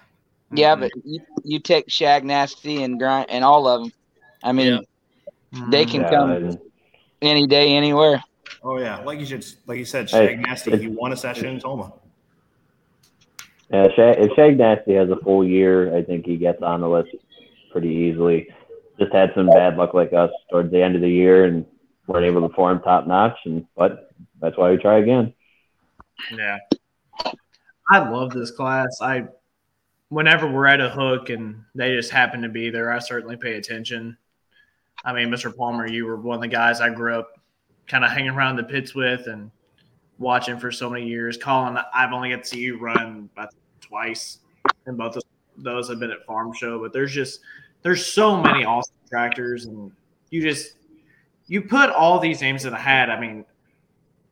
Yeah, 0.51 0.73
mm-hmm. 0.73 0.81
but 0.81 0.91
you, 1.03 1.19
you 1.43 1.59
take 1.59 1.89
Shag 1.89 2.23
Nasty 2.23 2.83
and 2.83 2.99
Grind 2.99 3.29
and 3.29 3.43
all 3.43 3.67
of 3.67 3.83
them. 3.83 3.93
I 4.43 4.51
mean, 4.51 4.85
Yeah. 5.51 5.65
they 5.69 5.85
can 5.85 6.03
mm-hmm. 6.03 6.13
Yeah, 6.13 6.49
come 6.49 6.59
any 7.21 7.47
day, 7.47 7.75
anywhere. 7.75 8.23
Oh 8.63 8.77
yeah, 8.77 8.99
like 8.99 9.19
you 9.19 9.25
should, 9.25 9.45
like 9.67 9.77
you 9.77 9.85
said, 9.85 10.09
Hey, 10.09 10.27
Shag 10.27 10.39
Nasty. 10.41 10.71
it's- 10.71 10.81
He 10.81 10.87
won 10.87 11.13
a 11.13 11.17
session 11.17 11.47
in 11.47 11.59
Tomah. 11.59 11.93
Yeah, 13.71 13.87
Shag, 13.95 14.17
if 14.19 14.33
Shag 14.35 14.57
Nasty 14.57 14.95
has 14.95 15.09
a 15.09 15.17
full 15.17 15.45
year, 15.45 15.95
I 15.95 16.03
think 16.03 16.25
he 16.25 16.37
gets 16.37 16.61
on 16.63 16.81
the 16.81 16.89
list 16.89 17.15
pretty 17.71 17.89
easily. 17.89 18.47
Just 18.97 19.13
had 19.13 19.31
some 19.35 19.47
bad 19.47 19.77
luck 19.77 19.93
like 19.93 20.11
us 20.11 20.31
towards 20.49 20.71
the 20.71 20.81
end 20.81 20.95
of 20.95 21.01
the 21.01 21.09
year 21.09 21.45
and 21.45 21.65
weren't 22.07 22.25
able 22.25 22.47
to 22.47 22.53
form 22.53 22.81
top 22.81 23.07
notch. 23.07 23.37
And 23.45 23.65
but 23.77 24.11
that's 24.41 24.57
why 24.57 24.71
we 24.71 24.77
try 24.77 24.97
again. 24.97 25.33
Yeah. 26.35 26.57
I 27.91 28.09
love 28.09 28.31
this 28.31 28.51
class. 28.51 28.99
I 29.01 29.25
whenever 30.09 30.51
we're 30.51 30.65
at 30.67 30.81
a 30.81 30.89
hook 30.89 31.29
and 31.29 31.63
they 31.75 31.95
just 31.95 32.11
happen 32.11 32.41
to 32.41 32.49
be 32.49 32.69
there, 32.69 32.91
I 32.91 32.99
certainly 32.99 33.37
pay 33.37 33.53
attention. 33.53 34.17
I 35.05 35.13
mean, 35.13 35.29
Mr. 35.29 35.55
Palmer, 35.55 35.87
you 35.87 36.05
were 36.05 36.17
one 36.17 36.35
of 36.35 36.41
the 36.41 36.47
guys 36.47 36.81
I 36.81 36.89
grew 36.89 37.15
up 37.15 37.31
kind 37.87 38.03
of 38.03 38.11
hanging 38.11 38.31
around 38.31 38.57
the 38.57 38.63
pits 38.63 38.93
with 38.93 39.27
and 39.27 39.49
watching 40.17 40.59
for 40.59 40.71
so 40.71 40.89
many 40.89 41.07
years. 41.07 41.37
Colin, 41.37 41.77
I've 41.93 42.11
only 42.11 42.29
got 42.29 42.43
to 42.43 42.49
see 42.49 42.59
you 42.59 42.77
run 42.77 43.29
about 43.33 43.53
twice, 43.79 44.39
and 44.85 44.97
both 44.97 45.15
of 45.15 45.23
those 45.57 45.89
have 45.89 45.99
been 45.99 46.11
at 46.11 46.25
Farm 46.25 46.53
Show. 46.53 46.79
But 46.79 46.91
there's 46.91 47.13
just 47.13 47.39
there's 47.81 48.05
so 48.05 48.41
many 48.41 48.65
awesome 48.65 48.95
tractors, 49.09 49.65
and 49.65 49.91
you 50.29 50.41
just 50.41 50.73
you 51.47 51.61
put 51.61 51.89
all 51.89 52.19
these 52.19 52.41
names 52.41 52.65
in 52.65 52.73
a 52.73 52.77
hat. 52.77 53.09
I 53.09 53.19
mean, 53.19 53.45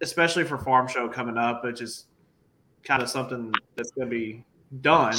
especially 0.01 0.43
for 0.43 0.57
Farm 0.57 0.87
Show 0.87 1.07
coming 1.07 1.37
up, 1.37 1.63
which 1.63 1.81
is 1.81 2.05
kind 2.83 3.01
of 3.01 3.09
something 3.09 3.53
that's 3.75 3.91
going 3.91 4.09
to 4.09 4.15
be 4.15 4.43
done. 4.81 5.15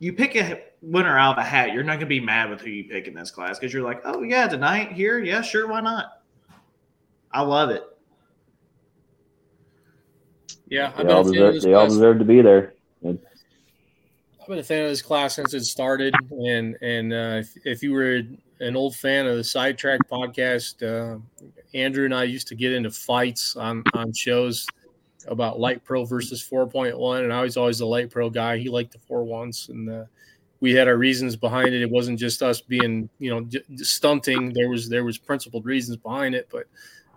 You 0.00 0.14
pick 0.14 0.34
a 0.34 0.62
winner 0.80 1.16
out 1.16 1.38
of 1.38 1.44
a 1.44 1.46
hat, 1.46 1.72
you're 1.72 1.84
not 1.84 1.92
going 1.92 2.00
to 2.00 2.06
be 2.06 2.20
mad 2.20 2.48
with 2.48 2.62
who 2.62 2.70
you 2.70 2.84
pick 2.84 3.06
in 3.06 3.14
this 3.14 3.30
class 3.30 3.58
because 3.58 3.72
you're 3.72 3.84
like, 3.84 4.00
oh 4.04 4.22
yeah, 4.22 4.48
tonight 4.48 4.92
here, 4.92 5.18
yeah, 5.18 5.42
sure, 5.42 5.68
why 5.68 5.80
not? 5.80 6.22
I 7.30 7.42
love 7.42 7.70
it. 7.70 7.84
Yeah, 10.68 10.92
They 10.96 11.04
I've 11.04 11.10
all 11.10 11.24
been 11.24 11.34
a 11.34 11.36
fan 11.36 11.46
of 11.46 11.54
deserve, 11.54 11.70
they 11.70 11.74
all 11.74 11.86
deserve 11.86 12.18
to 12.18 12.24
be 12.24 12.40
there. 12.40 12.74
It's, 13.02 13.22
I've 14.40 14.48
been 14.48 14.58
a 14.58 14.62
fan 14.62 14.84
of 14.84 14.88
this 14.88 15.02
class 15.02 15.34
since 15.34 15.52
it 15.52 15.64
started, 15.64 16.14
and 16.30 16.76
and 16.80 17.12
uh, 17.12 17.40
if, 17.40 17.54
if 17.64 17.82
you 17.82 17.92
were 17.92 18.22
an 18.60 18.76
old 18.76 18.96
fan 18.96 19.26
of 19.26 19.36
the 19.36 19.44
Sidetrack 19.44 20.00
podcast, 20.10 20.82
uh, 20.82 21.18
Andrew 21.74 22.04
and 22.04 22.14
I 22.14 22.24
used 22.24 22.48
to 22.48 22.54
get 22.54 22.72
into 22.72 22.90
fights 22.90 23.54
on 23.56 23.84
on 23.94 24.12
shows 24.12 24.66
about 25.28 25.60
Light 25.60 25.84
Pro 25.84 26.04
versus 26.04 26.46
4.1, 26.46 27.24
and 27.24 27.32
I 27.32 27.42
was 27.42 27.56
always 27.56 27.78
the 27.78 27.86
Light 27.86 28.10
Pro 28.10 28.30
guy. 28.30 28.58
He 28.58 28.68
liked 28.68 28.92
the 28.92 28.98
four 28.98 29.24
ones, 29.24 29.68
and 29.70 29.88
uh, 29.88 30.04
we 30.60 30.72
had 30.72 30.88
our 30.88 30.96
reasons 30.96 31.36
behind 31.36 31.68
it. 31.68 31.82
It 31.82 31.90
wasn't 31.90 32.18
just 32.18 32.42
us 32.42 32.60
being 32.60 33.08
you 33.18 33.30
know 33.30 33.42
j- 33.42 33.62
stunting. 33.76 34.52
There 34.52 34.68
was 34.68 34.88
there 34.88 35.04
was 35.04 35.18
principled 35.18 35.64
reasons 35.64 35.96
behind 35.96 36.34
it, 36.34 36.48
but. 36.50 36.66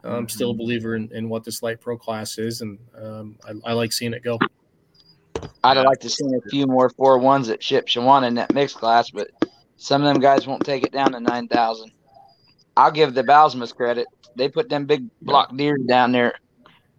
I'm 0.06 0.28
still 0.28 0.52
a 0.52 0.54
believer 0.54 0.98
in, 0.98 1.10
in 1.14 1.30
what 1.30 1.46
this 1.46 1.64
light 1.64 1.80
pro 1.80 1.98
class 1.98 2.38
is, 2.38 2.60
and 2.60 2.78
um, 3.02 3.38
I, 3.48 3.70
I 3.70 3.72
like 3.72 3.94
seeing 3.94 4.12
it 4.12 4.22
go. 4.22 4.38
I'd 5.64 5.78
like 5.78 6.00
to 6.02 6.10
see 6.10 6.26
a 6.26 6.50
few 6.50 6.68
more 6.68 6.90
four 6.90 7.18
ones 7.18 7.50
at 7.50 7.62
Shipshewana 7.62 8.28
in 8.28 8.36
that 8.36 8.54
mixed 8.54 8.76
class, 8.76 9.10
but 9.10 9.30
some 9.78 10.02
of 10.02 10.14
them 10.14 10.22
guys 10.22 10.46
won't 10.46 10.66
take 10.66 10.84
it 10.84 10.92
down 10.92 11.14
to 11.14 11.20
nine 11.20 11.48
thousand. 11.48 11.92
I'll 12.76 12.92
give 12.92 13.14
the 13.14 13.24
Bowsmas 13.24 13.74
credit. 13.76 14.08
They 14.36 14.50
put 14.50 14.70
them 14.70 14.86
big 14.86 15.06
block 15.22 15.56
deers 15.56 15.82
down 15.88 16.12
there, 16.12 16.36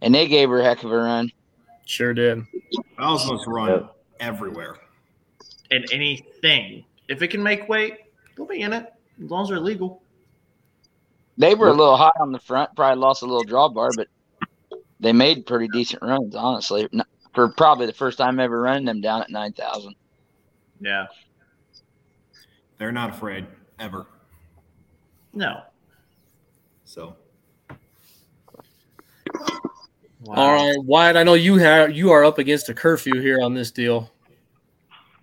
and 0.04 0.14
they 0.14 0.28
gave 0.28 0.50
her 0.50 0.60
a 0.60 0.64
heck 0.64 0.84
of 0.84 0.92
a 0.92 0.96
run. 0.96 1.32
Sure 1.86 2.14
did. 2.14 2.44
Owls 2.98 3.28
must 3.30 3.46
run 3.46 3.68
Yep. 3.70 3.96
everywhere. 4.20 4.76
And 5.70 5.84
anything, 5.92 6.84
if 7.08 7.22
it 7.22 7.28
can 7.28 7.42
make 7.42 7.68
weight, 7.68 7.98
they'll 8.36 8.46
be 8.46 8.60
in 8.60 8.72
it 8.72 8.92
as 9.22 9.30
long 9.30 9.42
as 9.42 9.48
they're 9.48 9.60
legal. 9.60 10.02
They 11.36 11.54
were 11.54 11.68
a 11.68 11.72
little 11.72 11.96
high 11.96 12.12
on 12.20 12.30
the 12.30 12.38
front, 12.38 12.76
probably 12.76 13.00
lost 13.00 13.22
a 13.22 13.26
little 13.26 13.44
drawbar, 13.44 13.90
but 13.96 14.08
they 15.00 15.12
made 15.12 15.46
pretty 15.46 15.68
decent 15.68 16.02
runs, 16.02 16.34
honestly. 16.36 16.88
For 17.34 17.48
probably 17.48 17.86
the 17.86 17.92
first 17.92 18.18
time 18.18 18.38
ever 18.38 18.60
running 18.60 18.84
them 18.84 19.00
down 19.00 19.22
at 19.22 19.30
nine 19.30 19.52
thousand. 19.52 19.96
Yeah. 20.80 21.06
They're 22.78 22.92
not 22.92 23.10
afraid 23.10 23.46
ever. 23.80 24.06
No. 25.32 25.62
So 26.84 27.16
Wow. 30.24 30.34
All 30.36 30.52
right, 30.52 30.84
Wyatt. 30.84 31.16
I 31.16 31.22
know 31.22 31.34
you 31.34 31.56
have 31.56 31.92
you 31.94 32.10
are 32.10 32.24
up 32.24 32.38
against 32.38 32.68
a 32.70 32.74
curfew 32.74 33.20
here 33.20 33.40
on 33.42 33.52
this 33.54 33.70
deal. 33.70 34.10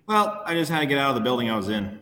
well, 0.06 0.42
I 0.46 0.54
just 0.54 0.70
had 0.70 0.80
to 0.80 0.86
get 0.86 0.98
out 0.98 1.10
of 1.10 1.14
the 1.16 1.20
building 1.20 1.50
I 1.50 1.56
was 1.56 1.68
in. 1.68 1.98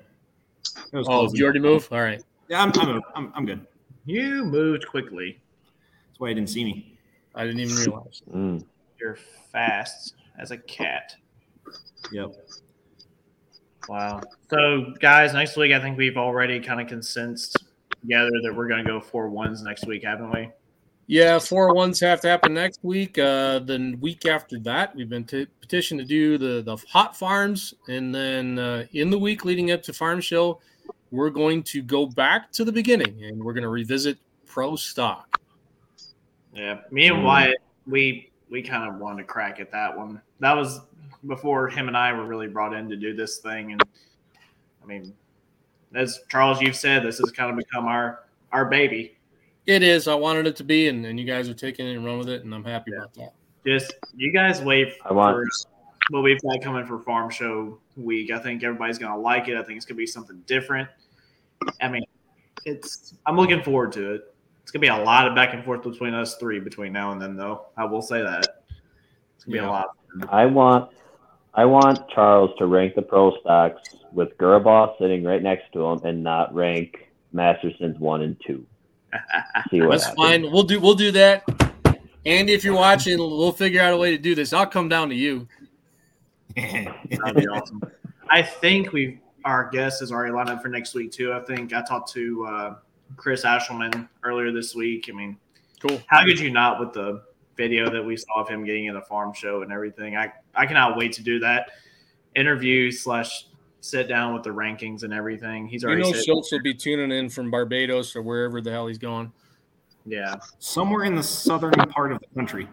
It 0.92 0.96
was 0.96 1.07
Oh, 1.09 1.26
did 1.26 1.38
you 1.38 1.44
already 1.44 1.61
move? 1.61 1.88
All 1.90 2.01
right. 2.01 2.22
Yeah, 2.48 2.62
I'm, 2.62 2.72
I'm, 2.78 3.01
I'm, 3.14 3.32
I'm 3.34 3.46
good. 3.46 3.66
You 4.05 4.44
moved 4.44 4.86
quickly. 4.88 5.40
That's 6.09 6.20
why 6.20 6.28
you 6.28 6.34
didn't 6.34 6.51
see 6.51 6.64
me. 6.64 6.98
I 7.34 7.44
didn't 7.44 7.61
even 7.61 7.76
realize. 7.76 8.22
mm, 8.34 8.64
You're 9.01 9.16
fast 9.53 10.14
as 10.38 10.51
a 10.51 10.59
cat. 10.59 11.14
Yep. 12.12 12.32
Wow. 13.88 14.20
So, 14.51 14.92
guys, 15.01 15.32
next 15.32 15.57
week, 15.57 15.72
I 15.72 15.80
think 15.80 15.96
we've 15.96 16.16
already 16.16 16.61
kind 16.61 16.80
of 16.80 16.86
consensed 16.88 17.57
together 18.03 18.30
that 18.42 18.55
we're 18.55 18.68
going 18.68 18.84
to 18.84 18.90
go 18.90 19.01
four 19.01 19.28
ones 19.28 19.62
next 19.62 19.86
week, 19.86 20.05
haven't 20.05 20.32
we? 20.32 20.51
Yeah, 21.11 21.41
four 21.41 21.75
ones 21.75 21.99
have 22.03 22.21
to 22.21 22.29
happen 22.29 22.55
next 22.55 22.79
week. 22.85 23.19
Uh, 23.19 23.61
week 23.99 24.27
after 24.27 24.61
that, 24.61 24.95
we've 24.95 25.09
been 25.09 25.25
t- 25.25 25.49
petitioned 25.61 25.99
to 25.99 26.07
do 26.07 26.39
the 26.39 26.63
the 26.63 26.77
hot 26.89 27.17
farms, 27.17 27.75
and 27.89 28.15
then 28.15 28.61
uh, 28.61 28.87
in 28.93 29.11
the 29.11 29.19
week 29.19 29.45
leading 29.45 29.73
up 29.73 29.83
to 29.83 29.93
farm 29.93 30.21
show, 30.21 30.61
we're 31.11 31.31
going 31.31 31.65
to 31.65 31.83
go 31.83 32.07
back 32.07 32.53
to 32.53 32.65
the 32.65 32.71
beginning, 32.71 33.25
and 33.25 33.43
we're 33.43 33.55
going 33.55 33.65
to 33.65 33.71
revisit 33.71 34.19
pro 34.47 34.77
stock. 34.77 35.41
Yeah. 36.55 36.83
Me 36.93 37.09
and. 37.09 37.25
Wyatt, 37.25 37.59
we 37.89 38.31
we 38.49 38.63
kind 38.63 38.89
of 38.89 39.01
wanted 39.01 39.23
to 39.23 39.25
crack 39.25 39.59
at 39.59 39.73
that 39.73 39.99
one. 39.99 40.23
That 40.39 40.57
was 40.57 40.79
before 41.27 41.67
him 41.67 41.89
and 41.89 41.97
I 41.97 42.13
were 42.13 42.25
really 42.25 42.47
brought 42.47 42.73
in 42.73 42.89
to 42.89 42.95
do 42.95 43.17
this 43.17 43.39
thing, 43.39 43.73
and 43.73 43.83
I 44.81 44.87
mean, 44.87 45.13
as 45.93 46.21
Charles, 46.29 46.61
you've 46.61 46.77
said, 46.77 47.03
this 47.03 47.19
has 47.19 47.33
kind 47.33 47.51
of 47.51 47.57
become 47.57 47.89
our 47.89 48.27
our 48.53 48.67
baby. 48.67 49.17
It 49.67 49.83
is. 49.83 50.09
I 50.09 50.15
wanted 50.15 50.47
it 50.47 50.57
to 50.57 50.65
be, 50.65 50.89
and, 50.89 51.05
and 51.07 51.19
you 51.19 51.27
guys 51.27 51.49
are 51.49 51.55
taking 51.55 51.87
it 51.87 51.95
and 51.95 52.05
run 52.05 52.19
with 52.19 52.29
it, 52.29 52.45
and 52.45 52.55
I'm 52.55 52.65
happy 52.65 52.93
about 52.97 53.13
that. 53.15 53.35
Just 53.67 53.95
you 54.17 54.33
guys 54.33 54.63
wait 54.63 54.95
I 55.05 55.13
want- 55.13 55.37
for 55.37 55.45
what 56.11 56.23
we've 56.23 56.41
got 56.43 56.61
coming 56.63 56.85
for 56.87 56.99
Farm 57.01 57.31
Show 57.31 57.79
Week. 57.97 58.31
I 58.31 58.39
think 58.39 58.65
everybody's 58.65 58.99
gonna 58.99 59.21
like 59.21 59.49
it. 59.49 59.57
I 59.57 59.63
think 59.63 59.77
it's 59.77 59.87
gonna 59.87 59.99
be 59.99 60.07
something 60.07 60.43
different. 60.47 60.89
I 61.81 61.89
mean, 61.89 62.03
it's 62.65 63.15
I'm 63.27 63.37
looking 63.37 63.63
forward 63.63 63.93
to 63.93 64.15
it. 64.15 64.35
It's 64.63 64.73
gonna 64.73 64.81
be 64.81 64.89
a 64.89 64.97
lot 64.97 65.29
of 65.29 65.35
back 65.35 65.55
and 65.55 65.65
forth 65.65 65.83
between 65.83 66.15
us 66.15 66.37
three 66.37 66.59
between 66.59 66.93
now 66.93 67.13
and 67.13 67.21
then, 67.21 67.37
though. 67.37 67.67
I 67.77 67.85
will 67.85 68.03
say 68.03 68.23
that 68.23 68.65
it's 69.37 69.45
gonna 69.45 69.53
be 69.53 69.59
a 69.59 69.67
lot. 69.69 69.91
I 70.31 70.47
want 70.47 70.91
I 71.55 71.65
want 71.65 72.09
Charles 72.09 72.51
to 72.59 72.67
rank 72.67 72.95
the 72.95 73.03
pro 73.03 73.37
stocks 73.41 73.83
with 74.13 74.37
Gurbaugh 74.39 74.99
sitting 74.99 75.23
right 75.23 75.43
next 75.43 75.73
to 75.75 75.85
him 75.85 76.01
and 76.05 76.23
not 76.23 76.55
rank 76.55 77.11
Masterson's 77.33 77.99
one 77.99 78.23
and 78.23 78.37
two. 78.47 78.65
See 79.71 79.81
what 79.81 79.91
That's 79.91 80.05
happens. 80.05 80.17
fine. 80.27 80.43
We'll 80.53 80.63
do 80.63 80.81
we'll 80.81 80.95
do 80.95 81.11
that. 81.13 81.45
Andy, 82.27 82.53
if 82.53 82.65
you're 82.65 82.75
watching, 82.75 83.19
we'll 83.19 83.53
figure 83.53 83.81
out 83.81 83.93
a 83.95 83.97
way 83.97 84.11
to 84.11 84.19
do 84.19 84.35
this. 84.35 84.53
I'll 84.53 84.67
come 84.67 84.89
down 84.89 85.09
to 85.09 85.15
you. 85.15 85.49
That'd 86.57 87.37
be 87.37 87.49
awesome. 87.49 87.83
I 88.29 88.43
think 88.43 88.93
we 88.93 89.21
our 89.45 89.71
guest 89.71 90.03
is 90.03 90.13
already 90.13 90.33
lined 90.33 90.51
up 90.51 90.63
for 90.63 90.69
next 90.69 90.95
week 90.95 91.13
too. 91.13 91.33
I 91.33 91.41
think 91.41 91.73
I 91.73 91.83
talked 91.83 92.13
to 92.13 92.47
uh, 92.47 92.75
Chris 93.17 93.45
Ashelman 93.45 94.09
earlier 94.23 94.53
this 94.53 94.75
week. 94.75 95.09
I 95.09 95.13
mean, 95.17 95.37
Cool. 95.81 96.01
how 96.09 96.25
could 96.25 96.39
you 96.39 96.51
not 96.51 96.79
with 96.79 96.93
the 96.93 97.23
video 97.57 97.91
that 97.91 98.05
we 98.05 98.17
saw 98.17 98.41
of 98.41 98.49
him 98.49 98.65
getting 98.65 98.85
in 98.87 98.95
the 98.95 99.01
farm 99.01 99.33
show 99.33 99.63
and 99.63 99.73
everything? 99.73 100.17
I 100.17 100.33
I 100.55 100.67
cannot 100.67 100.97
wait 100.97 101.13
to 101.15 101.23
do 101.23 101.39
that 101.41 101.71
interview 102.37 102.91
slash 102.93 103.47
sit 103.81 104.09
down 104.09 104.35
with 104.35 104.43
the 104.43 104.51
rankings 104.51 105.03
and 105.03 105.12
everything. 105.12 105.66
He's 105.66 105.85
already. 105.85 106.03
You 106.03 106.11
know 106.11 106.16
said, 106.16 106.24
Schultz 106.24 106.53
will 106.53 106.62
be 106.62 106.74
tuning 106.74 107.11
in 107.11 107.28
from 107.28 107.51
Barbados 107.51 108.14
or 108.14 108.22
wherever 108.22 108.61
the 108.61 108.70
hell 108.70 108.87
he's 108.87 108.99
going. 108.99 109.33
yeah, 110.07 110.37
Somewhere 110.59 111.05
in 111.05 111.14
the 111.14 111.22
southern 111.22 111.72
part 111.72 112.12
of 112.12 112.20
the 112.20 112.26
country. 112.35 112.68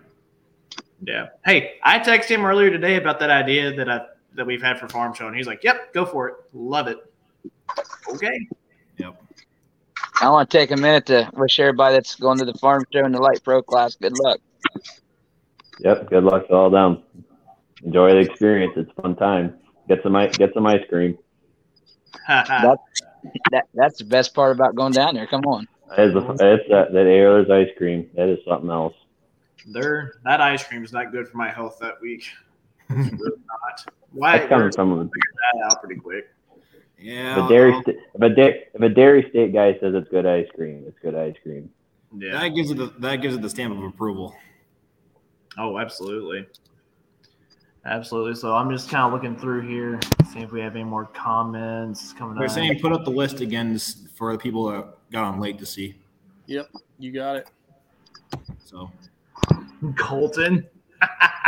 yeah. 1.06 1.28
Hey, 1.46 1.76
I 1.84 2.00
texted 2.00 2.30
him 2.30 2.46
earlier 2.46 2.70
today 2.70 2.96
about 2.96 3.20
that 3.20 3.30
idea 3.30 3.74
that 3.76 3.90
I 3.90 4.06
that 4.36 4.46
we've 4.46 4.62
had 4.62 4.80
for 4.80 4.88
farm 4.88 5.14
show, 5.14 5.28
and 5.28 5.36
he's 5.36 5.48
like, 5.48 5.64
"Yep, 5.64 5.94
go 5.94 6.06
for 6.06 6.28
it, 6.28 6.36
love 6.54 6.88
it." 6.88 6.98
Okay. 8.14 8.48
Yep. 8.98 9.22
I 10.22 10.30
want 10.30 10.50
to 10.50 10.58
take 10.58 10.72
a 10.72 10.78
minute 10.78 11.06
to 11.08 11.30
wish 11.34 11.60
everybody 11.60 11.96
that's 11.96 12.16
going 12.16 12.38
to 12.40 12.46
the 12.46 12.54
farm 12.56 12.84
show 12.92 13.04
and 13.06 13.14
the 13.14 13.20
light 13.20 13.44
pro 13.44 13.62
class 13.62 13.96
good 13.96 14.18
luck. 14.20 14.40
Yep. 15.80 16.10
Good 16.10 16.24
luck 16.24 16.48
to 16.48 16.54
all 16.54 16.70
them. 16.70 17.04
Enjoy 17.84 18.10
the 18.12 18.18
experience. 18.20 18.74
It's 18.76 18.90
a 18.98 19.02
fun 19.02 19.16
time. 19.16 19.56
Get 19.88 20.04
some 20.04 20.16
ice. 20.16 20.38
Get 20.38 20.54
some 20.54 20.66
ice 20.66 20.84
cream. 20.90 21.18
That, 22.28 22.78
that 23.52 23.68
that's 23.74 23.98
the 23.98 24.06
best 24.06 24.34
part 24.34 24.56
about 24.56 24.76
going 24.76 24.94
down 24.94 25.16
there. 25.16 25.28
Come 25.28 25.42
on. 25.46 25.68
That 25.90 26.00
is 26.00 26.16
a, 26.16 26.32
it's 26.32 26.70
that 26.70 26.92
that 26.94 27.06
Ayler's 27.06 27.50
ice 27.50 27.70
cream. 27.78 28.10
That 28.16 28.30
is 28.30 28.40
something 28.48 28.70
else. 28.70 28.94
There, 29.66 30.14
that 30.24 30.40
ice 30.40 30.64
cream 30.64 30.84
is 30.84 30.94
not 30.94 31.12
good 31.12 31.28
for 31.28 31.38
my 31.38 31.50
health 31.50 31.78
that 31.82 32.00
week. 32.02 32.24
It's 32.90 33.12
really 33.12 33.38
not. 33.48 33.94
Why? 34.14 34.38
That's 34.38 34.50
coming 34.50 34.72
from 34.72 34.94
a, 34.94 35.04
that 35.04 35.66
out 35.66 35.84
pretty 35.84 36.00
quick. 36.00 36.30
Yeah. 36.98 37.40
if 37.40 37.46
a 37.46 37.50
dairy 37.50 37.72
well, 37.72 37.82
sta- 37.82 37.92
if 38.16 38.22
a, 38.22 38.30
da- 38.30 38.64
if 38.74 38.82
a 38.82 38.90
dairy 38.90 39.28
state 39.30 39.54
guy 39.54 39.74
says 39.80 39.94
it's 39.94 40.10
good 40.10 40.26
ice 40.26 40.48
cream, 40.56 40.86
it's 40.88 40.98
good 41.00 41.14
ice 41.16 41.36
cream. 41.44 41.70
Yeah. 42.18 42.40
that 42.40 42.50
gives 42.50 42.72
it 42.72 42.78
the, 42.78 42.94
that 43.00 43.18
gives 43.18 43.36
it 43.36 43.42
the 43.42 43.50
stamp 43.50 43.78
of 43.78 43.84
approval. 43.84 44.34
Oh, 45.58 45.78
absolutely. 45.78 46.48
Absolutely. 47.88 48.36
So 48.36 48.54
I'm 48.54 48.70
just 48.70 48.90
kind 48.90 49.06
of 49.06 49.14
looking 49.14 49.38
through 49.38 49.62
here, 49.62 49.98
see 50.32 50.40
if 50.40 50.52
we 50.52 50.60
have 50.60 50.76
any 50.76 50.84
more 50.84 51.06
comments 51.06 52.12
coming 52.12 52.34
up. 52.34 52.40
We're 52.40 52.46
up. 52.48 52.52
saying 52.52 52.80
put 52.82 52.92
up 52.92 53.06
the 53.06 53.12
list 53.12 53.40
again 53.40 53.80
for 54.16 54.34
the 54.34 54.38
people 54.38 54.70
that 54.70 54.90
got 55.10 55.24
on 55.24 55.40
late 55.40 55.58
to 55.60 55.66
see. 55.66 55.96
Yep, 56.48 56.70
you 57.00 57.14
got 57.14 57.38
it. 57.38 57.48
So 58.66 58.92
Colton. 59.98 60.68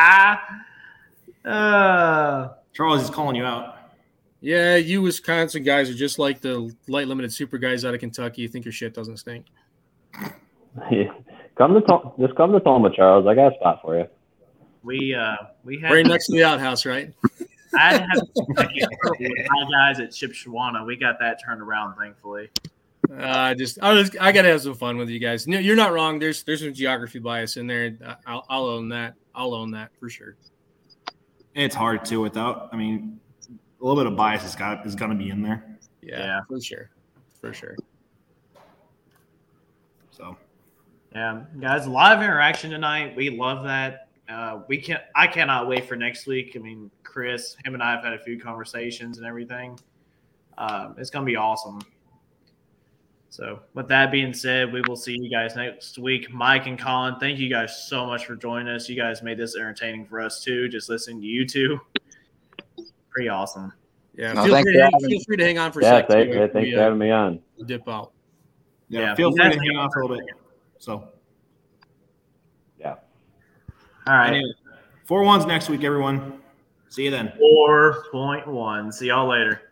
uh, 1.45 2.49
Charles 2.71 3.03
is 3.03 3.09
calling 3.09 3.35
you 3.35 3.43
out. 3.43 3.75
Yeah, 4.39 4.77
you 4.77 5.01
Wisconsin 5.01 5.63
guys 5.63 5.89
are 5.89 5.93
just 5.93 6.19
like 6.19 6.39
the 6.39 6.73
light 6.87 7.09
limited 7.09 7.33
super 7.33 7.57
guys 7.57 7.83
out 7.83 7.93
of 7.93 7.99
Kentucky. 7.99 8.43
You 8.43 8.47
think 8.47 8.63
your 8.63 8.71
shit 8.71 8.93
doesn't 8.93 9.17
stink. 9.17 9.47
come 11.57 11.73
to 11.73 11.81
Tol- 11.81 12.15
just 12.17 12.35
come 12.35 12.53
to 12.53 12.61
Tomah, 12.61 12.95
Charles. 12.95 13.27
I 13.27 13.35
got 13.35 13.51
a 13.51 13.55
spot 13.55 13.79
for 13.81 13.99
you. 13.99 14.07
We 14.83 15.13
uh 15.13 15.35
we 15.63 15.79
had 15.79 15.91
Right 15.91 16.05
next 16.05 16.27
to 16.27 16.33
the 16.33 16.43
outhouse, 16.43 16.85
right? 16.85 17.13
I 17.77 17.93
had 17.93 18.07
with 18.15 19.31
my 19.49 19.65
guys 19.71 19.99
at 19.99 20.09
Shipshewana. 20.11 20.85
We 20.85 20.95
got 20.95 21.19
that 21.19 21.39
turned 21.43 21.61
around, 21.61 21.95
thankfully. 21.97 22.49
Uh, 23.15 23.53
just 23.55 23.79
I 23.81 23.93
was 23.93 24.15
I 24.19 24.31
gotta 24.31 24.49
have 24.49 24.61
some 24.61 24.75
fun 24.75 24.97
with 24.97 25.09
you 25.09 25.19
guys. 25.19 25.47
No, 25.47 25.57
you're 25.59 25.75
not 25.75 25.91
wrong. 25.93 26.19
There's 26.19 26.43
there's 26.43 26.61
some 26.61 26.73
geography 26.73 27.19
bias 27.19 27.57
in 27.57 27.67
there. 27.67 27.95
I'll, 28.25 28.45
I'll 28.49 28.65
own 28.65 28.89
that. 28.89 29.15
I'll 29.35 29.53
own 29.53 29.71
that 29.71 29.91
for 29.99 30.09
sure. 30.09 30.35
It's 31.55 31.75
hard 31.75 32.05
too 32.05 32.21
without. 32.21 32.69
I 32.71 32.77
mean, 32.77 33.19
a 33.49 33.85
little 33.85 34.01
bit 34.01 34.11
of 34.11 34.15
bias 34.17 34.43
has 34.43 34.55
got 34.55 34.85
is 34.85 34.95
going 34.95 35.11
to 35.11 35.17
be 35.17 35.29
in 35.29 35.41
there. 35.41 35.77
Yeah, 36.01 36.19
Yeah. 36.19 36.39
for 36.47 36.61
sure, 36.61 36.89
for 37.41 37.53
sure. 37.53 37.75
So 40.11 40.37
Yeah, 41.13 41.43
guys, 41.59 41.87
live 41.87 42.21
interaction 42.21 42.69
tonight. 42.69 43.15
We 43.15 43.29
love 43.31 43.63
that. 43.63 44.08
Uh, 44.29 44.61
we 44.67 44.77
can't. 44.77 45.01
I 45.15 45.25
cannot 45.27 45.67
wait 45.67 45.85
for 45.85 45.95
next 45.95 46.27
week. 46.27 46.53
I 46.55 46.59
mean, 46.59 46.91
Chris, 47.03 47.55
him 47.65 47.73
and 47.73 47.81
I 47.81 47.91
have 47.91 48.03
had 48.03 48.13
a 48.13 48.19
few 48.19 48.39
conversations 48.39 49.17
and 49.17 49.25
everything. 49.25 49.79
Um, 50.57 50.95
it's 50.97 51.09
gonna 51.09 51.25
be 51.25 51.35
awesome. 51.35 51.79
So, 53.31 53.59
with 53.75 53.87
that 53.87 54.11
being 54.11 54.33
said, 54.33 54.71
we 54.73 54.81
will 54.87 54.95
see 54.95 55.15
you 55.19 55.29
guys 55.29 55.55
next 55.55 55.97
week. 55.99 56.31
Mike 56.31 56.65
and 56.67 56.77
Colin, 56.79 57.15
thank 57.19 57.37
you 57.39 57.49
guys 57.49 57.87
so 57.87 58.05
much 58.05 58.25
for 58.25 58.35
joining 58.35 58.67
us. 58.67 58.89
You 58.89 58.95
guys 58.95 59.21
made 59.23 59.37
this 59.37 59.55
entertaining 59.55 60.05
for 60.05 60.19
us 60.19 60.43
too. 60.43 60.67
Just 60.67 60.89
listening 60.89 61.21
to 61.21 61.27
you 61.27 61.45
two, 61.45 61.79
pretty 63.09 63.29
awesome. 63.29 63.71
Yeah, 64.15 64.33
No, 64.33 64.45
feel, 64.45 64.61
free 64.61 64.73
to 64.73 64.81
hang, 64.81 64.91
feel 65.07 65.19
free 65.27 65.37
to 65.37 65.43
hang 65.45 65.57
on 65.59 65.71
for 65.71 65.79
a 65.79 65.83
Yeah, 65.83 65.89
second. 65.91 66.11
thank, 66.15 66.33
yeah, 66.33 66.39
thanks 66.47 66.53
we, 66.67 66.71
for 66.73 66.79
uh, 66.79 66.83
having 66.83 66.99
me 66.99 67.11
on. 67.11 67.39
dip 67.65 67.87
out. 67.87 68.11
yeah, 68.89 68.99
Yeah, 69.01 69.15
feel 69.15 69.31
free 69.31 69.49
to 69.49 69.57
hang 69.57 69.67
can- 69.67 69.75
off 69.77 69.91
a 69.95 69.99
little 70.01 70.17
bit. 70.17 70.25
So 70.79 70.93
Yeah. 70.95 71.05
All 74.09 74.15
right, 74.15 74.33
anyway, 74.33 74.53
four 75.05 75.21
ones 75.21 75.45
next 75.45 75.69
week, 75.69 75.83
everyone. 75.83 76.41
See 76.87 77.03
you 77.05 77.11
then. 77.11 77.31
four 77.37 78.05
point 78.11 78.47
one. 78.47 78.91
See 78.91 79.05
y'all 79.05 79.29
later. 79.29 79.68